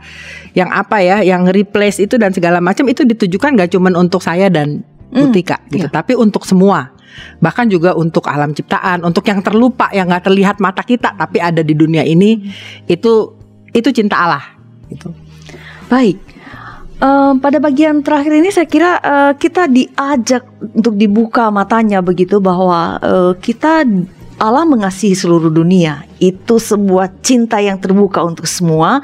Yang 0.52 0.70
apa 0.72 0.96
ya 0.98 1.16
Yang 1.20 1.42
replace 1.52 1.98
itu 1.98 2.14
dan 2.14 2.30
segala 2.30 2.58
macam 2.58 2.84
Itu 2.84 3.02
ditujukan 3.02 3.52
gak 3.54 3.70
cuma 3.70 3.88
untuk 3.92 4.18
saya 4.18 4.46
dan 4.46 4.63
Hmm, 5.14 5.30
Tika 5.30 5.62
gitu 5.70 5.86
iya. 5.86 5.94
Tapi 5.94 6.18
untuk 6.18 6.42
semua 6.42 6.90
Bahkan 7.38 7.70
juga 7.70 7.94
untuk 7.94 8.26
alam 8.26 8.50
ciptaan 8.50 9.06
Untuk 9.06 9.22
yang 9.30 9.38
terlupa 9.38 9.86
Yang 9.94 10.18
gak 10.18 10.24
terlihat 10.26 10.56
mata 10.58 10.82
kita 10.82 11.14
Tapi 11.14 11.38
ada 11.38 11.62
di 11.62 11.70
dunia 11.70 12.02
ini 12.02 12.50
Itu 12.90 13.38
Itu 13.70 13.94
cinta 13.94 14.18
Allah 14.18 14.42
gitu. 14.90 15.08
Baik. 15.88 16.18
Eh, 16.94 17.32
pada 17.42 17.58
bagian 17.58 18.00
terakhir 18.00 18.32
ini 18.38 18.48
saya 18.54 18.68
kira 18.70 18.90
eh, 19.02 19.32
kita 19.36 19.66
diajak 19.66 20.46
untuk 20.62 20.94
dibuka 20.94 21.50
matanya 21.50 21.98
begitu 22.00 22.38
bahwa 22.38 22.96
eh, 23.02 23.32
kita 23.42 23.82
Allah 24.38 24.64
mengasihi 24.66 25.14
seluruh 25.14 25.50
dunia. 25.50 26.06
Itu 26.22 26.58
sebuah 26.58 27.22
cinta 27.22 27.58
yang 27.58 27.78
terbuka 27.78 28.22
untuk 28.22 28.46
semua. 28.46 29.02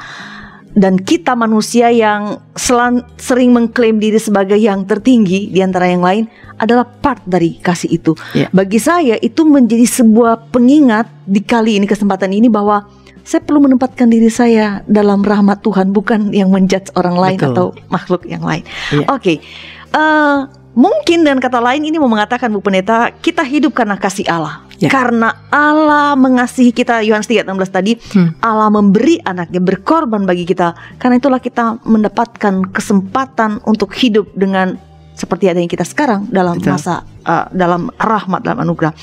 Dan 0.70 1.02
kita 1.02 1.34
manusia 1.34 1.90
yang 1.90 2.38
selan- 2.54 3.02
sering 3.18 3.50
mengklaim 3.50 3.98
diri 3.98 4.22
sebagai 4.22 4.54
yang 4.54 4.86
tertinggi 4.86 5.50
di 5.50 5.58
antara 5.58 5.90
yang 5.90 6.02
lain 6.02 6.24
adalah 6.62 6.86
part 6.86 7.24
dari 7.26 7.58
kasih 7.58 7.90
itu. 7.90 8.12
Iya. 8.36 8.52
Bagi 8.54 8.78
saya 8.78 9.18
itu 9.18 9.42
menjadi 9.42 9.82
sebuah 9.82 10.52
pengingat 10.54 11.10
di 11.26 11.42
kali 11.42 11.80
ini 11.80 11.90
kesempatan 11.90 12.30
ini 12.30 12.46
bahwa 12.46 12.86
saya 13.26 13.42
perlu 13.42 13.62
menempatkan 13.62 14.08
diri 14.10 14.30
saya 14.30 14.82
dalam 14.86 15.26
rahmat 15.26 15.62
Tuhan 15.62 15.90
bukan 15.90 16.30
yang 16.30 16.50
menjudge 16.50 16.94
orang 16.94 17.16
lain 17.18 17.38
Betul. 17.38 17.50
atau 17.52 17.66
makhluk 17.90 18.22
yang 18.26 18.42
lain. 18.42 18.62
Iya. 18.94 19.06
Oke. 19.10 19.42
Eh, 19.90 20.38
mungkin 20.78 21.26
dengan 21.26 21.42
kata 21.42 21.58
lain 21.58 21.82
ini 21.82 21.98
mau 21.98 22.10
mengatakan 22.10 22.50
Bu 22.50 22.62
Pendeta, 22.62 23.10
kita 23.10 23.42
hidup 23.42 23.74
karena 23.74 23.98
kasih 23.98 24.26
Allah. 24.30 24.69
Ya. 24.80 24.88
Karena 24.88 25.28
Allah 25.52 26.16
mengasihi 26.16 26.72
kita 26.72 27.04
Yohanes 27.04 27.28
3:16 27.28 27.68
tadi, 27.68 27.92
Hmm. 28.16 28.32
Allah 28.40 28.72
memberi 28.72 29.20
anaknya 29.20 29.60
berkorban 29.60 30.24
bagi 30.24 30.48
kita. 30.48 30.72
Karena 30.96 31.20
itulah 31.20 31.36
kita 31.36 31.84
mendapatkan 31.84 32.72
kesempatan 32.72 33.60
untuk 33.68 33.92
hidup 33.92 34.32
dengan 34.32 34.80
seperti 35.12 35.52
adanya 35.52 35.68
kita 35.68 35.84
sekarang 35.84 36.32
dalam 36.32 36.56
Betul. 36.56 36.80
masa 36.80 37.04
eh, 37.20 37.44
dalam 37.52 37.92
rahmat 37.92 38.40
dalam 38.40 38.64
anugerah. 38.64 38.96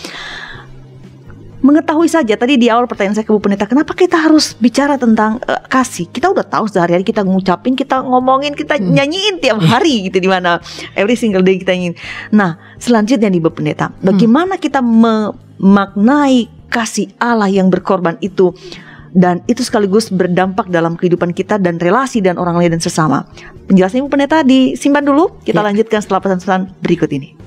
Mengetahui 1.57 2.05
saja 2.05 2.37
tadi 2.37 2.53
di 2.53 2.69
awal 2.69 2.85
pertanyaan 2.85 3.17
saya 3.17 3.25
ke 3.25 3.33
Bu 3.33 3.41
Pendeta, 3.41 3.65
kenapa 3.65 3.93
kita 3.93 4.13
harus 4.13 4.53
bicara 4.53 4.93
tentang 4.93 5.41
eh, 5.41 5.57
kasih? 5.65 6.05
Kita 6.05 6.29
udah 6.29 6.45
tahu 6.45 6.69
sehari-hari 6.69 7.01
kita 7.01 7.21
ngucapin, 7.21 7.73
kita 7.73 8.01
ngomongin, 8.01 8.53
kita 8.53 8.77
Hmm. 8.77 8.93
nyanyiin 8.93 9.41
tiap 9.41 9.57
hari 9.61 10.05
gitu 10.05 10.17
di 10.17 10.29
mana 10.29 10.61
every 10.93 11.13
single 11.13 11.41
day 11.41 11.57
kita 11.57 11.73
nyanyiin. 11.73 11.97
Nah, 12.29 12.57
selanjutnya 12.77 13.29
nih 13.29 13.41
Bu 13.41 13.49
Pendeta, 13.49 13.89
bagaimana 14.01 14.57
kita 14.57 14.85
memaknai 15.57 16.49
kasih 16.69 17.11
Allah 17.17 17.49
yang 17.49 17.71
berkorban 17.71 18.17
itu 18.21 18.53
dan 19.17 19.41
itu 19.49 19.65
sekaligus 19.65 20.13
berdampak 20.13 20.69
dalam 20.69 20.93
kehidupan 20.93 21.33
kita 21.33 21.57
dan 21.57 21.81
relasi 21.81 22.21
dan 22.21 22.37
orang 22.37 22.59
lain 22.59 22.77
dan 22.77 22.81
sesama. 22.83 23.25
Penjelasan 23.65 24.05
Ibu 24.05 24.09
Pendeta 24.13 24.45
disimpan 24.45 25.01
dulu, 25.01 25.41
kita 25.41 25.63
Ya. 25.63 25.65
lanjutkan 25.65 25.99
setelah 26.03 26.21
pesan-pesan 26.21 26.77
berikut 26.85 27.09
ini. 27.09 27.46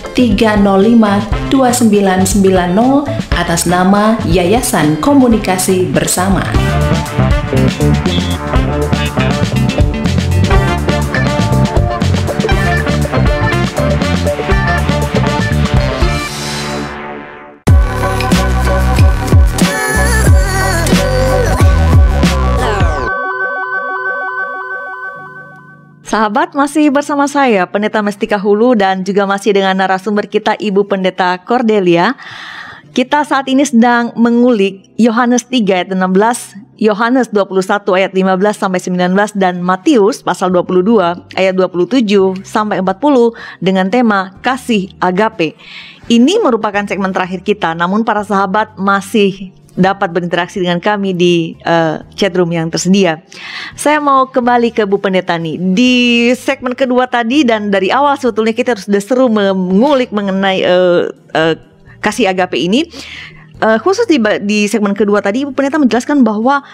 305 0.15 1.51
2990 1.51 3.07
atas 3.35 3.65
nama 3.67 4.17
Yayasan 4.27 4.97
Komunikasi 4.99 5.87
Bersama. 5.89 6.43
Sahabat 26.11 26.51
masih 26.51 26.91
bersama 26.91 27.23
saya 27.23 27.63
Pendeta 27.71 28.03
Mestika 28.03 28.35
Hulu 28.35 28.75
dan 28.75 29.07
juga 29.07 29.23
masih 29.23 29.55
dengan 29.55 29.79
narasumber 29.79 30.27
kita 30.27 30.59
Ibu 30.59 30.83
Pendeta 30.83 31.39
Cordelia. 31.39 32.19
Kita 32.91 33.23
saat 33.23 33.47
ini 33.47 33.63
sedang 33.63 34.11
mengulik 34.19 34.91
Yohanes 34.99 35.47
3 35.47 35.63
ayat 35.71 35.87
16, 35.95 36.83
Yohanes 36.83 37.31
21 37.31 37.95
ayat 37.95 38.11
15 38.11 38.27
sampai 38.59 38.79
19 38.83 39.39
dan 39.39 39.63
Matius 39.63 40.19
pasal 40.19 40.51
22 40.51 40.99
ayat 41.39 41.55
27 41.55 42.03
sampai 42.43 42.83
40 42.83 43.63
dengan 43.63 43.87
tema 43.87 44.35
kasih 44.43 44.91
agape. 44.99 45.55
Ini 46.11 46.43
merupakan 46.43 46.83
segmen 46.83 47.15
terakhir 47.15 47.39
kita, 47.39 47.71
namun 47.71 48.03
para 48.03 48.27
sahabat 48.27 48.75
masih 48.75 49.55
dapat 49.75 50.11
berinteraksi 50.11 50.59
dengan 50.59 50.83
kami 50.83 51.15
di 51.15 51.55
uh, 51.63 52.03
chatroom 52.15 52.51
yang 52.51 52.67
tersedia. 52.67 53.23
Saya 53.79 54.03
mau 54.03 54.27
kembali 54.27 54.75
ke 54.75 54.83
Bu 54.83 54.99
Pendeta 54.99 55.39
nih. 55.39 55.55
Di 55.75 55.93
segmen 56.35 56.75
kedua 56.75 57.07
tadi 57.07 57.47
dan 57.47 57.71
dari 57.71 57.87
awal 57.87 58.19
sebetulnya 58.19 58.51
kita 58.51 58.75
sudah 58.75 59.01
seru 59.01 59.31
mengulik 59.31 60.11
mengenai 60.11 60.63
uh, 60.67 61.07
uh, 61.35 61.53
kasih 62.03 62.27
agape 62.27 62.59
ini. 62.59 62.87
Uh, 63.61 63.77
khusus 63.77 64.09
di, 64.09 64.17
di 64.41 64.65
segmen 64.65 64.97
kedua 64.97 65.21
tadi 65.21 65.45
Ibu 65.45 65.53
Pendeta 65.53 65.77
menjelaskan 65.77 66.25
bahwa 66.25 66.65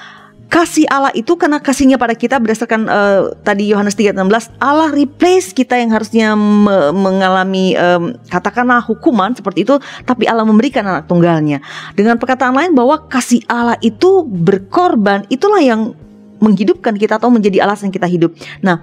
kasih 0.48 0.88
Allah 0.88 1.12
itu 1.12 1.36
karena 1.36 1.60
kasihnya 1.60 2.00
pada 2.00 2.16
kita 2.16 2.40
berdasarkan 2.40 2.88
uh, 2.88 3.36
tadi 3.44 3.68
Yohanes 3.68 4.00
3:16 4.00 4.56
Allah 4.64 4.90
replace 4.96 5.52
kita 5.52 5.76
yang 5.76 5.92
harusnya 5.92 6.34
me 6.40 6.96
mengalami 6.96 7.76
um, 7.76 8.16
katakanlah 8.32 8.80
hukuman 8.80 9.36
seperti 9.36 9.68
itu 9.68 9.76
tapi 10.08 10.24
Allah 10.24 10.48
memberikan 10.48 10.88
anak 10.88 11.12
tunggalnya. 11.12 11.60
Dengan 11.94 12.16
perkataan 12.16 12.56
lain 12.56 12.72
bahwa 12.72 13.12
kasih 13.12 13.44
Allah 13.52 13.76
itu 13.84 14.24
berkorban 14.24 15.28
itulah 15.28 15.60
yang 15.60 15.92
menghidupkan 16.40 16.96
kita 16.96 17.20
atau 17.20 17.28
menjadi 17.28 17.68
alasan 17.68 17.92
kita 17.92 18.08
hidup. 18.08 18.32
Nah 18.64 18.80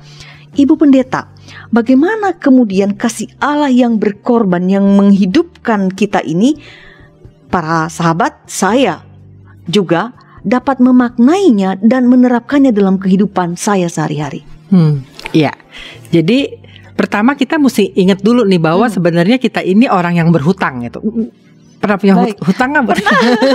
Ibu 0.54 0.76
Pendeta 0.76 1.32
bagaimana 1.72 2.36
kemudian 2.36 2.92
kasih 2.92 3.32
Allah 3.40 3.72
yang 3.72 3.96
berkorban 3.96 4.68
yang 4.68 4.84
menghidupkan 4.84 5.88
kita 5.88 6.20
ini? 6.20 6.60
Para 7.48 7.86
sahabat 7.86 8.50
saya 8.50 9.06
juga 9.70 10.10
dapat 10.44 10.78
memaknainya 10.78 11.80
dan 11.80 12.06
menerapkannya 12.06 12.70
dalam 12.70 13.00
kehidupan 13.00 13.56
saya 13.56 13.88
sehari-hari. 13.88 14.44
Hmm, 14.68 15.00
iya. 15.32 15.56
Jadi 16.12 16.60
pertama 16.94 17.34
kita 17.34 17.56
mesti 17.56 17.96
ingat 17.96 18.20
dulu 18.20 18.44
nih 18.44 18.60
bahwa 18.60 18.86
hmm. 18.86 18.94
sebenarnya 18.94 19.36
kita 19.40 19.64
ini 19.64 19.88
orang 19.88 20.20
yang 20.20 20.28
berhutang 20.30 20.84
gitu. 20.84 21.00
Pernah 21.84 22.00
punya 22.00 22.14
Baik. 22.16 22.40
hutang 22.40 22.70
nggak? 22.72 22.96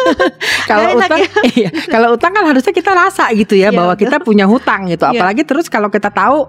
kalau 0.69 0.87
utang, 1.01 1.17
ya? 1.17 1.29
iya. 1.65 1.69
Kalau 1.89 2.07
utang 2.13 2.29
kan 2.29 2.45
harusnya 2.45 2.73
kita 2.73 2.91
rasa 2.93 3.25
gitu 3.33 3.57
ya, 3.57 3.73
ya 3.73 3.77
bahwa 3.77 3.97
betul. 3.97 4.05
kita 4.05 4.17
punya 4.21 4.45
hutang 4.45 4.85
gitu. 4.85 5.01
Apalagi 5.09 5.41
ya. 5.41 5.47
terus 5.49 5.65
kalau 5.65 5.89
kita 5.89 6.13
tahu, 6.13 6.45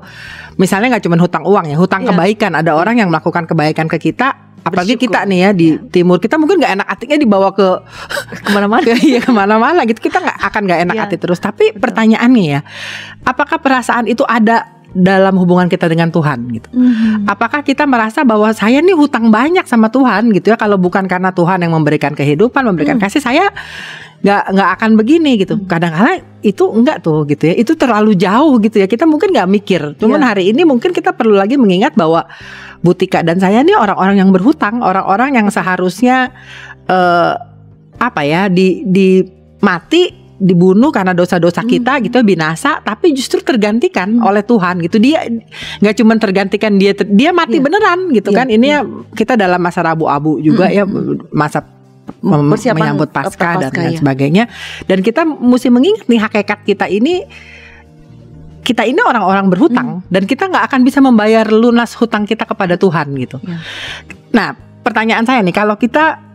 misalnya 0.60 0.92
nggak 0.96 1.04
cuma 1.08 1.16
hutang 1.16 1.40
uang 1.40 1.72
ya, 1.72 1.76
hutang 1.80 2.04
ya. 2.04 2.12
kebaikan. 2.12 2.52
Ada 2.52 2.76
orang 2.76 3.00
yang 3.00 3.08
melakukan 3.08 3.48
kebaikan 3.48 3.88
ke 3.88 3.96
kita, 3.96 4.49
apalagi 4.60 4.96
Bersyukur. 4.96 5.16
kita 5.16 5.28
nih 5.28 5.38
ya 5.40 5.50
di 5.56 5.68
ya. 5.72 5.76
timur 5.88 6.16
kita 6.20 6.36
mungkin 6.36 6.60
nggak 6.60 6.72
enak 6.80 6.86
hatinya 6.88 7.16
dibawa 7.16 7.48
ke 7.52 7.68
ke 8.44 8.50
mana-mana 8.52 8.92
iya 9.00 9.20
ke 9.20 9.32
mana-mana 9.32 9.80
gitu 9.88 10.00
kita 10.00 10.20
nggak 10.20 10.38
akan 10.50 10.62
nggak 10.68 10.80
enak 10.88 10.96
ya. 10.96 11.02
hati 11.06 11.16
terus 11.16 11.38
tapi 11.40 11.72
Betul. 11.72 11.80
pertanyaannya 11.80 12.44
ya 12.44 12.60
apakah 13.24 13.60
perasaan 13.60 14.08
itu 14.08 14.24
ada 14.24 14.79
dalam 14.90 15.38
hubungan 15.38 15.70
kita 15.70 15.86
dengan 15.86 16.10
Tuhan 16.10 16.50
gitu. 16.50 16.68
Mm-hmm. 16.74 17.30
Apakah 17.30 17.62
kita 17.62 17.86
merasa 17.86 18.26
bahwa 18.26 18.50
saya 18.50 18.82
nih 18.82 18.94
hutang 18.94 19.30
banyak 19.30 19.62
sama 19.64 19.86
Tuhan 19.86 20.34
gitu 20.34 20.50
ya 20.50 20.56
kalau 20.58 20.76
bukan 20.76 21.06
karena 21.06 21.30
Tuhan 21.30 21.62
yang 21.62 21.72
memberikan 21.74 22.12
kehidupan, 22.12 22.66
memberikan 22.66 22.98
mm. 22.98 23.02
kasih 23.06 23.22
saya 23.22 23.54
nggak 24.20 24.42
nggak 24.52 24.70
akan 24.76 24.90
begini 25.00 25.40
gitu. 25.40 25.56
Kadang-kadang 25.64 26.20
itu 26.44 26.64
enggak 26.68 27.00
tuh 27.00 27.24
gitu 27.24 27.48
ya. 27.48 27.54
Itu 27.56 27.72
terlalu 27.78 28.18
jauh 28.18 28.58
gitu 28.60 28.82
ya. 28.82 28.86
Kita 28.90 29.08
mungkin 29.08 29.32
nggak 29.32 29.48
mikir. 29.48 29.82
Cuman 29.96 30.20
yeah. 30.20 30.28
hari 30.34 30.44
ini 30.52 30.62
mungkin 30.66 30.90
kita 30.92 31.16
perlu 31.16 31.38
lagi 31.38 31.56
mengingat 31.56 31.96
bahwa 31.96 32.28
Butika 32.80 33.20
dan 33.20 33.36
saya 33.36 33.60
nih 33.60 33.76
orang-orang 33.76 34.24
yang 34.24 34.32
berhutang, 34.32 34.80
orang-orang 34.80 35.36
yang 35.36 35.48
seharusnya 35.52 36.32
uh, 36.88 37.36
apa 38.00 38.24
ya 38.24 38.48
di 38.48 38.88
di 38.88 39.20
mati 39.60 40.19
dibunuh 40.40 40.88
karena 40.88 41.12
dosa-dosa 41.12 41.60
kita 41.68 42.00
hmm. 42.00 42.02
gitu 42.08 42.18
binasa 42.24 42.80
tapi 42.80 43.12
justru 43.12 43.44
tergantikan 43.44 44.16
hmm. 44.16 44.24
oleh 44.24 44.40
Tuhan 44.40 44.80
gitu 44.80 44.96
dia 44.96 45.28
nggak 45.84 45.94
cuma 46.00 46.16
tergantikan 46.16 46.80
dia 46.80 46.96
dia 46.96 47.30
mati 47.30 47.60
yeah. 47.60 47.64
beneran 47.68 48.00
gitu 48.16 48.32
yeah. 48.32 48.38
kan 48.40 48.46
ini 48.48 48.66
yeah. 48.72 48.82
ya 48.82 49.12
kita 49.12 49.36
dalam 49.36 49.60
masa 49.60 49.84
rabu-abu 49.84 50.40
juga 50.40 50.72
hmm. 50.72 50.74
ya 50.74 50.84
masa 51.30 51.60
Persiapan 52.10 52.90
menyambut 52.90 53.14
pasca, 53.14 53.54
dan 53.54 53.70
lain 53.70 53.94
ya. 53.94 54.00
sebagainya 54.02 54.44
dan 54.90 54.98
kita 54.98 55.22
mesti 55.22 55.70
mengingat 55.70 56.10
nih 56.10 56.18
hakikat 56.18 56.66
kita 56.66 56.90
ini 56.90 57.22
kita 58.66 58.82
ini 58.82 58.98
orang-orang 58.98 59.46
berhutang 59.46 59.88
dan 60.10 60.26
kita 60.26 60.50
nggak 60.50 60.64
akan 60.68 60.80
bisa 60.82 60.98
membayar 60.98 61.46
lunas 61.48 61.94
hutang 61.96 62.28
kita 62.28 62.44
kepada 62.44 62.76
Tuhan 62.76 63.08
gitu. 63.16 63.40
Ya. 63.40 63.56
Nah, 64.36 64.48
pertanyaan 64.84 65.24
saya 65.24 65.40
nih, 65.40 65.54
kalau 65.56 65.80
kita 65.80 66.29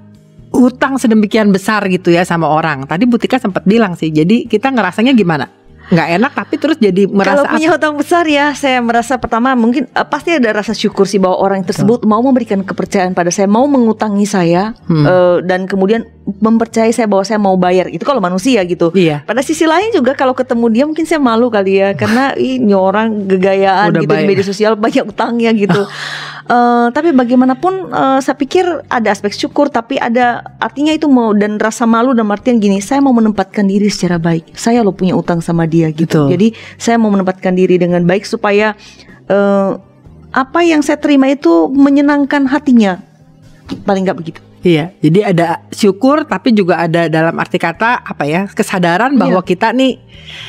hutang 0.55 0.95
sedemikian 0.95 1.51
besar 1.51 1.83
gitu 1.91 2.09
ya 2.09 2.23
sama 2.23 2.47
orang, 2.47 2.87
tadi 2.87 3.03
Butika 3.03 3.35
sempat 3.35 3.67
bilang 3.67 3.99
sih, 3.99 4.09
jadi 4.09 4.47
kita 4.47 4.71
ngerasanya 4.71 5.11
gimana? 5.11 5.51
Nggak 5.85 6.09
enak 6.17 6.31
tapi 6.33 6.57
terus 6.57 6.81
jadi 6.81 7.05
merasa 7.05 7.45
Kalau 7.45 7.53
punya 7.53 7.69
hutang 7.69 7.93
besar 7.93 8.25
ya, 8.25 8.57
saya 8.57 8.81
merasa 8.81 9.21
pertama 9.21 9.53
mungkin 9.53 9.85
eh, 9.85 10.07
pasti 10.09 10.33
ada 10.33 10.49
rasa 10.49 10.73
syukur 10.73 11.05
sih 11.05 11.21
bahwa 11.21 11.37
orang 11.37 11.61
tersebut 11.61 12.09
mau 12.09 12.25
memberikan 12.25 12.65
kepercayaan 12.65 13.13
pada 13.13 13.29
saya, 13.29 13.45
mau 13.45 13.69
mengutangi 13.69 14.25
saya 14.25 14.73
Hmm. 14.89 15.05
eh, 15.05 15.37
dan 15.45 15.69
kemudian 15.69 16.09
mempercayai 16.25 16.89
saya 16.89 17.05
bahwa 17.05 17.21
saya 17.21 17.37
mau 17.37 17.53
bayar. 17.53 17.85
Itu 17.93 18.01
kalau 18.01 18.17
manusia 18.17 18.65
gitu. 18.65 18.89
Iya. 18.97 19.21
Pada 19.29 19.45
sisi 19.45 19.69
lain 19.69 19.93
juga 19.93 20.17
kalau 20.17 20.33
ketemu 20.33 20.65
dia 20.73 20.83
mungkin 20.89 21.05
saya 21.05 21.21
malu 21.21 21.53
kali 21.53 21.77
ya 21.77 21.93
karena 21.93 22.33
ini 22.41 22.73
orang 22.73 23.29
gegayaan 23.29 23.93
Udah 23.93 24.01
gitu 24.01 24.09
di 24.09 24.17
baik. 24.17 24.29
media 24.33 24.45
sosial 24.45 24.73
banyak 24.73 25.05
utangnya 25.05 25.53
gitu. 25.53 25.85
Eh, 26.45 26.87
tapi 26.93 27.09
bagaimanapun 27.09 27.89
eh, 27.89 28.19
saya 28.21 28.37
pikir 28.37 28.85
ada 28.85 29.09
aspek 29.09 29.33
syukur 29.33 29.65
tapi 29.73 29.97
ada 29.97 30.45
artinya 30.61 30.93
itu 30.93 31.09
mau 31.09 31.33
dan 31.33 31.57
rasa 31.57 31.89
malu 31.89 32.13
dan 32.13 32.29
artian 32.29 32.61
gini 32.61 32.77
saya 32.85 33.01
mau 33.01 33.17
menempatkan 33.17 33.65
diri 33.65 33.89
secara 33.89 34.21
baik. 34.21 34.53
Saya 34.53 34.85
lo 34.85 34.93
punya 34.93 35.17
utang 35.17 35.41
sama 35.41 35.65
dia 35.65 35.89
gitu. 35.89 36.29
Betul. 36.29 36.37
Jadi 36.37 36.47
saya 36.77 37.01
mau 37.01 37.09
menempatkan 37.09 37.57
diri 37.57 37.81
dengan 37.81 38.05
baik 38.05 38.29
supaya 38.29 38.77
eh, 39.25 39.71
apa 40.37 40.59
yang 40.61 40.85
saya 40.85 41.01
terima 41.01 41.33
itu 41.33 41.65
menyenangkan 41.73 42.45
hatinya. 42.45 43.01
Paling 43.81 44.05
nggak 44.05 44.19
begitu. 44.21 44.44
Iya, 44.65 44.97
jadi 44.97 45.19
ada 45.29 45.61
syukur 45.69 46.25
tapi 46.25 46.49
juga 46.49 46.81
ada 46.81 47.05
dalam 47.05 47.37
arti 47.37 47.61
kata 47.61 48.01
apa 48.01 48.25
ya 48.25 48.49
kesadaran 48.49 49.13
bahwa 49.13 49.45
kita 49.45 49.69
nih 49.69 50.01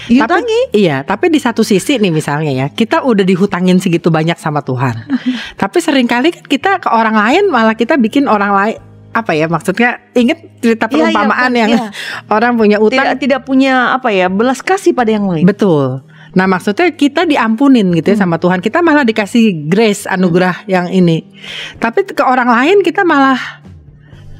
Diutangi. 0.08 0.72
Tapi, 0.72 0.78
iya, 0.78 1.04
tapi 1.04 1.28
di 1.28 1.36
satu 1.36 1.60
sisi 1.60 2.00
nih 2.00 2.08
misalnya 2.08 2.48
ya, 2.48 2.66
kita 2.72 3.04
udah 3.04 3.20
dihutangin 3.26 3.76
segitu 3.76 4.08
banyak 4.08 4.40
sama 4.40 4.64
Tuhan. 4.64 5.04
tapi 5.60 5.78
sering 5.84 6.08
kali 6.08 6.32
kan 6.32 6.44
kita 6.48 6.70
ke 6.80 6.88
orang 6.88 7.12
lain 7.12 7.52
malah 7.52 7.76
kita 7.76 8.00
bikin 8.00 8.24
orang 8.24 8.56
lain 8.56 8.76
apa 9.16 9.32
ya 9.32 9.48
maksudnya 9.48 10.00
inget 10.12 10.60
cerita 10.60 10.88
Iya, 10.88 10.92
iya, 10.92 11.04
perumpamaan 11.08 11.50
bukan, 11.52 11.60
yang 11.60 11.70
iya. 11.72 11.88
orang 12.28 12.52
punya 12.56 12.76
utang 12.80 13.04
Tidak 13.04 13.16
tidak 13.16 13.40
punya 13.48 13.96
apa 13.96 14.12
ya 14.12 14.28
belas 14.28 14.60
kasih 14.60 14.92
pada 14.92 15.08
yang 15.12 15.24
lain. 15.24 15.48
betul. 15.48 16.04
Nah 16.36 16.44
maksudnya 16.44 16.92
kita 16.92 17.24
diampunin 17.24 17.88
gitu 17.96 18.12
ya 18.12 18.18
sama 18.20 18.36
Tuhan 18.36 18.60
Kita 18.60 18.84
malah 18.84 19.08
dikasih 19.08 19.72
grace 19.72 20.04
anugerah 20.04 20.68
yang 20.68 20.92
ini 20.92 21.24
Tapi 21.80 22.04
ke 22.12 22.20
orang 22.20 22.52
lain 22.52 22.84
kita 22.84 23.08
malah 23.08 23.64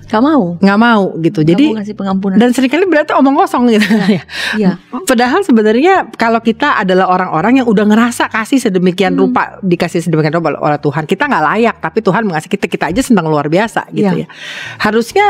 Gak 0.06 0.22
mau. 0.22 0.54
nggak 0.56 0.78
mau 0.78 1.02
gitu 1.18 1.42
Nggak 1.42 1.50
Jadi 1.50 1.64
mau 1.66 1.76
ngasih 1.76 1.94
pengampunan. 1.94 2.36
dan 2.36 2.48
sering 2.50 2.70
kali 2.70 2.86
berarti 2.86 3.12
omong 3.12 3.34
kosong 3.36 3.66
gitu 3.68 3.82
ya. 4.08 4.22
Iya. 4.54 4.70
Padahal 5.02 5.42
sebenarnya 5.42 5.94
kalau 6.12 6.38
kita 6.38 6.78
adalah 6.78 7.06
orang-orang 7.08 7.58
yang 7.58 7.66
udah 7.66 7.84
ngerasa 7.84 8.26
kasih 8.28 8.58
sedemikian 8.60 9.12
Hmm. 9.12 9.28
rupa 9.28 9.58
dikasih 9.60 10.00
sedemikian 10.00 10.32
rupa 10.32 10.54
oleh 10.54 10.78
Tuhan, 10.78 11.04
kita 11.04 11.26
nggak 11.26 11.44
layak, 11.44 11.76
tapi 11.80 11.98
Tuhan 12.00 12.22
mengasihi 12.22 12.50
kita 12.50 12.66
kita 12.66 12.84
aja 12.88 13.02
senang 13.02 13.26
luar 13.26 13.46
biasa 13.46 13.90
gitu 13.90 14.06
Iya. 14.06 14.24
ya. 14.24 14.26
Harusnya 14.78 15.26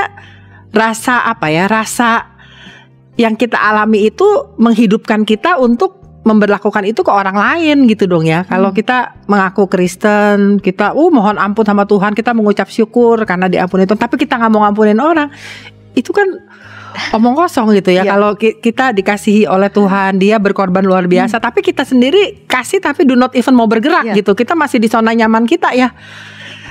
rasa 0.71 1.25
apa 1.25 1.49
ya? 1.49 1.65
Rasa 1.67 2.37
yang 3.17 3.33
kita 3.33 3.57
alami 3.57 4.07
itu 4.07 4.29
menghidupkan 4.57 5.25
kita 5.25 5.57
untuk 5.57 6.06
memberlakukan 6.27 6.83
itu 6.83 7.01
ke 7.01 7.09
orang 7.09 7.39
lain 7.39 7.87
gitu 7.87 8.05
dong 8.05 8.27
ya. 8.27 8.43
Kalau 8.43 8.75
Hmm. 8.75 8.77
kita 8.77 9.15
mengaku 9.25 9.71
Kristen, 9.71 10.59
kita 10.59 10.91
uh 10.91 11.09
mohon 11.09 11.39
ampun 11.39 11.63
sama 11.63 11.87
Tuhan, 11.87 12.13
kita 12.13 12.35
mengucap 12.35 12.67
syukur 12.67 13.23
karena 13.23 13.47
diampuni 13.47 13.87
Tuhan, 13.87 13.97
tapi 13.97 14.19
kita 14.19 14.35
nggak 14.35 14.51
mau 14.51 14.67
ngampunin 14.67 14.99
orang, 14.99 15.31
itu 15.95 16.11
kan 16.11 16.27
omong 17.13 17.37
kosong 17.37 17.71
gitu 17.73 17.93
ya. 17.93 18.03
Iya. 18.03 18.11
Kalau 18.11 18.35
ki- 18.35 18.59
kita 18.59 18.91
dikasihi 18.91 19.47
oleh 19.47 19.71
Tuhan, 19.71 20.19
dia 20.19 20.37
berkorban 20.37 20.83
luar 20.83 21.07
biasa, 21.07 21.39
tapi 21.39 21.63
kita 21.63 21.87
sendiri 21.87 22.43
kasih 22.45 22.81
tapi 22.81 23.07
do 23.07 23.15
not 23.15 23.31
even 23.33 23.55
mau 23.55 23.71
bergerak 23.71 24.11
Iya. 24.11 24.19
gitu. 24.19 24.35
Kita 24.35 24.53
masih 24.53 24.83
di 24.83 24.89
zona 24.89 25.13
nyaman 25.13 25.47
kita 25.47 25.71
ya. 25.73 25.95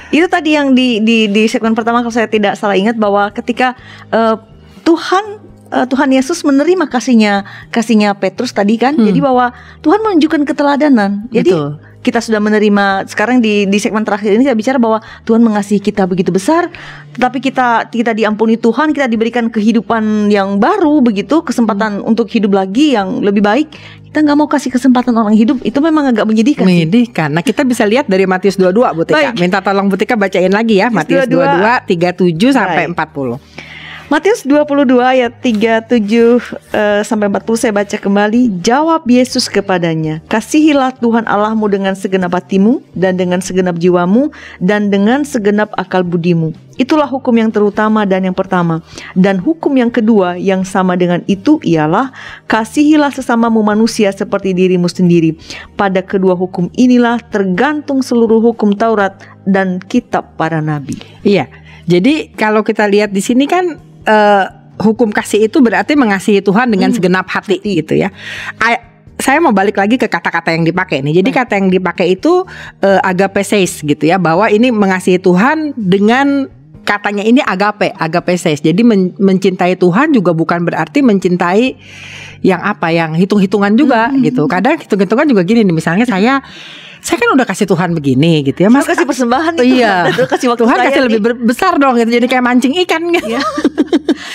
Itu 0.10 0.28
tadi 0.28 0.54
yang 0.54 0.74
di 0.74 1.00
di 1.00 1.26
di 1.26 1.48
segmen 1.48 1.72
pertama 1.72 2.00
kalau 2.00 2.12
saya 2.12 2.28
tidak 2.28 2.60
salah 2.60 2.76
ingat 2.76 2.94
bahwa 2.94 3.32
ketika 3.32 3.74
eh, 4.10 4.36
Tuhan 4.84 5.45
eh, 5.76 5.86
Tuhan 5.86 6.10
Yesus 6.10 6.48
menerima 6.48 6.88
kasihnya 6.88 7.44
kasihnya 7.70 8.16
Petrus 8.16 8.56
tadi 8.56 8.80
kan. 8.80 8.96
Hmm. 8.96 9.04
Jadi 9.04 9.20
bahwa 9.20 9.52
Tuhan 9.84 10.00
menunjukkan 10.00 10.48
keteladanan. 10.48 11.28
Jadi 11.30 11.52
Betul. 11.52 11.70
kita 12.06 12.22
sudah 12.22 12.38
menerima 12.38 13.10
sekarang 13.10 13.42
di 13.42 13.66
di 13.66 13.78
segmen 13.82 14.06
terakhir 14.06 14.38
ini 14.38 14.46
saya 14.46 14.54
bicara 14.54 14.78
bahwa 14.78 15.02
Tuhan 15.26 15.42
mengasihi 15.42 15.82
kita 15.82 16.06
begitu 16.06 16.30
besar, 16.30 16.70
tetapi 17.18 17.42
kita 17.42 17.90
kita 17.90 18.14
diampuni 18.14 18.62
Tuhan, 18.62 18.94
kita 18.94 19.10
diberikan 19.10 19.50
kehidupan 19.50 20.30
yang 20.30 20.62
baru 20.62 21.02
begitu, 21.02 21.42
kesempatan 21.42 22.06
Hmm. 22.06 22.10
untuk 22.14 22.30
hidup 22.30 22.54
lagi 22.54 22.94
yang 22.94 23.26
lebih 23.26 23.42
baik. 23.42 23.68
Kita 24.06 24.24
nggak 24.24 24.38
mau 24.38 24.48
kasih 24.48 24.72
kesempatan 24.72 25.12
orang 25.12 25.36
hidup, 25.36 25.60
itu 25.66 25.76
memang 25.84 26.08
agak 26.14 26.24
menyedihkan. 26.24 26.64
Menyedihkan. 26.64 27.36
Nah, 27.36 27.44
kita 27.44 27.68
bisa 27.68 27.84
lihat 27.84 28.08
dari 28.08 28.24
Matius 28.24 28.56
22 28.56 28.96
Bu 28.96 29.04
Tika. 29.04 29.36
Baik. 29.36 29.42
Minta 29.44 29.60
tolong 29.60 29.92
Bu 29.92 30.00
Tika 30.00 30.16
bacain 30.16 30.54
lagi 30.54 30.80
ya 30.80 30.88
Matius 30.88 31.28
22 31.28 31.84
37 31.84 32.54
sampai 32.56 32.88
Baik. 32.88 32.96
40. 32.96 33.65
Matius 34.06 34.46
22 34.46 35.02
ayat 35.02 35.34
37 35.42 35.90
eh, 35.98 37.02
sampai 37.02 37.26
40 37.26 37.58
saya 37.58 37.74
baca 37.74 37.98
kembali. 37.98 38.62
Jawab 38.62 39.02
Yesus 39.10 39.50
kepadanya, 39.50 40.22
"Kasihilah 40.30 40.94
Tuhan 41.02 41.26
Allahmu 41.26 41.66
dengan 41.66 41.98
segenap 41.98 42.38
hatimu 42.38 42.86
dan 42.94 43.18
dengan 43.18 43.42
segenap 43.42 43.82
jiwamu 43.82 44.30
dan 44.62 44.94
dengan 44.94 45.26
segenap 45.26 45.74
akal 45.74 46.06
budimu." 46.06 46.54
Itulah 46.78 47.10
hukum 47.10 47.34
yang 47.34 47.50
terutama 47.50 48.06
dan 48.06 48.30
yang 48.30 48.38
pertama. 48.38 48.86
Dan 49.18 49.42
hukum 49.42 49.74
yang 49.74 49.90
kedua 49.90 50.38
yang 50.38 50.62
sama 50.62 50.94
dengan 50.94 51.26
itu 51.26 51.58
ialah 51.66 52.14
kasihilah 52.46 53.10
sesamamu 53.10 53.66
manusia 53.66 54.14
seperti 54.14 54.54
dirimu 54.54 54.86
sendiri. 54.86 55.34
Pada 55.74 56.06
kedua 56.06 56.38
hukum 56.38 56.70
inilah 56.78 57.18
tergantung 57.34 58.06
seluruh 58.06 58.38
hukum 58.54 58.78
Taurat 58.78 59.18
dan 59.50 59.82
kitab 59.82 60.38
para 60.38 60.62
nabi. 60.62 60.94
Iya. 61.26 61.50
Jadi 61.86 62.34
kalau 62.34 62.66
kita 62.66 62.90
lihat 62.90 63.14
di 63.14 63.22
sini 63.22 63.46
kan 63.46 63.85
eh, 64.06 64.46
hukum 64.80 65.12
kasih 65.12 65.50
itu 65.50 65.60
berarti 65.60 65.98
mengasihi 65.98 66.40
Tuhan 66.40 66.72
dengan 66.72 66.94
segenap 66.94 67.28
hati, 67.28 67.60
gitu 67.64 67.98
ya. 67.98 68.14
A- 68.62 68.94
saya 69.16 69.40
mau 69.40 69.56
balik 69.56 69.80
lagi 69.80 69.96
ke 69.96 70.12
kata-kata 70.12 70.52
yang 70.52 70.68
dipakai 70.68 71.00
nih. 71.00 71.24
Jadi 71.24 71.30
kata 71.32 71.54
yang 71.56 71.72
dipakai 71.72 72.20
itu 72.20 72.44
eh, 72.84 73.00
agape 73.00 73.42
seis 73.48 73.80
gitu 73.80 74.04
ya, 74.04 74.20
bahwa 74.20 74.52
ini 74.52 74.76
mengasihi 74.76 75.18
Tuhan 75.24 75.72
dengan 75.80 76.52
katanya 76.86 77.26
ini 77.26 77.42
agape, 77.42 77.96
agape 77.98 78.36
seis. 78.38 78.62
Jadi 78.62 78.86
men- 78.86 79.16
mencintai 79.18 79.80
Tuhan 79.80 80.14
juga 80.14 80.36
bukan 80.36 80.68
berarti 80.68 81.02
mencintai 81.02 81.66
yang 82.46 82.62
apa, 82.62 82.94
yang 82.94 83.18
hitung-hitungan 83.18 83.74
juga 83.74 84.14
gitu. 84.22 84.46
Kadang 84.46 84.78
hitung-hitungan 84.78 85.26
juga 85.26 85.42
gini 85.42 85.66
nih, 85.66 85.74
misalnya 85.74 86.06
saya 86.06 86.46
saya 87.06 87.18
kan 87.18 87.30
udah 87.32 87.46
kasih 87.46 87.64
Tuhan 87.64 87.94
begini 87.94 88.42
gitu 88.42 88.60
ya, 88.60 88.70
Mas 88.70 88.84
kasih 88.84 89.06
persembahan 89.06 89.54
nih 89.56 89.78
iya. 89.78 90.10
Tuhan. 90.10 90.26
kasih 90.26 90.48
waktu 90.50 90.62
Tuhan 90.66 90.78
kasih 90.80 90.98
nih. 90.98 91.06
lebih 91.08 91.20
besar 91.46 91.78
dong 91.78 91.94
gitu. 91.96 92.10
Jadi 92.12 92.26
kayak 92.26 92.44
mancing 92.44 92.74
ikan 92.82 93.02
gitu. 93.10 93.30
Ya. 93.30 93.42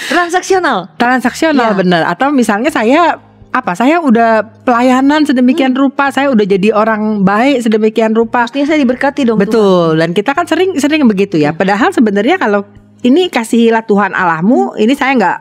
Transaksional. 0.09 0.95
Transaksional 0.95 1.73
Iya. 1.73 1.77
bener 1.77 2.03
Atau 2.05 2.31
misalnya 2.31 2.71
saya 2.71 3.19
apa 3.51 3.75
saya 3.75 3.99
udah 3.99 4.63
pelayanan 4.63 5.27
sedemikian 5.27 5.75
Hmm. 5.75 5.83
rupa 5.83 6.07
saya 6.09 6.31
udah 6.31 6.47
jadi 6.47 6.71
orang 6.71 7.27
baik 7.27 7.59
sedemikian 7.61 8.15
rupa 8.15 8.47
Pastinya 8.47 8.63
saya 8.65 8.79
diberkati 8.79 9.27
dong. 9.27 9.43
betul 9.43 9.99
dan 9.99 10.15
kita 10.15 10.31
kan 10.31 10.47
sering 10.47 10.79
sering 10.79 11.03
begitu 11.05 11.35
Iya. 11.35 11.51
ya 11.51 11.59
padahal 11.59 11.91
sebenarnya 11.91 12.39
kalau 12.39 12.63
ini 13.01 13.33
kasihilah 13.33 13.89
Tuhan 13.89 14.13
Allahmu. 14.13 14.77
Ini 14.77 14.93
saya 14.93 15.17
nggak 15.17 15.39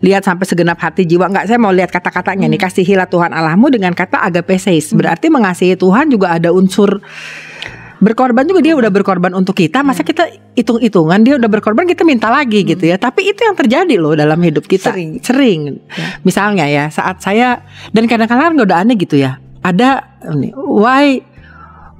lihat 0.00 0.24
sampai 0.24 0.48
segenap 0.48 0.80
hati 0.80 1.04
jiwa 1.04 1.28
nggak 1.28 1.44
saya 1.44 1.60
mau 1.60 1.72
lihat 1.72 1.92
kata-katanya 1.92 2.48
Hmm. 2.48 2.54
nih 2.56 2.60
kasihilah 2.60 3.08
Tuhan 3.08 3.36
Allahmu 3.36 3.68
dengan 3.68 3.92
kata 3.92 4.24
agape 4.24 4.56
seis 4.56 4.96
berarti 4.96 5.28
mengasihi 5.28 5.76
Tuhan 5.76 6.08
juga 6.08 6.32
ada 6.32 6.48
unsur 6.56 7.04
berkorban 8.00 8.48
juga. 8.48 8.64
Dia 8.64 8.74
udah 8.80 8.88
berkorban 8.88 9.36
untuk 9.36 9.60
kita 9.60 9.84
masa 9.84 10.00
kita 10.02 10.24
hitung-hitungan 10.56 11.20
dia 11.20 11.36
udah 11.36 11.50
berkorban 11.52 11.84
kita 11.84 12.02
minta 12.02 12.32
lagi 12.32 12.64
gitu 12.64 12.88
ya. 12.88 12.96
Tapi 12.96 13.28
itu 13.28 13.44
yang 13.44 13.54
terjadi 13.60 13.94
loh 14.00 14.16
dalam 14.16 14.40
hidup 14.40 14.64
kita. 14.64 14.96
Hmm. 14.96 15.20
Sering. 15.20 15.20
sering 15.20 15.60
misalnya 16.24 16.64
ya 16.64 16.88
saat 16.88 17.20
saya 17.20 17.60
dan 17.92 18.08
kadang-kadang 18.08 18.56
udah 18.56 18.80
aneh 18.80 18.96
gitu 18.96 19.20
ya. 19.20 19.36
Ada 19.62 20.18
ini, 20.32 20.50
why 20.56 21.20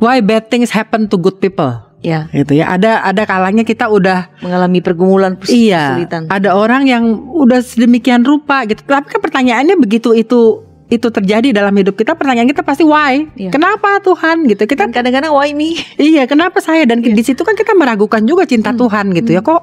why 0.02 0.18
bad 0.24 0.48
things 0.48 0.72
happen 0.72 1.06
to 1.06 1.20
good 1.20 1.36
people 1.38 1.91
Ya, 2.02 2.26
gitu 2.30 2.52
ya 2.52 2.66
ada 2.68 2.98
ada 3.00 3.22
kalanya 3.22 3.62
kita 3.62 3.86
udah 3.86 4.26
mengalami 4.38 4.78
pergumulan 4.78 5.38
iya 5.46 5.94
kesulitan. 5.94 6.26
ada 6.26 6.50
orang 6.52 6.82
yang 6.84 7.06
udah 7.30 7.62
sedemikian 7.62 8.26
rupa 8.26 8.66
gitu 8.66 8.82
tapi 8.82 9.06
kan 9.06 9.22
pertanyaannya 9.22 9.78
begitu 9.78 10.10
itu 10.10 10.66
itu 10.88 11.08
terjadi 11.08 11.54
dalam 11.54 11.72
hidup 11.72 11.94
kita 11.94 12.12
pertanyaan 12.12 12.44
kita 12.44 12.60
pasti 12.60 12.82
why 12.82 13.24
Iya. 13.32 13.48
kenapa 13.48 13.96
Tuhan 13.98 14.44
gitu 14.44 14.66
kita 14.66 14.90
Dan 14.90 14.92
kadang-kadang 14.92 15.30
why 15.30 15.54
me? 15.54 15.78
Iya, 15.94 16.26
kenapa 16.26 16.58
saya 16.58 16.84
dan 16.84 17.00
di 17.00 17.22
situ 17.22 17.40
kan 17.40 17.54
kita 17.54 17.72
meragukan 17.72 18.20
juga 18.22 18.44
cinta 18.44 18.74
Tuhan 18.74 19.14
gitu 19.14 19.30
ya. 19.30 19.40
Kok 19.40 19.62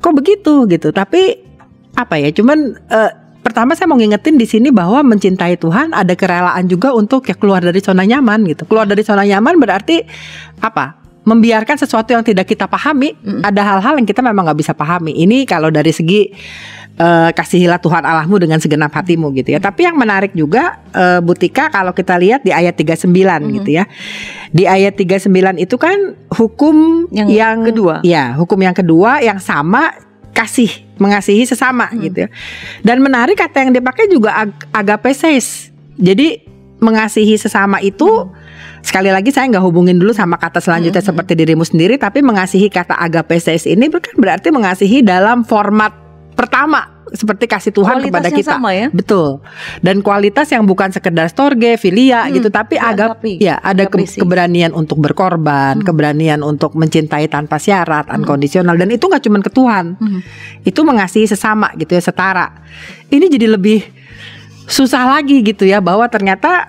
kok 0.00 0.12
begitu 0.12 0.66
gitu. 0.66 0.90
Tapi 0.90 1.38
apa 1.94 2.18
ya? 2.18 2.28
Cuman 2.28 2.58
eh, 2.76 3.10
pertama 3.40 3.72
saya 3.72 3.86
mau 3.86 3.96
ngingetin 3.96 4.34
di 4.34 4.44
sini 4.44 4.68
bahwa 4.68 5.00
mencintai 5.00 5.56
Tuhan 5.56 5.94
ada 5.94 6.12
kerelaan 6.12 6.66
juga 6.66 6.92
untuk 6.92 7.24
ya 7.24 7.32
keluar 7.32 7.62
dari 7.62 7.78
zona 7.78 8.02
nyaman 8.02 8.44
gitu. 8.44 8.66
Keluar 8.66 8.84
dari 8.84 9.00
zona 9.00 9.22
nyaman 9.22 9.56
berarti 9.56 10.02
apa? 10.60 11.03
Membiarkan 11.24 11.80
sesuatu 11.80 12.12
yang 12.12 12.20
tidak 12.20 12.44
kita 12.44 12.68
pahami. 12.68 13.16
Ada 13.40 13.60
hal-hal 13.64 13.96
yang 13.96 14.04
kita 14.04 14.20
memang 14.20 14.44
nggak 14.44 14.60
bisa 14.60 14.72
pahami. 14.76 15.16
Ini 15.24 15.48
kalau 15.48 15.72
dari 15.72 15.88
segi 15.88 16.28
eh, 17.00 17.30
kasihilah 17.32 17.80
Tuhan 17.80 18.04
Allahmu 18.04 18.36
dengan 18.38 18.60
segenap 18.60 18.92
hatimu 18.92 19.32
gitu 19.32 19.56
ya. 19.56 19.60
Tapi 19.60 19.88
yang 19.88 19.96
menarik 19.96 20.36
juga 20.36 20.84
eh, 20.92 21.20
Butika 21.24 21.72
kalau 21.72 21.96
kita 21.96 22.20
lihat 22.20 22.44
di 22.44 22.52
ayat 22.52 22.76
39 22.76 23.08
gitu 23.60 23.70
ya. 23.72 23.84
Di 24.52 24.68
ayat 24.68 24.94
39 25.00 25.32
itu 25.64 25.76
kan 25.80 25.96
hukum 26.36 27.08
Yang 27.10 27.72
kedua. 27.72 27.94
Ya, 28.04 28.36
hukum 28.36 28.60
yang 28.60 28.76
kedua 28.76 29.24
yang 29.24 29.40
sama 29.40 29.96
kasih 30.34 30.68
mengasihi 30.98 31.46
sesama 31.46 31.88
gitu 31.94 32.26
ya. 32.26 32.28
Dan 32.82 33.00
menarik 33.00 33.38
kata 33.38 33.64
yang 33.64 33.72
dipakai 33.72 34.10
juga 34.10 34.34
ag 34.34 34.52
agape. 34.74 35.14
Jadi 35.94 36.42
mengasihi 36.82 37.38
sesama 37.38 37.78
itu 37.80 38.28
sekali 38.84 39.08
lagi 39.08 39.32
saya 39.32 39.48
nggak 39.48 39.64
hubungin 39.64 39.96
dulu 39.96 40.12
sama 40.12 40.36
kata 40.36 40.60
selanjutnya 40.60 41.00
seperti 41.00 41.32
dirimu 41.32 41.64
sendiri 41.64 41.96
tapi 41.96 42.20
mengasihi 42.20 42.68
kata 42.68 42.92
agape 43.00 43.40
ses 43.40 43.64
ini 43.64 43.88
kan 43.88 44.12
berarti 44.20 44.52
mengasihi 44.52 45.00
dalam 45.00 45.40
format 45.42 45.90
pertama 46.36 46.92
seperti 47.14 47.46
kasih 47.46 47.70
Tuhan 47.70 48.02
kepada 48.02 48.26
Kualitasnya 48.26 48.42
kita. 48.42 48.52
sama 48.58 48.74
ya? 48.74 48.90
Betul. 48.90 49.38
Dan 49.78 50.02
kualitas 50.02 50.50
yang 50.50 50.66
bukan 50.66 50.90
sekedar 50.90 51.30
storge, 51.30 51.78
filia 51.78 52.26
gitu 52.26 52.50
tapi 52.50 52.74
agak 52.74 53.22
ya 53.38 53.62
ada 53.62 53.86
ke- 53.86 54.02
keberanian 54.18 54.74
untuk 54.74 54.98
berkorban, 54.98 55.78
keberanian 55.86 56.42
untuk 56.42 56.74
mencintai 56.74 57.30
tanpa 57.30 57.62
syarat, 57.62 58.10
unconditional 58.10 58.74
dan 58.74 58.90
itu 58.90 59.06
nggak 59.06 59.22
cuma 59.22 59.38
ke 59.38 59.52
Tuhan. 59.52 59.94
Itu 60.66 60.82
mengasihi 60.82 61.30
sesama 61.30 61.70
gitu 61.78 61.94
ya, 61.94 62.02
setara. 62.02 62.50
Ini 63.06 63.30
jadi 63.30 63.46
lebih 63.46 63.86
susah 64.66 65.06
lagi 65.06 65.38
gitu 65.46 65.62
ya 65.70 65.78
bahwa 65.78 66.10
ternyata 66.10 66.66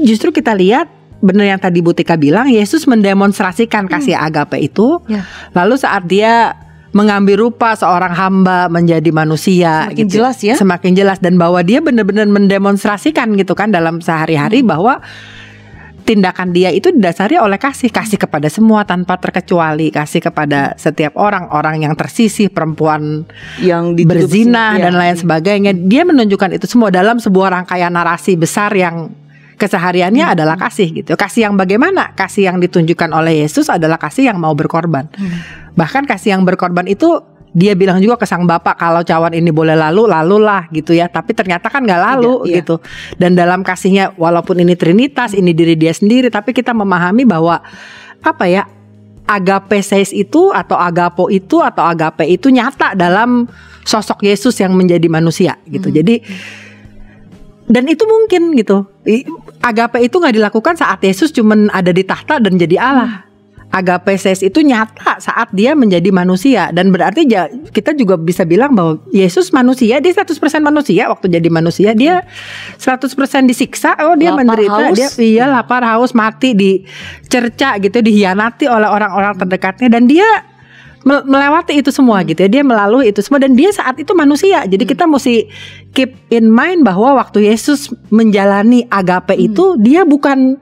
justru 0.00 0.32
kita 0.32 0.56
lihat 0.56 0.88
benar 1.20 1.44
yang 1.46 1.60
tadi 1.60 1.80
Butika 1.80 2.16
bilang 2.16 2.48
Yesus 2.48 2.88
mendemonstrasikan 2.88 3.84
kasih 3.86 4.16
agape 4.16 4.56
itu 4.58 5.00
Ya. 5.06 5.24
lalu 5.52 5.76
saat 5.76 6.08
dia 6.08 6.56
mengambil 6.90 7.46
rupa 7.46 7.78
seorang 7.78 8.10
hamba 8.10 8.66
menjadi 8.66 9.14
manusia 9.14 9.86
Semakin 9.86 9.96
gitu. 10.02 10.12
jelas 10.18 10.36
ya. 10.42 10.54
semakin 10.58 10.92
jelas 10.98 11.22
dan 11.22 11.38
bahwa 11.38 11.62
dia 11.62 11.78
benar-benar 11.78 12.26
mendemonstrasikan 12.26 13.30
gitu 13.38 13.54
kan 13.54 13.70
dalam 13.70 14.02
sehari-hari 14.02 14.66
bahwa 14.66 14.98
tindakan 16.00 16.50
dia 16.50 16.74
itu 16.74 16.90
didasari 16.90 17.38
oleh 17.38 17.54
kasih 17.54 17.92
kasih 17.94 18.18
kepada 18.18 18.50
semua 18.50 18.82
tanpa 18.82 19.14
terkecuali 19.22 19.94
kasih 19.94 20.18
kepada 20.18 20.74
setiap 20.74 21.14
orang 21.14 21.46
orang 21.54 21.86
yang 21.86 21.94
tersisih 21.94 22.50
perempuan 22.50 23.22
yang 23.62 23.94
berzina 23.94 24.74
dan 24.74 24.90
ya. 24.90 24.98
lain 24.98 25.14
sebagainya. 25.14 25.70
Dia 25.76 26.02
menunjukkan 26.02 26.58
itu 26.58 26.66
semua 26.66 26.90
dalam 26.90 27.22
sebuah 27.22 27.62
rangkaian 27.62 27.92
narasi 27.94 28.34
besar 28.34 28.74
yang 28.74 29.14
kesehariannya 29.60 30.24
Hmm. 30.24 30.34
adalah 30.34 30.56
kasih 30.56 30.88
gitu. 31.04 31.12
Kasih 31.20 31.52
yang 31.52 31.54
bagaimana? 31.60 32.16
Kasih 32.16 32.48
yang 32.48 32.56
ditunjukkan 32.56 33.12
oleh 33.12 33.44
Yesus 33.44 33.68
adalah 33.68 34.00
kasih 34.00 34.32
yang 34.32 34.40
mau 34.40 34.56
berkorban. 34.56 35.12
Hmm. 35.12 35.76
Bahkan 35.76 36.08
kasih 36.08 36.40
yang 36.40 36.48
berkorban 36.48 36.88
itu 36.88 37.20
dia 37.50 37.74
bilang 37.74 37.98
juga 37.98 38.14
ke 38.14 38.26
sang 38.30 38.46
bapak 38.46 38.78
kalau 38.78 39.02
cawan 39.02 39.34
ini 39.34 39.50
boleh 39.50 39.74
lalu 39.74 40.06
lalulah 40.06 40.70
gitu 40.70 40.94
ya 40.94 41.10
tapi 41.10 41.34
ternyata 41.34 41.66
kan 41.66 41.82
nggak 41.82 41.98
lalu 41.98 42.30
Tidak, 42.30 42.46
iya. 42.46 42.56
gitu 42.62 42.76
dan 43.18 43.34
dalam 43.34 43.66
kasihnya 43.66 44.14
walaupun 44.14 44.62
ini 44.62 44.78
trinitas 44.78 45.34
ini 45.34 45.50
diri 45.50 45.74
dia 45.74 45.90
sendiri 45.90 46.30
tapi 46.30 46.54
kita 46.54 46.70
memahami 46.70 47.26
bahwa 47.26 47.58
apa 48.22 48.44
ya 48.46 48.70
agape 49.26 49.82
seis 49.82 50.14
itu 50.14 50.54
atau 50.54 50.78
agapo 50.78 51.26
itu 51.26 51.58
atau 51.58 51.86
agape 51.86 52.26
itu 52.26 52.54
nyata 52.54 52.98
dalam 52.98 53.50
sosok 53.86 54.26
Yesus 54.26 54.58
yang 54.58 54.74
menjadi 54.74 55.06
manusia 55.06 55.56
gitu. 55.70 55.88
Jadi 55.90 56.20
dan 57.70 57.86
itu 57.86 58.02
mungkin 58.06 58.58
gitu. 58.58 58.90
Agape 59.60 60.00
itu 60.00 60.16
nggak 60.16 60.36
dilakukan 60.40 60.74
saat 60.80 61.04
Yesus 61.04 61.30
cuman 61.36 61.68
ada 61.68 61.92
di 61.92 62.00
tahta 62.00 62.40
dan 62.40 62.56
jadi 62.56 62.80
Allah. 62.80 63.30
Agape 63.70 64.18
seis 64.18 64.42
itu 64.42 64.66
nyata 64.66 65.22
saat 65.22 65.54
dia 65.54 65.78
menjadi 65.78 66.10
manusia. 66.10 66.74
Dan 66.74 66.90
berarti 66.90 67.22
kita 67.70 67.94
juga 67.94 68.18
bisa 68.18 68.42
bilang 68.42 68.74
bahwa 68.74 68.98
Yesus 69.14 69.54
manusia 69.54 70.02
dia 70.02 70.10
100% 70.10 70.34
manusia. 70.58 71.06
Waktu 71.06 71.30
jadi 71.30 71.46
manusia 71.46 71.94
dia 71.94 72.26
100% 72.82 73.14
disiksa. 73.46 73.94
Oh 74.02 74.18
dia 74.18 74.34
Lapar, 74.34 74.38
menderita. 74.42 74.82
Haus. 74.90 74.96
dia 74.98 75.08
iya 75.22 75.46
lapar 75.46 75.86
haus 75.86 76.18
mati 76.18 76.58
dicerca 76.58 77.78
gitu 77.78 78.02
dihianati 78.02 78.66
oleh 78.66 78.90
orang-orang 78.90 79.38
terdekatnya. 79.38 79.86
Dan 79.86 80.10
dia 80.10 80.26
melewati 81.02 81.80
itu 81.80 81.88
semua 81.88 82.20
gitu 82.22 82.44
ya. 82.44 82.48
Dia 82.50 82.62
melalui 82.62 83.08
itu 83.08 83.24
semua 83.24 83.40
dan 83.40 83.56
dia 83.56 83.72
saat 83.72 83.96
itu 83.96 84.12
manusia. 84.12 84.64
Jadi 84.64 84.84
kita 84.84 85.08
mesti 85.08 85.48
keep 85.92 86.12
in 86.28 86.52
mind 86.52 86.84
bahwa 86.84 87.16
waktu 87.16 87.48
Yesus 87.48 87.88
menjalani 88.12 88.84
agape 88.86 89.32
itu 89.34 89.80
dia 89.80 90.04
bukan 90.04 90.60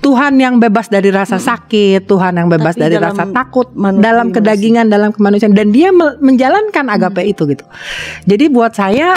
Tuhan 0.00 0.40
yang 0.40 0.56
bebas 0.56 0.88
dari 0.88 1.12
rasa 1.12 1.36
sakit 1.36 2.08
Tuhan 2.08 2.32
yang 2.40 2.48
bebas 2.48 2.72
Tapi 2.72 2.88
dari 2.88 2.96
rasa 2.96 3.28
takut 3.28 3.68
manusia- 3.76 4.00
dalam 4.00 4.26
kedagingan 4.32 4.86
dalam 4.88 5.10
kemanusiaan. 5.12 5.52
Dan 5.52 5.74
dia 5.74 5.92
me- 5.92 6.16
menjalankan 6.22 6.88
agape 6.88 7.20
itu 7.26 7.44
gitu. 7.44 7.66
Jadi 8.24 8.48
buat 8.48 8.72
saya 8.72 9.12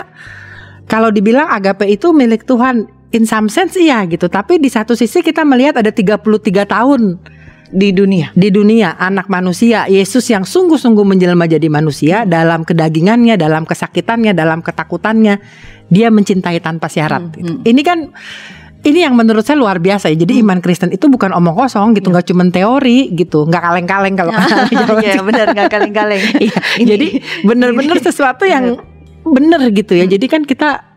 kalau 0.90 1.08
dibilang 1.08 1.48
agape 1.48 1.88
itu 1.88 2.12
milik 2.12 2.44
Tuhan 2.44 2.84
in 3.16 3.24
some 3.24 3.48
sense 3.48 3.80
iya 3.80 4.04
gitu. 4.10 4.28
Tapi 4.28 4.60
di 4.60 4.68
satu 4.68 4.92
sisi 4.92 5.24
kita 5.24 5.46
melihat 5.48 5.80
ada 5.80 5.94
33 5.94 6.20
tahun 6.68 7.16
di 7.74 7.90
dunia. 7.90 8.30
Di 8.38 8.54
dunia 8.54 8.94
anak 8.96 9.28
manusia 9.28 9.90
Yesus 9.90 10.30
yang 10.30 10.46
sungguh-sungguh 10.46 11.02
menjelma 11.02 11.50
jadi 11.50 11.66
manusia 11.68 12.24
dalam 12.24 12.62
kedagingannya 12.62 13.36
dalam 13.36 13.66
kesakitannya 13.66 14.38
dalam 14.38 14.62
ketakutannya 14.62 15.42
dia 15.90 16.08
mencintai 16.14 16.62
tanpa 16.62 16.88
syarat. 16.88 17.34
Gitu. 17.34 17.66
ini 17.66 17.82
kan 17.82 18.14
ini 18.84 19.00
yang 19.08 19.16
menurut 19.16 19.48
saya 19.48 19.58
luar 19.58 19.80
biasa 19.80 20.12
ya. 20.12 20.16
Jadi 20.28 20.44
iman 20.44 20.60
Kristen 20.60 20.92
itu 20.92 21.08
bukan 21.08 21.32
omong 21.32 21.56
kosong 21.56 21.96
gitu, 21.96 22.12
nggak 22.12 22.28
cuma 22.30 22.44
teori 22.52 23.10
gitu, 23.16 23.48
nggak 23.48 23.64
kaleng-kaleng 23.64 24.16
kalau 24.20 24.32
kata 24.38 24.68
Iya 25.00 25.24
benar 25.24 25.48
nggak 25.56 25.70
kaleng-kaleng. 25.72 26.24
Iya, 26.44 26.56
jadi 26.84 27.08
benar-benar 27.48 27.98
sesuatu 28.04 28.44
yang 28.44 28.78
benar. 29.24 29.64
gitu 29.72 29.96
ya. 29.96 30.06
Jadi 30.06 30.26
kan 30.28 30.44
kita 30.44 30.93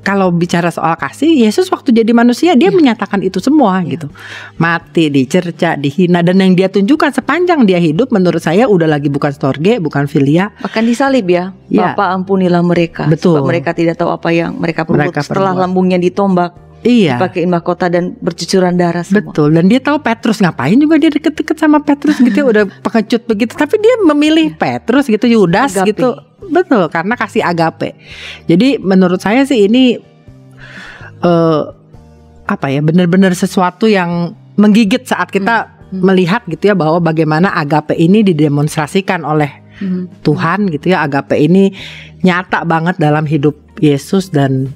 kalau 0.00 0.32
bicara 0.32 0.72
soal 0.72 0.96
kasih, 0.96 1.28
Yesus 1.28 1.68
waktu 1.68 1.92
jadi 1.92 2.10
manusia 2.10 2.56
dia 2.56 2.72
menyatakan 2.72 3.20
itu 3.20 3.36
semua 3.36 3.76
gitu. 3.84 4.08
Mati, 4.56 5.12
dicerca, 5.12 5.76
dihina 5.76 6.24
dan 6.24 6.40
yang 6.40 6.56
dia 6.56 6.72
tunjukkan 6.72 7.12
sepanjang 7.12 7.68
dia 7.68 7.76
hidup 7.76 8.08
menurut 8.08 8.40
saya 8.40 8.64
udah 8.64 8.88
lagi 8.88 9.08
bukan 9.08 9.28
storge, 9.28 9.76
bukan 9.76 10.08
filia. 10.08 10.48
bahkan 10.60 10.84
disalib 10.84 11.28
ya 11.28 11.52
Iya. 11.68 11.94
Bapak 11.94 12.08
ampunilah 12.18 12.64
mereka 12.66 13.06
Betul. 13.06 13.38
sebab 13.38 13.46
mereka 13.46 13.70
tidak 13.70 13.94
tahu 13.94 14.10
apa 14.10 14.28
yang 14.32 14.58
mereka 14.58 14.82
perbuat 14.82 15.12
Mereka 15.12 15.20
setelah 15.22 15.54
perbuat. 15.54 15.62
lambungnya 15.68 15.98
ditombak 15.98 16.50
Iya. 16.80 17.20
dipakein 17.20 17.52
mahkota 17.52 17.92
dan 17.92 18.16
bercucuran 18.18 18.72
darah 18.72 19.04
semua. 19.04 19.28
Betul 19.28 19.52
dan 19.52 19.68
dia 19.68 19.78
tahu 19.78 20.00
Petrus 20.00 20.40
ngapain 20.40 20.80
juga 20.80 20.96
dia 20.96 21.12
deket-deket 21.12 21.56
sama 21.56 21.84
Petrus 21.84 22.16
gitu 22.16 22.32
ya, 22.32 22.46
udah 22.48 22.64
pengecut 22.84 23.22
begitu 23.28 23.52
tapi 23.52 23.76
dia 23.76 23.94
memilih 24.00 24.56
Petrus 24.56 25.04
gitu 25.04 25.28
Yudas 25.28 25.76
Agape. 25.76 25.92
gitu. 25.92 26.08
Betul 26.50 26.88
karena 26.88 27.14
kasih 27.14 27.44
agape. 27.44 27.94
Jadi 28.48 28.80
menurut 28.80 29.20
saya 29.20 29.44
sih 29.44 29.68
ini 29.68 30.00
eh 31.20 31.62
apa 32.48 32.66
ya 32.66 32.80
benar-benar 32.80 33.36
sesuatu 33.36 33.86
yang 33.86 34.34
menggigit 34.56 35.04
saat 35.04 35.30
kita 35.30 35.70
melihat 35.92 36.42
gitu 36.48 36.70
ya 36.70 36.74
bahwa 36.74 36.98
bagaimana 36.98 37.52
agape 37.54 37.94
ini 37.94 38.24
didemonstrasikan 38.24 39.22
oleh 39.22 39.60
Hmm. 39.80 40.12
Tuhan 40.20 40.68
gitu 40.68 40.92
ya. 40.92 41.08
Agape 41.08 41.40
ini 41.40 41.72
nyata 42.20 42.68
banget 42.68 43.00
dalam 43.00 43.24
hidup 43.24 43.56
Yesus 43.80 44.28
dan 44.28 44.68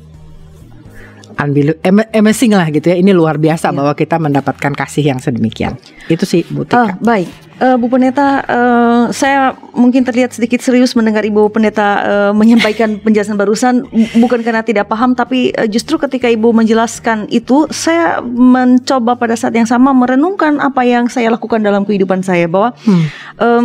amazing 2.13 2.53
lah 2.53 2.69
gitu 2.69 2.89
ya 2.89 2.97
ini 2.97 3.11
luar 3.11 3.37
biasa 3.37 3.69
Iya. 3.69 3.77
bahwa 3.77 3.93
kita 3.93 4.17
mendapatkan 4.17 4.73
kasih 4.73 5.05
yang 5.05 5.19
sedemikian 5.19 5.75
itu 6.07 6.23
sih 6.23 6.43
Bu 6.47 6.65
Tika. 6.65 6.97
baik, 6.99 7.29
Eh, 7.55 7.79
Bu 7.79 7.87
Pendeta, 7.87 8.43
eh, 8.43 9.03
saya 9.15 9.55
mungkin 9.71 10.03
terlihat 10.03 10.35
sedikit 10.35 10.59
serius 10.59 10.93
mendengar 10.93 11.23
Ibu 11.23 11.49
Pendeta 11.49 11.89
eh, 12.03 12.33
menyampaikan 12.35 12.99
penjelasan 13.07 13.39
barusan, 13.39 13.87
bukan 14.17 14.43
karena 14.43 14.61
tidak 14.61 14.91
paham, 14.91 15.15
tapi 15.15 15.55
eh, 15.55 15.71
justru 15.71 15.95
ketika 15.97 16.27
Ibu 16.27 16.51
menjelaskan 16.51 17.31
itu, 17.31 17.71
saya 17.71 18.19
mencoba 18.19 19.15
pada 19.15 19.39
saat 19.39 19.55
yang 19.55 19.65
sama 19.65 19.95
merenungkan 19.95 20.59
apa 20.59 20.83
yang 20.83 21.07
saya 21.07 21.31
lakukan 21.31 21.63
dalam 21.63 21.87
kehidupan 21.87 22.27
saya, 22.27 22.51
bahwa 22.51 22.75
Hmm. 22.83 23.07
em, 23.39 23.65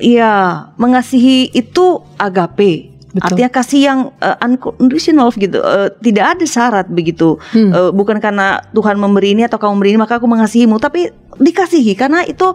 ya 0.00 0.32
mengasihi 0.74 1.52
itu 1.52 2.00
agape. 2.16 2.96
Betul. 3.18 3.26
Artinya 3.26 3.50
kasih 3.50 3.80
yang 3.82 4.00
eh, 4.16 4.36
unconditional 4.40 5.28
gitu, 5.34 5.58
eh, 5.58 5.90
tidak 5.98 6.38
ada 6.38 6.44
syarat 6.46 6.86
begitu. 6.86 7.34
Hmm. 7.50 7.74
Eh, 7.74 7.90
bukan 7.90 8.22
karena 8.22 8.62
Tuhan 8.70 8.94
memberi 8.94 9.34
ini 9.34 9.42
atau 9.42 9.58
kamu 9.58 9.74
memberi 9.74 9.90
ini 9.92 10.00
maka 10.00 10.22
aku 10.22 10.24
mengasihimu, 10.24 10.78
tapi 10.78 11.10
dikasihi 11.36 11.92
karena 11.92 12.22
itu 12.22 12.54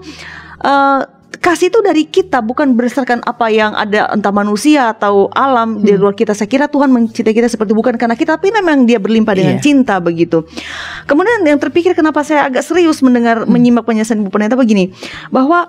eh, 0.64 1.02
kasih 1.34 1.68
itu 1.68 1.84
dari 1.84 2.08
kita 2.08 2.40
bukan 2.40 2.72
berdasarkan 2.72 3.20
apa 3.20 3.52
yang 3.52 3.76
ada 3.76 4.08
entah 4.16 4.32
manusia 4.32 4.96
atau 4.96 5.28
alam 5.36 5.84
di 5.84 5.92
Hmm. 5.92 6.00
luar 6.00 6.16
kita. 6.16 6.32
Saya 6.32 6.48
kira 6.48 6.72
Tuhan 6.72 6.88
mencintai 6.88 7.36
kita 7.36 7.52
seperti 7.52 7.76
bukan 7.76 8.00
karena 8.00 8.16
kita, 8.16 8.40
tapi 8.40 8.48
memang 8.48 8.88
Dia 8.88 8.96
berlimpah 8.96 9.36
dengan 9.36 9.60
Iya. 9.60 9.64
cinta 9.66 10.00
begitu. 10.00 10.48
Kemudian 11.04 11.44
yang 11.44 11.60
terpikir 11.60 11.92
kenapa 11.92 12.24
saya 12.24 12.48
agak 12.48 12.64
serius 12.64 13.04
mendengar 13.04 13.44
Hmm. 13.44 13.52
menyimak 13.52 13.84
penjelasan 13.84 14.24
Ibu 14.24 14.32
Pendeta 14.32 14.56
begini, 14.56 14.96
bahwa 15.28 15.68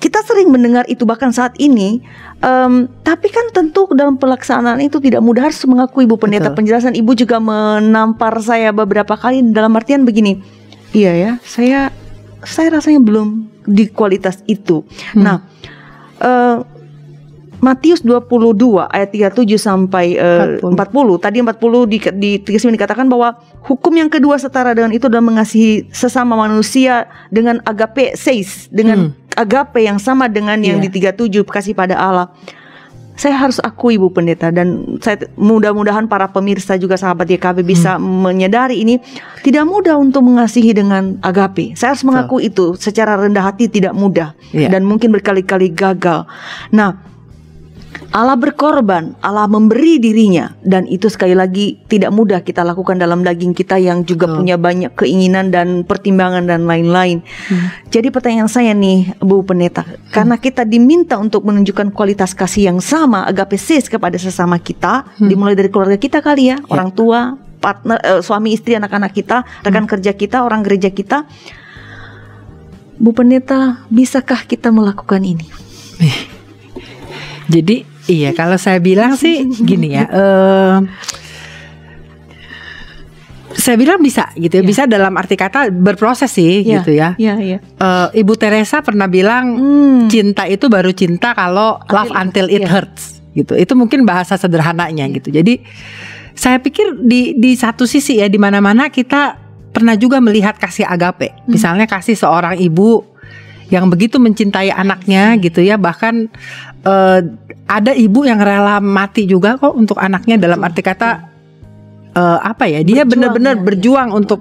kita 0.00 0.24
sering 0.24 0.48
mendengar 0.48 0.88
itu 0.88 1.04
bahkan 1.04 1.28
saat 1.28 1.52
ini, 1.60 2.00
em, 2.40 2.88
tapi 3.04 3.28
kan 3.28 3.52
tentu 3.52 3.84
dalam 3.92 4.16
pelaksanaan 4.16 4.80
itu 4.80 4.96
tidak 4.96 5.20
mudah 5.20 5.52
harus 5.52 5.60
mengakui 5.68 6.08
Ibu 6.08 6.16
Pendeta. 6.16 6.48
Betul. 6.48 6.64
Penjelasan 6.64 6.96
Ibu 6.96 7.12
juga 7.12 7.36
menampar 7.36 8.40
saya 8.40 8.72
beberapa 8.72 9.12
kali 9.20 9.44
dalam 9.52 9.76
artian 9.76 10.08
begini, 10.08 10.40
iya 10.96 11.12
ya, 11.12 11.32
saya 11.44 11.92
saya 12.40 12.80
rasanya 12.80 13.04
belum 13.04 13.44
di 13.68 13.92
kualitas 13.92 14.40
itu. 14.48 14.88
Hmm. 15.12 15.20
Nah, 15.20 15.36
eh, 16.16 16.56
Matius 17.60 18.00
22 18.00 18.88
ayat 18.88 19.12
37 19.12 19.60
sampai 19.60 20.16
eh, 20.16 20.64
40. 20.64 20.80
40. 20.80 21.20
Tadi 21.20 21.36
40 21.44 21.92
di 21.92 21.98
di 22.16 22.30
di 22.40 22.56
dikatakan 22.56 23.04
bahwa 23.04 23.36
hukum 23.68 23.92
yang 24.00 24.08
kedua 24.08 24.40
setara 24.40 24.72
dengan 24.72 24.96
itu 24.96 25.12
adalah 25.12 25.28
mengasihi 25.28 25.92
sesama 25.92 26.40
manusia 26.40 27.04
dengan 27.28 27.60
agape 27.68 28.16
seis, 28.16 28.72
dengan 28.72 29.12
Hmm. 29.12 29.19
Agape 29.34 29.82
yang 29.82 29.98
sama 29.98 30.26
dengan 30.26 30.58
yang 30.58 30.78
Iya. 30.78 30.86
di 30.86 31.00
37 31.00 31.44
kasih 31.44 31.74
pada 31.74 31.94
Allah. 31.94 32.28
Saya 33.14 33.36
harus 33.36 33.60
akui 33.60 34.00
Bu 34.00 34.08
Pendeta 34.08 34.48
dan 34.48 34.96
saya 35.04 35.28
mudah-mudahan 35.36 36.08
para 36.08 36.32
pemirsa 36.32 36.80
juga 36.80 36.96
sahabat 36.96 37.28
YKB 37.28 37.60
bisa 37.60 38.00
menyadari 38.00 38.80
ini 38.80 38.96
tidak 39.44 39.68
mudah 39.68 40.00
untuk 40.00 40.24
mengasihi 40.24 40.72
dengan 40.72 41.20
agape. 41.20 41.76
Saya 41.76 41.92
harus 41.92 42.00
mengaku 42.00 42.40
itu 42.40 42.72
secara 42.80 43.20
rendah 43.20 43.44
hati 43.44 43.68
tidak 43.68 43.92
mudah 43.92 44.32
Iya. 44.56 44.72
dan 44.72 44.88
mungkin 44.88 45.12
berkali-kali 45.12 45.68
gagal. 45.68 46.24
Nah, 46.72 46.96
Allah 48.10 48.34
berkorban, 48.34 49.14
Allah 49.22 49.46
memberi 49.46 50.02
dirinya 50.02 50.50
dan 50.66 50.82
itu 50.90 51.06
sekali 51.06 51.38
lagi 51.38 51.78
tidak 51.86 52.10
mudah 52.10 52.42
kita 52.42 52.66
lakukan 52.66 52.98
dalam 52.98 53.22
daging 53.22 53.54
kita 53.54 53.78
yang 53.78 54.02
juga 54.02 54.26
Betul. 54.26 54.38
punya 54.42 54.56
banyak 54.58 54.92
keinginan 54.98 55.54
dan 55.54 55.86
pertimbangan 55.86 56.42
dan 56.50 56.66
lain-lain. 56.66 57.22
Jadi 57.94 58.10
pertanyaan 58.10 58.50
saya 58.50 58.74
nih 58.74 59.14
Bu 59.22 59.46
Pendeta, 59.46 59.86
karena 60.10 60.34
kita 60.42 60.66
diminta 60.66 61.22
untuk 61.22 61.46
menunjukkan 61.46 61.94
kualitas 61.94 62.34
kasih 62.34 62.74
yang 62.74 62.82
sama 62.82 63.22
agape 63.30 63.54
sis 63.54 63.86
kepada 63.86 64.18
sesama 64.18 64.58
kita, 64.58 65.06
dimulai 65.22 65.54
dari 65.54 65.70
keluarga 65.70 65.94
kita 65.94 66.18
kali 66.18 66.50
ya, 66.50 66.58
orang 66.66 66.90
tua, 66.90 67.38
partner 67.62 67.98
eh, 68.02 68.20
suami 68.26 68.50
istri 68.50 68.74
anak-anak 68.74 69.14
kita, 69.14 69.46
rekan 69.62 69.86
kerja 69.86 70.18
kita, 70.18 70.42
orang 70.42 70.66
gereja 70.66 70.90
kita. 70.90 71.30
Bu 72.98 73.14
Pendeta, 73.14 73.86
bisakah 73.86 74.44
kita 74.50 74.74
melakukan 74.74 75.22
ini? 75.22 75.46
Jadi 77.50 77.89
iya 78.10 78.34
kalau 78.34 78.58
saya 78.58 78.82
bilang 78.82 79.14
sih 79.14 79.46
gini 79.46 79.94
ya. 79.94 80.04
eh 80.18 80.76
saya 83.50 83.76
bilang 83.76 83.98
bisa 83.98 84.30
gitu 84.38 84.56
ya, 84.56 84.62
Iya. 84.62 84.68
bisa 84.70 84.82
dalam 84.86 85.10
arti 85.18 85.34
kata 85.34 85.68
berproses 85.68 86.30
sih 86.30 86.62
Iya, 86.62 86.80
gitu 86.80 86.90
ya. 86.94 87.08
Iya, 87.18 87.34
iya. 87.42 87.58
Eh, 87.60 88.22
Ibu 88.22 88.38
Teresa 88.38 88.80
pernah 88.80 89.10
bilang 89.10 89.58
Hmm. 89.58 90.00
cinta 90.06 90.46
itu 90.46 90.70
baru 90.70 90.94
cinta 90.94 91.34
kalau 91.34 91.76
love 91.82 92.14
Until- 92.14 92.48
it 92.48 92.62
iya. 92.64 92.70
hurts 92.70 93.20
gitu. 93.34 93.58
Itu 93.58 93.74
mungkin 93.74 94.06
bahasa 94.06 94.38
sederhananya 94.38 95.10
gitu. 95.10 95.34
Jadi 95.34 95.60
saya 96.32 96.62
pikir 96.62 97.02
di 97.02 97.34
di 97.36 97.58
satu 97.58 97.84
sisi 97.84 98.22
ya 98.22 98.30
di 98.30 98.38
mana-mana 98.38 98.86
kita 98.88 99.36
pernah 99.74 99.98
juga 99.98 100.22
melihat 100.22 100.54
kasih 100.56 100.86
agape. 100.86 101.34
Hmm. 101.34 101.50
Misalnya 101.50 101.90
kasih 101.90 102.14
seorang 102.14 102.54
ibu 102.54 103.02
yang 103.70 103.86
begitu 103.86 104.18
mencintai 104.18 104.74
anaknya 104.74 105.38
gitu 105.38 105.62
ya 105.62 105.78
bahkan 105.78 106.26
eh, 106.84 107.20
ada 107.70 107.92
ibu 107.94 108.26
yang 108.26 108.42
rela 108.42 108.82
mati 108.82 109.24
juga 109.30 109.54
kok 109.56 109.72
untuk 109.72 109.96
anaknya 109.96 110.36
dalam 110.36 110.58
arti 110.60 110.82
kata 110.82 111.10
eh, 112.18 112.38
apa 112.42 112.66
ya 112.66 112.82
dia 112.82 113.06
Berjuang, 113.06 113.10
benar-benar 113.10 113.54
ya, 113.56 113.62
berjuang 113.62 114.08
ya. 114.10 114.16
untuk 114.18 114.40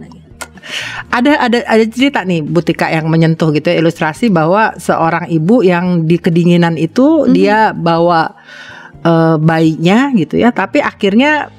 ada 1.10 1.50
ada 1.50 1.66
ada 1.66 1.86
cerita 1.90 2.22
nih 2.26 2.46
Butika 2.46 2.90
yang 2.94 3.10
menyentuh 3.10 3.50
gitu 3.54 3.70
ya, 3.74 3.82
ilustrasi 3.82 4.30
bahwa 4.30 4.78
seorang 4.78 5.30
ibu 5.30 5.66
yang 5.66 6.06
di 6.06 6.18
kedinginan 6.18 6.78
itu 6.78 7.26
Mhm. 7.26 7.32
dia 7.34 7.60
bawa 7.74 8.34
eh, 9.06 9.36
bayinya 9.40 10.10
gitu 10.18 10.42
ya 10.42 10.50
tapi 10.50 10.82
akhirnya 10.82 11.54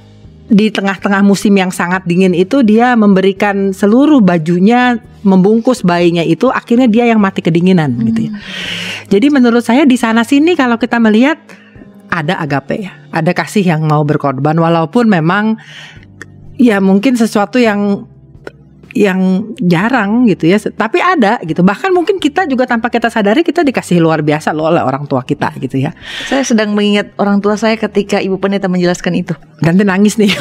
di 0.50 0.66
tengah-tengah 0.66 1.22
musim 1.22 1.54
yang 1.54 1.70
sangat 1.70 2.02
dingin 2.10 2.34
itu 2.34 2.66
dia 2.66 2.98
memberikan 2.98 3.70
seluruh 3.70 4.18
bajunya 4.18 4.98
membungkus 5.22 5.86
bayinya 5.86 6.26
itu 6.26 6.50
akhirnya 6.50 6.90
dia 6.90 7.06
yang 7.06 7.22
mati 7.22 7.38
kedinginan 7.38 7.94
gitu 8.10 8.26
ya. 8.26 8.32
Jadi 9.06 9.26
menurut 9.30 9.62
saya 9.62 9.86
di 9.86 9.94
sana 9.94 10.26
sini 10.26 10.58
kalau 10.58 10.74
kita 10.74 10.98
melihat 10.98 11.38
ada 12.10 12.42
agape 12.42 12.82
ya, 12.82 12.92
ada 13.14 13.30
kasih 13.30 13.62
yang 13.62 13.86
mau 13.86 14.02
berkorban 14.02 14.58
walaupun 14.58 15.06
memang 15.06 15.54
ya 16.58 16.82
mungkin 16.82 17.14
sesuatu 17.14 17.62
yang 17.62 18.09
yang 18.92 19.50
jarang 19.58 20.26
gitu 20.26 20.50
ya, 20.50 20.58
tapi 20.58 20.98
ada 20.98 21.38
gitu. 21.42 21.62
Bahkan 21.62 21.90
mungkin 21.94 22.18
kita 22.18 22.44
juga 22.44 22.66
tanpa 22.66 22.90
kita 22.90 23.06
sadari 23.06 23.42
kita 23.42 23.62
dikasih 23.62 24.02
luar 24.02 24.20
biasa 24.20 24.50
loh 24.50 24.68
oleh 24.68 24.82
orang 24.82 25.06
tua 25.06 25.22
kita 25.22 25.54
gitu 25.58 25.78
ya. 25.78 25.94
Saya 26.26 26.42
sedang 26.42 26.74
mengingat 26.74 27.14
orang 27.16 27.38
tua 27.38 27.54
saya 27.54 27.78
ketika 27.78 28.18
Ibu 28.18 28.38
Pendeta 28.38 28.66
menjelaskan 28.66 29.14
itu. 29.16 29.34
Ganti 29.60 29.84
nangis 29.84 30.16
nih. 30.16 30.32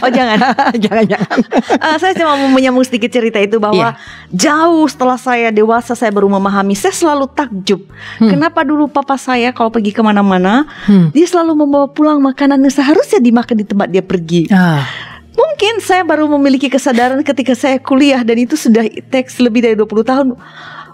Oh 0.00 0.08
jangan. 0.08 0.38
jangan 0.84 1.04
jangan. 1.06 1.38
Eh, 1.80 1.96
saya 1.96 2.12
cuma 2.12 2.36
mau 2.36 2.50
menyambung 2.52 2.84
sedikit 2.84 3.08
cerita 3.08 3.40
itu 3.40 3.56
bahwa 3.56 3.96
jauh 4.30 4.84
setelah 4.84 5.16
saya 5.16 5.48
dewasa 5.48 5.96
saya 5.96 6.12
baru 6.12 6.28
memahami. 6.28 6.76
Saya 6.76 6.92
selalu 6.92 7.30
takjub. 7.32 7.80
Kenapa 8.20 8.62
dulu 8.62 8.86
papa 8.86 9.16
saya 9.16 9.50
kalau 9.50 9.72
pergi 9.72 9.90
ke 9.90 10.00
mana-mana 10.00 10.68
Hmm. 10.84 11.12
dia 11.12 11.24
selalu 11.24 11.52
membawa 11.56 11.86
pulang 11.88 12.18
makanan 12.20 12.60
yang 12.60 12.72
seharusnya 12.72 13.20
dimakan 13.20 13.56
di 13.56 13.64
tempat 13.64 13.88
dia 13.88 14.00
pergi. 14.00 14.48
Ah, 14.50 14.84
Mungkin 15.30 15.78
saya 15.78 16.02
baru 16.02 16.26
memiliki 16.28 16.66
kesadaran 16.66 17.22
ketika 17.22 17.54
saya 17.54 17.78
kuliah 17.78 18.20
dan 18.20 18.36
itu 18.36 18.54
sudah 18.54 18.82
teks 19.08 19.38
lebih 19.38 19.62
dari 19.62 19.76
20 19.76 19.86
tahun. 20.02 20.28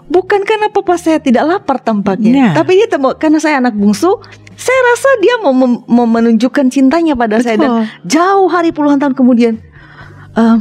Bukan 0.07 0.41
karena 0.41 0.67
papa 0.67 0.95
saya 0.95 1.19
tidak 1.19 1.43
lapar 1.43 1.77
tampaknya, 1.77 2.31
Ya. 2.31 2.49
tapi 2.55 2.79
dia 2.79 2.87
temu 2.87 3.11
karena 3.11 3.43
saya 3.43 3.59
anak 3.59 3.75
bungsu. 3.75 4.15
Saya 4.55 4.79
rasa 4.87 5.09
dia 5.19 5.35
mau, 5.37 5.51
mem- 5.51 5.83
mau 5.85 6.07
menunjukkan 6.07 6.65
cintanya 6.67 7.13
pada 7.13 7.37
saya 7.37 7.59
dan 7.59 7.69
Betul. 7.69 7.83
jauh 8.09 8.47
hari 8.47 8.71
puluhan 8.71 8.97
tahun 8.97 9.13
kemudian, 9.13 9.59
ehm, 10.33 10.57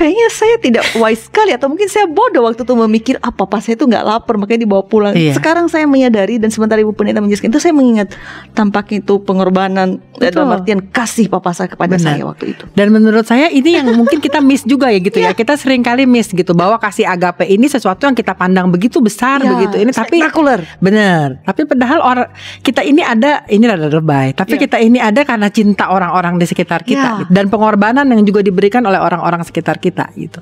kayaknya 0.00 0.28
saya 0.32 0.56
tidak 0.56 0.84
wise 0.96 1.28
sekali 1.28 1.52
atau 1.52 1.68
mungkin 1.68 1.84
saya 1.86 2.08
bodoh 2.08 2.48
waktu 2.48 2.64
itu 2.64 2.72
memikir 2.72 3.16
apa 3.20 3.44
papa 3.44 3.60
saya 3.60 3.76
itu 3.76 3.84
nggak 3.84 4.00
lapar 4.00 4.40
makanya 4.40 4.64
dibawa 4.64 4.80
pulang. 4.80 5.12
Iya. 5.12 5.36
Sekarang 5.36 5.66
saya 5.66 5.84
menyadari 5.84 6.40
dan 6.40 6.48
sementara 6.48 6.80
ibu 6.80 6.92
pendeta 6.92 7.20
menjelaskan 7.20 7.50
itu 7.50 7.60
saya 7.60 7.72
mengingat 7.72 8.08
tampaknya 8.52 9.00
itu 9.00 9.20
pengorbanan 9.20 10.00
eh, 10.16 10.30
dalam 10.30 10.48
Betul. 10.48 10.56
artian 10.56 10.80
kasih 10.88 11.26
papa 11.28 11.52
saya 11.52 11.68
kepada 11.68 11.96
Benar. 11.96 12.06
saya 12.16 12.22
waktu 12.24 12.44
itu. 12.56 12.64
Dan 12.72 12.88
menurut 12.90 13.24
saya 13.24 13.48
ini 13.48 13.76
yang 13.76 13.92
mungkin 13.92 14.16
kita 14.18 14.40
miss 14.40 14.62
juga 14.62 14.88
ya 14.88 15.00
gitu 15.00 15.18
ya. 15.18 15.36
Kita 15.36 15.56
sering 15.56 15.82
kali 15.82 16.06
miss 16.06 16.30
gitu 16.30 16.54
bahwa 16.54 16.78
kasih 16.78 17.04
agape 17.04 17.44
ini 17.44 17.66
sesuatu 17.66 18.06
yang 18.06 18.14
kita 18.14 18.32
pandang 18.32 18.70
begitu 18.70 19.02
besar 19.02 19.42
Ya, 19.42 19.52
begitu 19.52 19.76
ini 19.76 19.90
tapi 19.90 20.20
spektakuler. 20.22 20.60
bener. 20.78 21.42
Tapi 21.42 21.66
padahal 21.66 21.98
orang 22.00 22.28
kita 22.60 22.80
ini 22.80 23.02
ada 23.02 23.42
ini 23.46 23.64
rada 23.64 23.90
lebay, 23.90 24.32
tapi 24.32 24.54
Ya. 24.56 24.60
kita 24.62 24.76
ini 24.78 24.96
ada 24.96 25.24
karena 25.24 25.50
cinta 25.50 25.88
orang-orang 25.88 26.38
di 26.38 26.46
sekitar 26.46 26.86
kita 26.86 27.00
Ya. 27.00 27.18
gitu. 27.20 27.32
dan 27.32 27.48
pengorbanan 27.48 28.06
yang 28.06 28.22
juga 28.22 28.40
diberikan 28.40 28.80
oleh 28.82 28.96
orang-orang 28.96 29.42
sekitar 29.42 29.76
kita 29.76 29.89
gitu. 30.16 30.40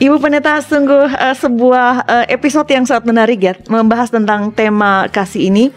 Ibu 0.00 0.20
Pendeta 0.20 0.60
sungguh 0.60 1.08
eh, 1.08 1.36
sebuah 1.36 1.90
eh, 2.04 2.26
episode 2.36 2.68
yang 2.68 2.84
sangat 2.84 3.04
menarik 3.08 3.40
ya 3.40 3.54
membahas 3.66 4.12
tentang 4.12 4.52
tema 4.52 5.08
kasih 5.08 5.48
ini. 5.48 5.72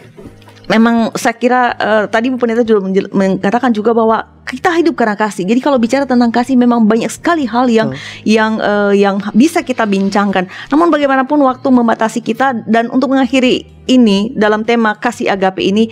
Memang 0.70 1.10
saya 1.18 1.34
kira 1.34 1.74
eh, 1.74 2.04
tadi 2.06 2.30
Bu 2.30 2.38
Pendeta 2.38 2.62
juga 2.62 2.86
mengatakan 3.10 3.74
juga 3.74 3.90
bahwa 3.90 4.22
kita 4.50 4.70
hidup 4.74 4.98
karena 4.98 5.14
kasih. 5.14 5.46
Jadi 5.46 5.62
kalau 5.62 5.78
bicara 5.78 6.02
tentang 6.06 6.34
kasih 6.34 6.58
memang 6.58 6.82
banyak 6.82 7.10
sekali 7.10 7.46
hal 7.46 7.70
yang 7.70 7.94
yang 8.26 8.58
eh, 8.58 8.98
yang 8.98 9.22
bisa 9.34 9.62
kita 9.62 9.86
bincangkan. 9.86 10.50
Namun 10.70 10.90
bagaimanapun 10.90 11.38
waktu 11.42 11.68
membatasi 11.70 12.22
kita 12.22 12.66
dan 12.66 12.90
untuk 12.90 13.14
mengakhiri 13.14 13.66
ini 13.86 14.34
dalam 14.34 14.62
tema 14.62 14.94
kasih 14.98 15.34
agape 15.34 15.62
ini 15.62 15.90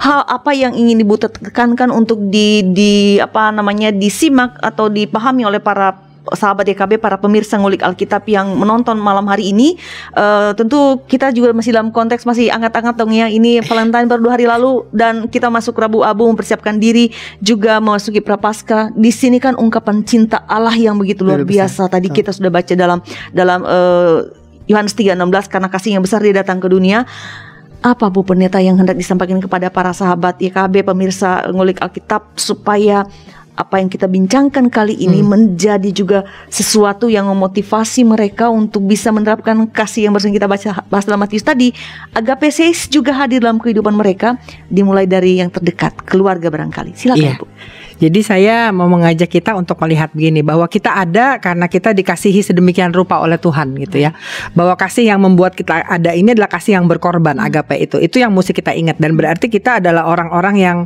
hal 0.00 0.24
apa 0.28 0.52
yang 0.52 0.76
ingin 0.76 1.00
ibu 1.00 1.16
tekankan 1.16 1.88
untuk 1.88 2.20
di 2.28 2.64
di 2.72 2.92
apa 3.16 3.48
namanya 3.48 3.88
disimak 3.88 4.56
atau 4.60 4.92
dipahami 4.92 5.48
oleh 5.48 5.60
para 5.60 6.07
sahabat 6.34 6.68
YKB 6.68 7.00
para 7.00 7.16
pemirsa 7.20 7.56
ngulik 7.56 7.84
Alkitab 7.84 8.24
yang 8.28 8.56
menonton 8.56 8.96
malam 9.00 9.24
hari 9.28 9.52
ini. 9.52 9.78
Eh, 10.16 10.50
tentu 10.56 11.00
kita 11.08 11.32
juga 11.32 11.52
masih 11.52 11.76
dalam 11.76 11.92
konteks 11.94 12.24
masih 12.28 12.50
angkat-angkat 12.52 12.94
dong 12.96 13.12
ya. 13.12 13.30
Ini 13.30 13.64
Valentine 13.64 14.08
baru 14.08 14.20
dua 14.28 14.32
hari 14.36 14.46
lalu 14.48 14.84
dan 14.90 15.28
kita 15.28 15.48
masuk 15.48 15.76
Rabu 15.78 16.04
Abu 16.04 16.26
mempersiapkan 16.28 16.76
diri 16.76 17.12
juga 17.40 17.78
memasuki 17.78 18.20
Prapaskah. 18.20 18.92
Di 18.92 19.12
sini 19.14 19.38
kan 19.38 19.54
ungkapan 19.56 20.02
cinta 20.04 20.44
Allah 20.44 20.74
yang 20.74 20.96
begitu 20.98 21.22
luar 21.24 21.44
biasa. 21.44 21.88
tadi 21.88 22.12
kita 22.12 22.34
sudah 22.34 22.52
baca 22.52 22.74
dalam 22.76 22.98
dalam 23.32 23.60
eh, 23.64 24.18
Yohanes 24.68 24.92
3:16 24.92 25.48
karena 25.48 25.68
kasih 25.72 25.90
yang 25.96 26.04
besar 26.04 26.20
dia 26.20 26.36
datang 26.36 26.60
ke 26.60 26.68
dunia 26.68 27.08
apa 27.78 28.10
Bu 28.10 28.26
Pendeta 28.26 28.58
yang 28.58 28.74
hendak 28.74 28.98
disampaikan 28.98 29.38
kepada 29.38 29.70
para 29.70 29.94
sahabat 29.94 30.42
YKB 30.42 30.82
pemirsa 30.82 31.46
ngulik 31.54 31.78
Alkitab 31.78 32.34
supaya 32.34 33.06
apa 33.58 33.82
yang 33.82 33.90
kita 33.90 34.06
bincangkan 34.06 34.70
kali 34.70 34.94
ini 34.94 35.18
menjadi 35.18 35.90
juga 35.90 36.22
sesuatu 36.46 37.10
yang 37.10 37.26
memotivasi 37.26 38.06
mereka 38.06 38.46
untuk 38.46 38.86
bisa 38.86 39.10
menerapkan 39.10 39.66
kasih 39.66 40.06
yang 40.06 40.14
barusan 40.14 40.30
kita 40.30 40.46
baca 40.46 40.86
bahas 40.86 41.02
dalam 41.02 41.18
Matius 41.18 41.42
tadi. 41.42 41.74
Agape 42.14 42.54
seis 42.54 42.86
juga 42.86 43.10
hadir 43.18 43.42
dalam 43.42 43.58
kehidupan 43.58 43.98
mereka 43.98 44.38
dimulai 44.70 45.10
dari 45.10 45.42
yang 45.42 45.50
terdekat, 45.50 46.06
keluarga 46.06 46.46
barangkali. 46.54 46.94
Silakan 46.94 47.18
Iya. 47.18 47.34
Bu. 47.34 47.46
Jadi 47.98 48.20
saya 48.22 48.70
mau 48.70 48.86
mengajak 48.86 49.26
kita 49.26 49.58
untuk 49.58 49.74
melihat 49.82 50.14
begini 50.14 50.46
bahwa 50.46 50.70
kita 50.70 50.94
ada 50.94 51.42
karena 51.42 51.66
kita 51.66 51.90
dikasihi 51.90 52.46
sedemikian 52.46 52.94
rupa 52.94 53.18
oleh 53.18 53.42
Tuhan 53.42 53.74
gitu 53.74 53.98
ya. 53.98 54.14
Bahwa 54.54 54.78
kasih 54.78 55.10
yang 55.10 55.18
membuat 55.18 55.58
kita 55.58 55.82
ada 55.82 56.14
ini 56.14 56.30
adalah 56.30 56.46
kasih 56.46 56.78
yang 56.78 56.86
berkorban 56.86 57.42
agape 57.42 57.74
itu. 57.74 57.98
Itu 57.98 58.22
yang 58.22 58.30
mesti 58.30 58.54
kita 58.54 58.70
ingat 58.70 59.02
dan 59.02 59.18
berarti 59.18 59.50
kita 59.50 59.82
adalah 59.82 60.06
orang-orang 60.06 60.54
yang 60.62 60.78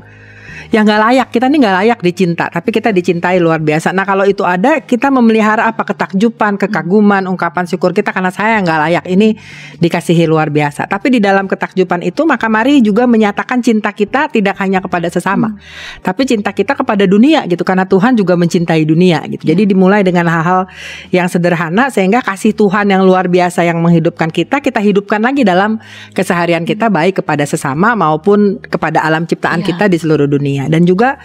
yang 0.72 0.88
nggak 0.88 1.00
layak. 1.04 1.28
Kita 1.28 1.46
nih 1.52 1.58
nggak 1.60 1.76
layak 1.84 1.98
dicinta, 2.00 2.48
tapi 2.48 2.72
kita 2.72 2.90
dicintai 2.90 3.36
luar 3.38 3.60
biasa. 3.60 3.92
Nah 3.92 4.08
kalau 4.08 4.24
itu 4.24 4.42
ada, 4.42 4.80
kita 4.80 5.12
memelihara 5.12 5.68
apa 5.68 5.84
ketakjuban, 5.84 6.56
kekaguman, 6.56 7.28
ungkapan 7.28 7.68
syukur 7.68 7.92
kita 7.92 8.10
karena 8.10 8.32
saya 8.32 8.58
nggak 8.64 8.78
layak 8.88 9.04
ini 9.12 9.36
dikasihi 9.78 10.24
luar 10.24 10.48
biasa. 10.48 10.88
Tapi 10.88 11.12
di 11.12 11.20
dalam 11.20 11.44
ketakjuban 11.44 12.00
itu 12.00 12.24
maka 12.24 12.48
mari 12.48 12.80
juga 12.80 13.04
menyatakan 13.04 13.60
cinta 13.60 13.92
kita 13.92 14.32
tidak 14.32 14.56
hanya 14.58 14.80
kepada 14.80 15.12
sesama, 15.12 15.52
hmm. 15.52 16.00
tapi 16.00 16.24
cinta 16.24 16.50
kita 16.56 16.72
kepada 16.72 17.04
dunia 17.04 17.44
gitu 17.44 17.62
karena 17.62 17.84
Tuhan 17.84 18.16
juga 18.16 18.34
mencintai 18.34 18.82
dunia 18.88 19.20
gitu. 19.28 19.44
Jadi 19.44 19.68
dimulai 19.68 20.00
dengan 20.00 20.24
hal-hal 20.32 20.64
yang 21.12 21.28
sederhana 21.28 21.92
sehingga 21.92 22.24
kasih 22.24 22.56
Tuhan 22.56 22.88
yang 22.88 23.04
luar 23.04 23.28
biasa 23.28 23.68
yang 23.68 23.84
menghidupkan 23.84 24.32
kita 24.32 24.64
kita 24.64 24.80
hidupkan 24.80 25.20
lagi 25.20 25.44
dalam 25.44 25.76
keseharian 26.16 26.64
kita 26.64 26.88
baik 26.88 27.20
kepada 27.20 27.44
sesama 27.44 27.92
maupun 27.92 28.56
kepada 28.64 29.04
alam 29.04 29.28
ciptaan 29.28 29.60
ya. 29.60 29.74
kita 29.74 29.84
di 29.92 30.00
seluruh 30.00 30.24
dunia 30.24 30.61
dan 30.68 30.82
juga 30.84 31.18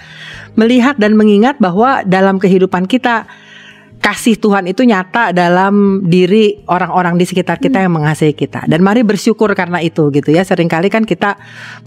melihat 0.57 0.97
dan 0.97 1.13
mengingat 1.13 1.57
bahwa 1.61 2.01
dalam 2.05 2.41
kehidupan 2.41 2.89
kita 2.89 3.29
kasih 3.97 4.37
Tuhan 4.37 4.69
itu 4.69 4.85
nyata 4.85 5.33
dalam 5.33 6.05
diri 6.05 6.61
orang-orang 6.69 7.17
di 7.17 7.25
sekitar 7.25 7.57
kita 7.57 7.81
yang 7.81 7.93
mengasihi 7.93 8.33
kita. 8.33 8.69
Dan 8.69 8.85
mari 8.85 9.01
bersyukur 9.01 9.51
karena 9.57 9.81
itu 9.81 10.09
gitu 10.13 10.29
ya. 10.31 10.45
Seringkali 10.45 10.87
kan 10.87 11.03
kita 11.03 11.35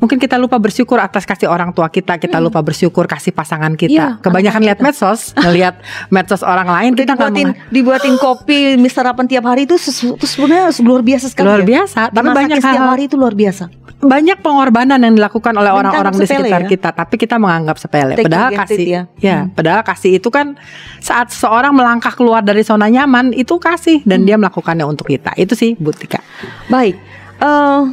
mungkin 0.03 0.19
kita 0.19 0.37
lupa 0.37 0.59
bersyukur 0.59 0.99
atas 0.99 1.25
kasih 1.25 1.49
orang 1.49 1.73
tua 1.73 1.89
kita, 1.89 2.19
kita 2.19 2.39
hmm. 2.39 2.45
lupa 2.51 2.61
bersyukur 2.61 3.07
kasih 3.07 3.33
pasangan 3.33 3.73
kita. 3.79 3.95
Ya, 3.95 4.09
Kebanyakan 4.21 4.63
lihat 4.67 4.79
medsos, 4.83 5.33
ngelihat 5.45 5.81
medsos 6.11 6.43
orang 6.43 6.69
lain 6.69 6.93
kita 6.99 7.15
dibuatin 7.15 7.49
dibuatin 7.71 8.15
kopi 8.19 8.77
sarapan 8.91 9.31
tiap 9.31 9.47
hari 9.47 9.65
itu 9.65 9.79
sebenarnya 9.79 10.75
luar 10.83 11.03
biasa 11.07 11.27
sekali. 11.31 11.47
Luar 11.47 11.63
ya. 11.63 11.67
biasa, 11.67 12.01
ya. 12.11 12.13
tapi 12.13 12.29
banyak 12.35 12.59
hal 12.59 12.75
setiap 12.75 12.91
hari 12.91 13.05
itu 13.07 13.17
luar 13.17 13.35
biasa 13.39 13.80
banyak 14.01 14.41
pengorbanan 14.41 14.97
yang 14.97 15.13
dilakukan 15.13 15.53
oleh 15.53 15.69
orang-orang 15.69 16.17
di 16.17 16.25
sekitar 16.25 16.65
ya? 16.65 16.69
kita, 16.69 16.89
tapi 16.97 17.21
kita 17.21 17.37
menganggap 17.37 17.77
sepele. 17.77 18.17
Take 18.17 18.33
padahal 18.33 18.51
kasih, 18.65 18.87
ya, 18.89 19.03
ya 19.21 19.39
hmm. 19.45 19.53
padahal 19.53 19.83
kasih 19.85 20.17
itu 20.17 20.29
kan 20.33 20.57
saat 21.05 21.29
seorang 21.31 21.77
melangkah 21.77 22.13
keluar 22.17 22.41
dari 22.41 22.65
zona 22.65 22.89
nyaman 22.89 23.37
itu 23.37 23.61
kasih 23.61 24.01
dan 24.09 24.25
hmm. 24.25 24.27
dia 24.27 24.37
melakukannya 24.41 24.89
untuk 24.89 25.13
kita. 25.13 25.37
Itu 25.37 25.53
sih, 25.53 25.77
Bu 25.77 25.93
Tika. 25.93 26.25
Baik. 26.73 26.97
Uh, 27.41 27.93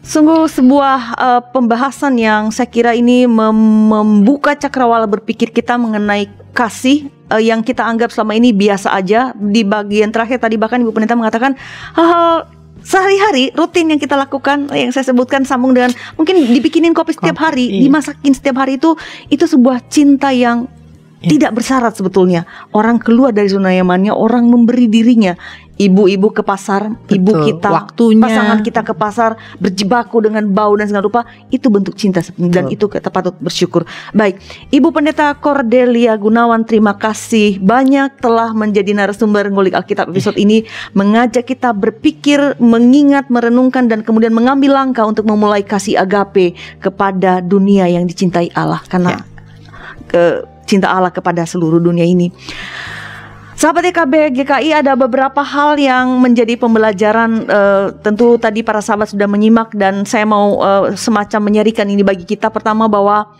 Sungguh 0.00 0.48
sebuah 0.48 0.98
uh, 1.20 1.42
pembahasan 1.52 2.16
yang 2.16 2.48
saya 2.48 2.72
kira 2.72 2.96
ini 2.96 3.28
mem 3.28 3.52
membuka 3.84 4.56
cakrawala 4.56 5.04
berpikir 5.04 5.52
kita 5.52 5.76
mengenai 5.76 6.24
kasih 6.56 7.12
uh, 7.28 7.36
yang 7.36 7.60
kita 7.60 7.84
anggap 7.84 8.08
selama 8.08 8.32
ini 8.32 8.56
biasa 8.56 8.96
aja. 8.96 9.36
Di 9.36 9.60
bagian 9.60 10.08
terakhir 10.08 10.40
tadi 10.40 10.56
bahkan 10.56 10.80
Ibu 10.80 10.96
Pendeta 10.96 11.20
mengatakan 11.20 11.52
hal-hal 11.92 12.48
sehari-hari 12.82 13.52
rutin 13.52 13.92
yang 13.92 14.00
kita 14.00 14.16
lakukan 14.16 14.70
yang 14.72 14.90
saya 14.90 15.04
sebutkan 15.10 15.44
sambung 15.44 15.76
dengan 15.76 15.92
mungkin 16.16 16.40
dibikinin 16.50 16.96
kopi 16.96 17.14
setiap 17.14 17.38
hari, 17.40 17.82
dimasakin 17.82 18.32
setiap 18.32 18.60
hari 18.60 18.80
itu 18.80 18.96
itu 19.28 19.44
sebuah 19.44 19.84
cinta 19.88 20.32
yang 20.32 20.66
ya. 21.20 21.28
tidak 21.36 21.50
bersyarat 21.56 21.92
sebetulnya. 21.96 22.48
Orang 22.72 23.00
keluar 23.00 23.32
dari 23.32 23.48
zona 23.48 23.72
nyamannya, 23.72 24.12
orang 24.12 24.48
memberi 24.48 24.88
dirinya 24.88 25.36
ibu-ibu 25.80 26.28
ke 26.28 26.44
pasar, 26.44 26.92
Betul. 26.92 27.16
ibu 27.16 27.32
kita, 27.48 27.72
waktunya, 27.72 28.20
pasangan 28.20 28.58
kita 28.60 28.80
ke 28.84 28.92
pasar 28.92 29.40
berjibaku 29.56 30.20
dengan 30.20 30.44
bau 30.52 30.76
dan 30.76 30.92
segala 30.92 31.08
rupa, 31.08 31.22
itu 31.48 31.72
bentuk 31.72 31.96
cinta 31.96 32.20
dan 32.36 32.68
itu 32.68 32.84
kita 32.84 33.08
patut 33.08 33.32
bersyukur. 33.40 33.88
Baik, 34.12 34.36
Ibu 34.68 34.92
Pendeta 34.92 35.32
Cordelia 35.40 36.12
Gunawan, 36.20 36.68
terima 36.68 37.00
kasih 37.00 37.56
banyak 37.64 38.20
telah 38.20 38.52
menjadi 38.52 38.92
narasumber 38.92 39.48
ngulik 39.48 39.72
Alkitab 39.72 40.12
episode 40.12 40.36
ini, 40.36 40.68
mengajak 40.92 41.48
kita 41.48 41.72
berpikir, 41.72 42.60
mengingat, 42.60 43.32
merenungkan 43.32 43.88
dan 43.88 44.04
kemudian 44.04 44.36
mengambil 44.36 44.76
langkah 44.76 45.08
untuk 45.08 45.24
memulai 45.24 45.64
kasih 45.64 45.96
agape 45.96 46.52
kepada 46.84 47.40
dunia 47.40 47.88
yang 47.88 48.04
dicintai 48.04 48.52
Allah 48.52 48.84
karena 48.84 49.16
ya. 49.16 49.20
ke 50.12 50.24
cinta 50.70 50.86
Allah 50.86 51.10
kepada 51.10 51.42
seluruh 51.42 51.82
dunia 51.82 52.06
ini. 52.06 52.30
Sahabat 53.60 53.92
EKB 53.92 54.40
GKI 54.40 54.72
ada 54.72 54.96
beberapa 54.96 55.44
hal 55.44 55.76
yang 55.76 56.16
menjadi 56.16 56.56
pembelajaran 56.56 57.44
uh, 57.44 57.92
tentu 58.00 58.40
tadi 58.40 58.64
para 58.64 58.80
sahabat 58.80 59.12
sudah 59.12 59.28
menyimak 59.28 59.76
dan 59.76 60.08
saya 60.08 60.24
mau 60.24 60.64
uh, 60.64 60.96
semacam 60.96 61.52
menyerikan 61.52 61.84
ini 61.84 62.00
bagi 62.00 62.24
kita 62.24 62.48
pertama 62.48 62.88
bahwa 62.88 63.36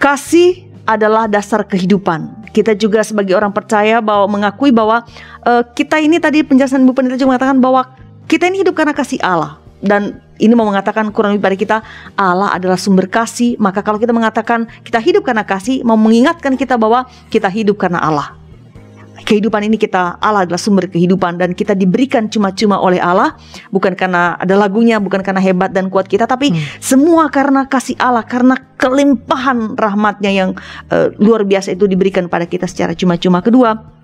kasih 0.00 0.72
adalah 0.88 1.28
dasar 1.28 1.68
kehidupan. 1.68 2.48
Kita 2.56 2.72
juga 2.72 3.04
sebagai 3.04 3.36
orang 3.36 3.52
percaya 3.52 4.00
bahwa 4.00 4.24
mengakui 4.40 4.72
bahwa 4.72 5.04
uh, 5.44 5.62
kita 5.76 6.00
ini 6.00 6.16
tadi 6.16 6.40
penjelasan 6.40 6.88
Bu 6.88 6.96
Pendeta 6.96 7.20
juga 7.20 7.36
mengatakan 7.36 7.60
bahwa 7.60 7.92
kita 8.32 8.48
ini 8.48 8.64
hidup 8.64 8.72
karena 8.72 8.96
kasih 8.96 9.20
Allah 9.20 9.60
dan 9.84 10.24
ini 10.42 10.58
mau 10.58 10.66
mengatakan 10.66 11.14
kurang 11.14 11.38
lebih 11.38 11.46
pada 11.46 11.56
kita 11.56 11.76
Allah 12.18 12.50
adalah 12.50 12.74
sumber 12.74 13.06
kasih. 13.06 13.54
Maka 13.62 13.86
kalau 13.86 14.02
kita 14.02 14.10
mengatakan 14.10 14.66
kita 14.82 14.98
hidup 14.98 15.22
karena 15.22 15.46
kasih 15.46 15.86
mau 15.86 15.94
mengingatkan 15.94 16.58
kita 16.58 16.74
bahwa 16.74 17.06
kita 17.30 17.46
hidup 17.46 17.78
karena 17.78 18.02
Allah. 18.02 18.34
Kehidupan 19.22 19.62
ini 19.62 19.78
kita 19.78 20.18
Allah 20.18 20.42
adalah 20.42 20.58
sumber 20.58 20.90
kehidupan 20.90 21.38
dan 21.38 21.54
kita 21.54 21.78
diberikan 21.78 22.26
cuma-cuma 22.26 22.82
oleh 22.82 22.98
Allah. 22.98 23.38
Bukan 23.70 23.94
karena 23.94 24.34
ada 24.34 24.58
lagunya 24.58 24.98
bukan 24.98 25.22
karena 25.22 25.38
hebat 25.38 25.70
dan 25.70 25.86
kuat 25.86 26.10
kita 26.10 26.26
tapi 26.26 26.50
hmm. 26.50 26.82
semua 26.82 27.30
karena 27.30 27.70
kasih 27.70 27.94
Allah 28.02 28.26
karena 28.26 28.58
kelimpahan 28.74 29.78
rahmatnya 29.78 30.30
yang 30.34 30.50
uh, 30.90 31.14
luar 31.22 31.46
biasa 31.46 31.78
itu 31.78 31.86
diberikan 31.86 32.26
pada 32.26 32.50
kita 32.50 32.66
secara 32.66 32.98
cuma-cuma. 32.98 33.38
Kedua 33.46 34.01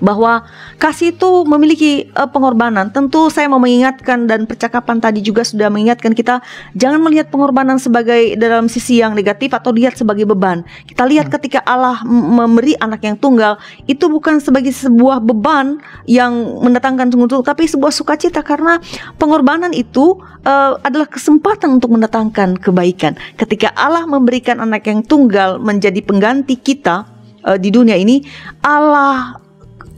bahwa 0.00 0.44
kasih 0.80 1.14
itu 1.16 1.44
memiliki 1.44 2.08
uh, 2.16 2.28
pengorbanan. 2.28 2.92
Tentu 2.92 3.28
saya 3.28 3.46
mau 3.46 3.60
mengingatkan 3.60 4.26
dan 4.28 4.44
percakapan 4.44 5.00
tadi 5.00 5.20
juga 5.22 5.44
sudah 5.44 5.68
mengingatkan 5.68 6.12
kita 6.12 6.40
jangan 6.76 7.00
melihat 7.02 7.28
pengorbanan 7.32 7.76
sebagai 7.80 8.36
dalam 8.36 8.66
sisi 8.66 9.00
yang 9.00 9.16
negatif 9.16 9.52
atau 9.52 9.72
lihat 9.72 9.96
sebagai 9.96 10.28
beban. 10.28 10.64
Kita 10.88 11.04
lihat 11.06 11.28
hmm. 11.28 11.34
ketika 11.38 11.60
Allah 11.64 12.00
memberi 12.06 12.76
anak 12.78 13.04
yang 13.04 13.16
tunggal 13.16 13.60
itu 13.84 14.06
bukan 14.08 14.40
sebagai 14.40 14.72
sebuah 14.72 15.22
beban 15.22 15.80
yang 16.08 16.32
mendatangkan 16.62 17.12
sungguh 17.12 17.42
tapi 17.42 17.66
sebuah 17.66 17.92
sukacita 17.92 18.40
karena 18.44 18.78
pengorbanan 19.16 19.72
itu 19.72 20.20
uh, 20.46 20.78
adalah 20.80 21.08
kesempatan 21.10 21.80
untuk 21.80 21.94
mendatangkan 21.94 22.60
kebaikan. 22.60 23.18
Ketika 23.34 23.72
Allah 23.74 24.04
memberikan 24.06 24.62
anak 24.62 24.86
yang 24.86 25.02
tunggal 25.02 25.58
menjadi 25.58 26.00
pengganti 26.04 26.54
kita 26.58 27.06
uh, 27.42 27.58
di 27.58 27.70
dunia 27.74 27.98
ini, 27.98 28.22
Allah 28.62 29.45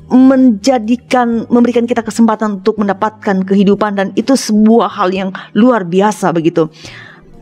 menjadikan 0.08 1.44
memberikan 1.52 1.84
kita 1.84 2.00
kesempatan 2.00 2.64
untuk 2.64 2.80
mendapatkan 2.80 3.44
kehidupan 3.44 3.92
dan 4.00 4.08
itu 4.16 4.32
sebuah 4.32 4.88
hal 4.88 5.12
yang 5.12 5.30
luar 5.52 5.84
biasa 5.84 6.32
begitu. 6.32 6.72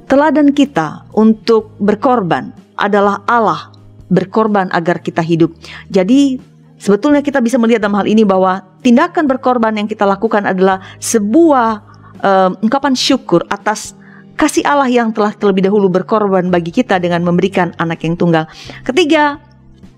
Teladan 0.07 0.55
kita 0.55 1.07
untuk 1.15 1.75
berkorban 1.79 2.55
adalah 2.79 3.23
Allah 3.27 3.75
berkorban 4.07 4.71
agar 4.71 5.03
kita 5.03 5.23
hidup. 5.23 5.55
Jadi 5.91 6.39
sebetulnya 6.79 7.23
kita 7.23 7.43
bisa 7.43 7.59
melihat 7.59 7.83
dalam 7.83 7.99
hal 7.99 8.07
ini 8.07 8.23
bahwa 8.23 8.63
tindakan 8.83 9.27
berkorban 9.27 9.75
yang 9.75 9.91
kita 9.91 10.07
lakukan 10.07 10.47
adalah 10.47 10.83
sebuah 11.03 11.83
um, 12.23 12.51
ungkapan 12.63 12.95
syukur 12.95 13.43
atas 13.51 13.99
kasih 14.39 14.63
Allah 14.69 14.87
yang 14.87 15.11
telah 15.11 15.33
terlebih 15.35 15.67
dahulu 15.67 15.91
berkorban 15.91 16.53
bagi 16.53 16.71
kita 16.71 17.01
dengan 17.01 17.25
memberikan 17.25 17.73
anak 17.81 18.05
yang 18.05 18.15
tunggal. 18.15 18.47
Ketiga, 18.85 19.41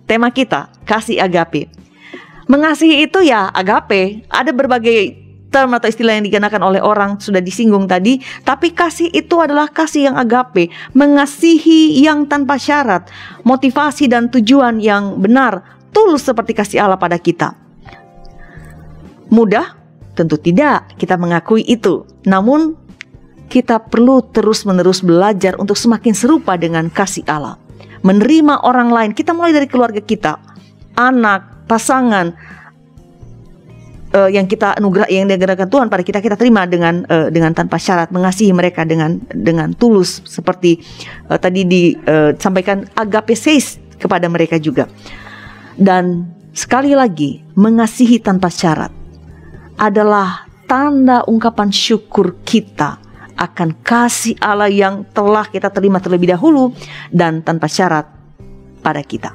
tema 0.09 0.33
kita 0.33 0.73
kasih 0.89 1.21
agape. 1.21 1.69
Mengasihi 2.49 3.05
itu 3.05 3.21
ya 3.23 3.53
agape. 3.53 4.25
Ada 4.33 4.57
berbagai 4.57 5.29
term 5.49 5.73
atau 5.77 5.89
istilah 5.89 6.17
yang 6.17 6.29
digunakan 6.29 6.61
oleh 6.61 6.81
orang 6.81 7.17
sudah 7.21 7.41
disinggung 7.41 7.89
tadi, 7.89 8.21
tapi 8.45 8.73
kasih 8.73 9.09
itu 9.13 9.41
adalah 9.41 9.69
kasih 9.69 10.13
yang 10.13 10.17
agape, 10.21 10.69
mengasihi 10.93 12.05
yang 12.05 12.29
tanpa 12.29 12.61
syarat, 12.61 13.09
motivasi 13.49 14.09
dan 14.13 14.29
tujuan 14.29 14.81
yang 14.81 15.17
benar, 15.17 15.65
tulus 15.93 16.29
seperti 16.29 16.53
kasih 16.53 16.85
Allah 16.85 17.01
pada 17.01 17.17
kita. 17.17 17.57
Mudah? 19.29 19.77
Tentu 20.17 20.35
tidak, 20.41 20.99
kita 20.99 21.15
mengakui 21.15 21.63
itu. 21.63 22.03
Namun 22.27 22.75
kita 23.49 23.81
perlu 23.81 24.21
terus-menerus 24.35 25.01
belajar 25.01 25.57
untuk 25.57 25.79
semakin 25.79 26.13
serupa 26.13 26.59
dengan 26.59 26.91
kasih 26.91 27.25
Allah. 27.31 27.57
Menerima 28.03 28.67
orang 28.67 28.91
lain, 28.91 29.11
kita 29.15 29.31
mulai 29.31 29.55
dari 29.55 29.71
keluarga 29.71 30.03
kita, 30.03 30.43
anak, 30.99 31.58
pasangan 31.69 32.33
uh, 34.17 34.31
yang 34.31 34.49
kita 34.49 34.75
anugerah 34.81 35.09
yang 35.13 35.29
diajarkan 35.29 35.69
Tuhan 35.69 35.87
pada 35.93 36.03
kita 36.03 36.25
kita 36.25 36.37
terima 36.41 36.65
dengan 36.65 37.05
uh, 37.07 37.29
dengan 37.29 37.53
tanpa 37.53 37.77
syarat 37.77 38.09
mengasihi 38.09 38.53
mereka 38.57 38.89
dengan 38.89 39.21
dengan 39.29 39.77
tulus 39.77 40.25
seperti 40.25 40.81
uh, 41.29 41.37
tadi 41.37 41.69
disampaikan 41.69 42.89
uh, 42.97 43.03
agape 43.05 43.37
seis 43.37 43.77
kepada 44.01 44.27
mereka 44.31 44.57
juga 44.57 44.89
dan 45.77 46.33
sekali 46.57 46.97
lagi 46.97 47.45
mengasihi 47.55 48.19
tanpa 48.19 48.49
syarat 48.49 48.91
adalah 49.79 50.49
tanda 50.67 51.23
ungkapan 51.31 51.71
syukur 51.71 52.43
kita 52.43 52.99
akan 53.39 53.79
kasih 53.87 54.35
Allah 54.43 54.67
yang 54.67 55.07
telah 55.15 55.47
kita 55.47 55.71
terima 55.71 56.03
terlebih 56.03 56.35
dahulu 56.35 56.75
dan 57.15 57.47
tanpa 57.47 57.71
syarat 57.71 58.11
pada 58.83 58.99
kita. 59.07 59.31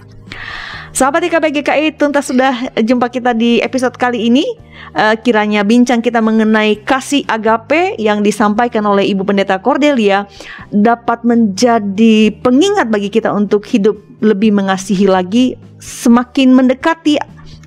Sahabat 0.94 1.26
IKB 1.26 1.58
GKI, 1.58 1.98
tuntas 1.98 2.30
sudah 2.30 2.70
jumpa 2.78 3.10
kita 3.10 3.34
di 3.34 3.58
episode 3.66 3.98
kali 3.98 4.30
ini. 4.30 4.46
Uh, 4.94 5.18
kiranya 5.18 5.66
bincang 5.66 6.06
kita 6.06 6.22
mengenai 6.22 6.78
kasih 6.86 7.26
agape 7.26 7.98
yang 7.98 8.22
disampaikan 8.22 8.86
oleh 8.86 9.10
Ibu 9.10 9.26
Pendeta 9.26 9.58
Cordelia 9.58 10.30
dapat 10.70 11.26
menjadi 11.26 12.30
pengingat 12.46 12.94
bagi 12.94 13.10
kita 13.10 13.34
untuk 13.34 13.66
hidup 13.66 13.98
lebih 14.22 14.54
mengasihi 14.54 15.10
lagi, 15.10 15.58
semakin 15.82 16.54
mendekati 16.54 17.18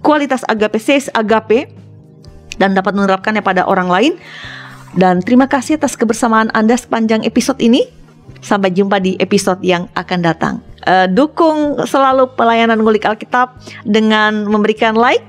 kualitas 0.07 0.47
agape, 0.47 0.79
ses 0.79 1.11
agape, 1.11 1.66
dan 2.62 2.79
dapat 2.79 2.95
menerapkannya 2.95 3.43
pada 3.43 3.66
orang 3.66 3.91
lain. 3.91 4.12
Dan 4.95 5.18
terima 5.18 5.51
kasih 5.51 5.83
atas 5.83 5.99
kebersamaan 5.99 6.55
Anda 6.55 6.79
sepanjang 6.79 7.27
episode 7.27 7.59
ini. 7.59 7.95
Sampai 8.41 8.70
jumpa 8.70 9.03
di 9.03 9.18
episode 9.18 9.59
yang 9.62 9.91
akan 9.99 10.18
datang. 10.22 10.55
Uh, 10.87 11.11
dukung 11.11 11.83
selalu 11.83 12.31
pelayanan 12.39 12.79
ngulik 12.79 13.03
Alkitab 13.03 13.59
dengan 13.83 14.47
memberikan 14.47 14.95
like 14.95 15.24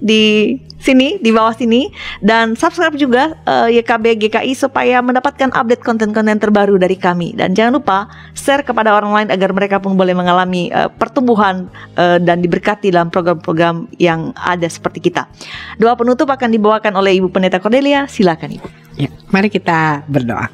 di 0.00 0.56
sini 0.80 1.20
di 1.20 1.28
bawah 1.30 1.52
sini 1.52 1.92
dan 2.24 2.56
subscribe 2.56 2.96
juga 2.96 3.36
uh, 3.44 3.68
YKB 3.68 4.16
GKI 4.16 4.56
supaya 4.56 5.04
mendapatkan 5.04 5.52
update 5.52 5.84
konten-konten 5.84 6.40
terbaru 6.40 6.80
dari 6.80 6.96
kami 6.96 7.36
dan 7.36 7.52
jangan 7.52 7.78
lupa 7.78 8.08
share 8.32 8.64
kepada 8.64 8.96
orang 8.96 9.12
lain 9.12 9.28
agar 9.28 9.52
mereka 9.52 9.76
pun 9.76 9.94
boleh 9.94 10.16
mengalami 10.16 10.72
uh, 10.72 10.88
pertumbuhan 10.88 11.68
uh, 12.00 12.16
dan 12.16 12.40
diberkati 12.40 12.88
dalam 12.88 13.12
program-program 13.12 13.92
yang 14.00 14.32
ada 14.40 14.66
seperti 14.66 15.12
kita. 15.12 15.28
Doa 15.76 15.92
penutup 15.94 16.32
akan 16.32 16.48
dibawakan 16.48 16.96
oleh 16.96 17.20
Ibu 17.20 17.28
Pendeta 17.28 17.60
Cordelia. 17.60 18.08
Silakan 18.08 18.56
Ibu. 18.56 18.68
Ya, 18.96 19.12
mari 19.28 19.52
kita 19.52 20.02
berdoa. 20.08 20.48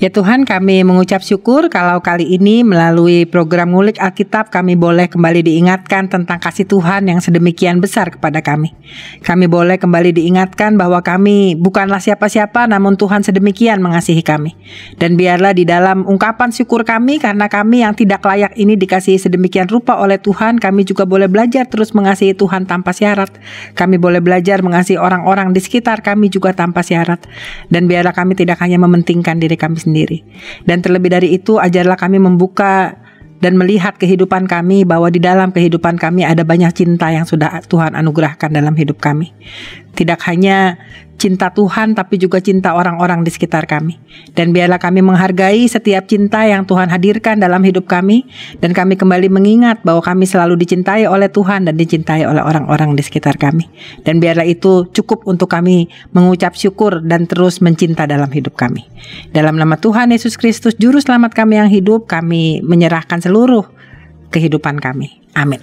Ya 0.00 0.08
Tuhan 0.08 0.48
kami 0.48 0.80
mengucap 0.80 1.20
syukur 1.20 1.68
kalau 1.68 2.00
kali 2.00 2.24
ini 2.24 2.64
melalui 2.64 3.28
program 3.28 3.76
ngulik 3.76 4.00
Alkitab 4.00 4.48
kami 4.48 4.72
boleh 4.72 5.12
kembali 5.12 5.44
diingatkan 5.44 6.08
tentang 6.08 6.40
kasih 6.40 6.64
Tuhan 6.64 7.04
yang 7.04 7.20
sedemikian 7.20 7.84
besar 7.84 8.08
kepada 8.08 8.40
kami. 8.40 8.72
Kami 9.20 9.44
boleh 9.44 9.76
kembali 9.76 10.16
diingatkan 10.16 10.80
bahwa 10.80 11.04
kami 11.04 11.52
bukanlah 11.52 12.00
siapa-siapa 12.00 12.64
namun 12.64 12.96
Tuhan 12.96 13.28
sedemikian 13.28 13.84
mengasihi 13.84 14.24
kami. 14.24 14.56
Dan 14.96 15.20
biarlah 15.20 15.52
di 15.52 15.68
dalam 15.68 16.08
ungkapan 16.08 16.48
syukur 16.48 16.88
kami 16.88 17.20
karena 17.20 17.52
kami 17.52 17.84
yang 17.84 17.92
tidak 17.92 18.24
layak 18.24 18.56
ini 18.56 18.80
dikasihi 18.80 19.20
sedemikian 19.20 19.68
rupa 19.68 20.00
oleh 20.00 20.16
Tuhan 20.16 20.64
kami 20.64 20.88
juga 20.88 21.04
boleh 21.04 21.28
belajar 21.28 21.68
terus 21.68 21.92
mengasihi 21.92 22.32
Tuhan 22.32 22.64
tanpa 22.64 22.96
syarat. 22.96 23.36
Kami 23.76 24.00
boleh 24.00 24.24
belajar 24.24 24.64
mengasihi 24.64 24.96
orang-orang 24.96 25.52
di 25.52 25.60
sekitar 25.60 26.00
kami 26.00 26.32
juga 26.32 26.56
tanpa 26.56 26.80
syarat. 26.80 27.20
Dan 27.68 27.84
biarlah 27.84 28.16
kami 28.16 28.32
tidak 28.32 28.64
hanya 28.64 28.80
mementingkan 28.80 29.36
diri 29.36 29.60
kami 29.60 29.76
sendiri 29.76 29.89
sendiri. 29.90 30.22
Dan 30.62 30.80
terlebih 30.80 31.10
dari 31.10 31.34
itu, 31.34 31.58
ajarlah 31.58 31.98
kami 31.98 32.22
membuka 32.22 32.94
dan 33.40 33.56
melihat 33.56 33.96
kehidupan 33.96 34.44
kami 34.44 34.84
bahwa 34.84 35.08
di 35.08 35.18
dalam 35.18 35.48
kehidupan 35.50 35.96
kami 35.96 36.28
ada 36.28 36.44
banyak 36.44 36.70
cinta 36.76 37.08
yang 37.08 37.24
sudah 37.24 37.64
Tuhan 37.64 37.96
anugerahkan 37.96 38.52
dalam 38.52 38.76
hidup 38.76 39.00
kami. 39.00 39.32
Tidak 39.94 40.20
hanya 40.30 40.78
cinta 41.20 41.52
Tuhan 41.52 41.92
tapi 41.92 42.16
juga 42.16 42.40
cinta 42.40 42.72
orang-orang 42.72 43.20
di 43.20 43.28
sekitar 43.28 43.68
kami. 43.68 44.00
Dan 44.32 44.56
biarlah 44.56 44.80
kami 44.80 45.04
menghargai 45.04 45.68
setiap 45.68 46.08
cinta 46.08 46.48
yang 46.48 46.64
Tuhan 46.64 46.88
hadirkan 46.88 47.36
dalam 47.36 47.60
hidup 47.60 47.84
kami 47.84 48.24
dan 48.64 48.72
kami 48.72 48.96
kembali 48.96 49.28
mengingat 49.28 49.84
bahwa 49.84 50.00
kami 50.00 50.24
selalu 50.24 50.56
dicintai 50.56 51.04
oleh 51.04 51.28
Tuhan 51.28 51.68
dan 51.68 51.76
dicintai 51.76 52.24
oleh 52.24 52.40
orang-orang 52.40 52.96
di 52.96 53.04
sekitar 53.04 53.36
kami. 53.36 53.68
Dan 54.00 54.18
biarlah 54.18 54.48
itu 54.48 54.88
cukup 54.88 55.28
untuk 55.28 55.52
kami 55.52 55.92
mengucap 56.16 56.56
syukur 56.56 57.04
dan 57.04 57.28
terus 57.28 57.60
mencinta 57.60 58.08
dalam 58.08 58.32
hidup 58.32 58.56
kami. 58.56 58.88
Dalam 59.36 59.60
nama 59.60 59.76
Tuhan 59.76 60.16
Yesus 60.16 60.40
Kristus 60.40 60.72
juru 60.80 60.96
selamat 60.96 61.36
kami 61.36 61.60
yang 61.60 61.68
hidup, 61.68 62.08
kami 62.08 62.64
menyerahkan 62.64 63.20
seluruh 63.20 63.68
kehidupan 64.32 64.80
kami. 64.80 65.20
Amin. 65.36 65.60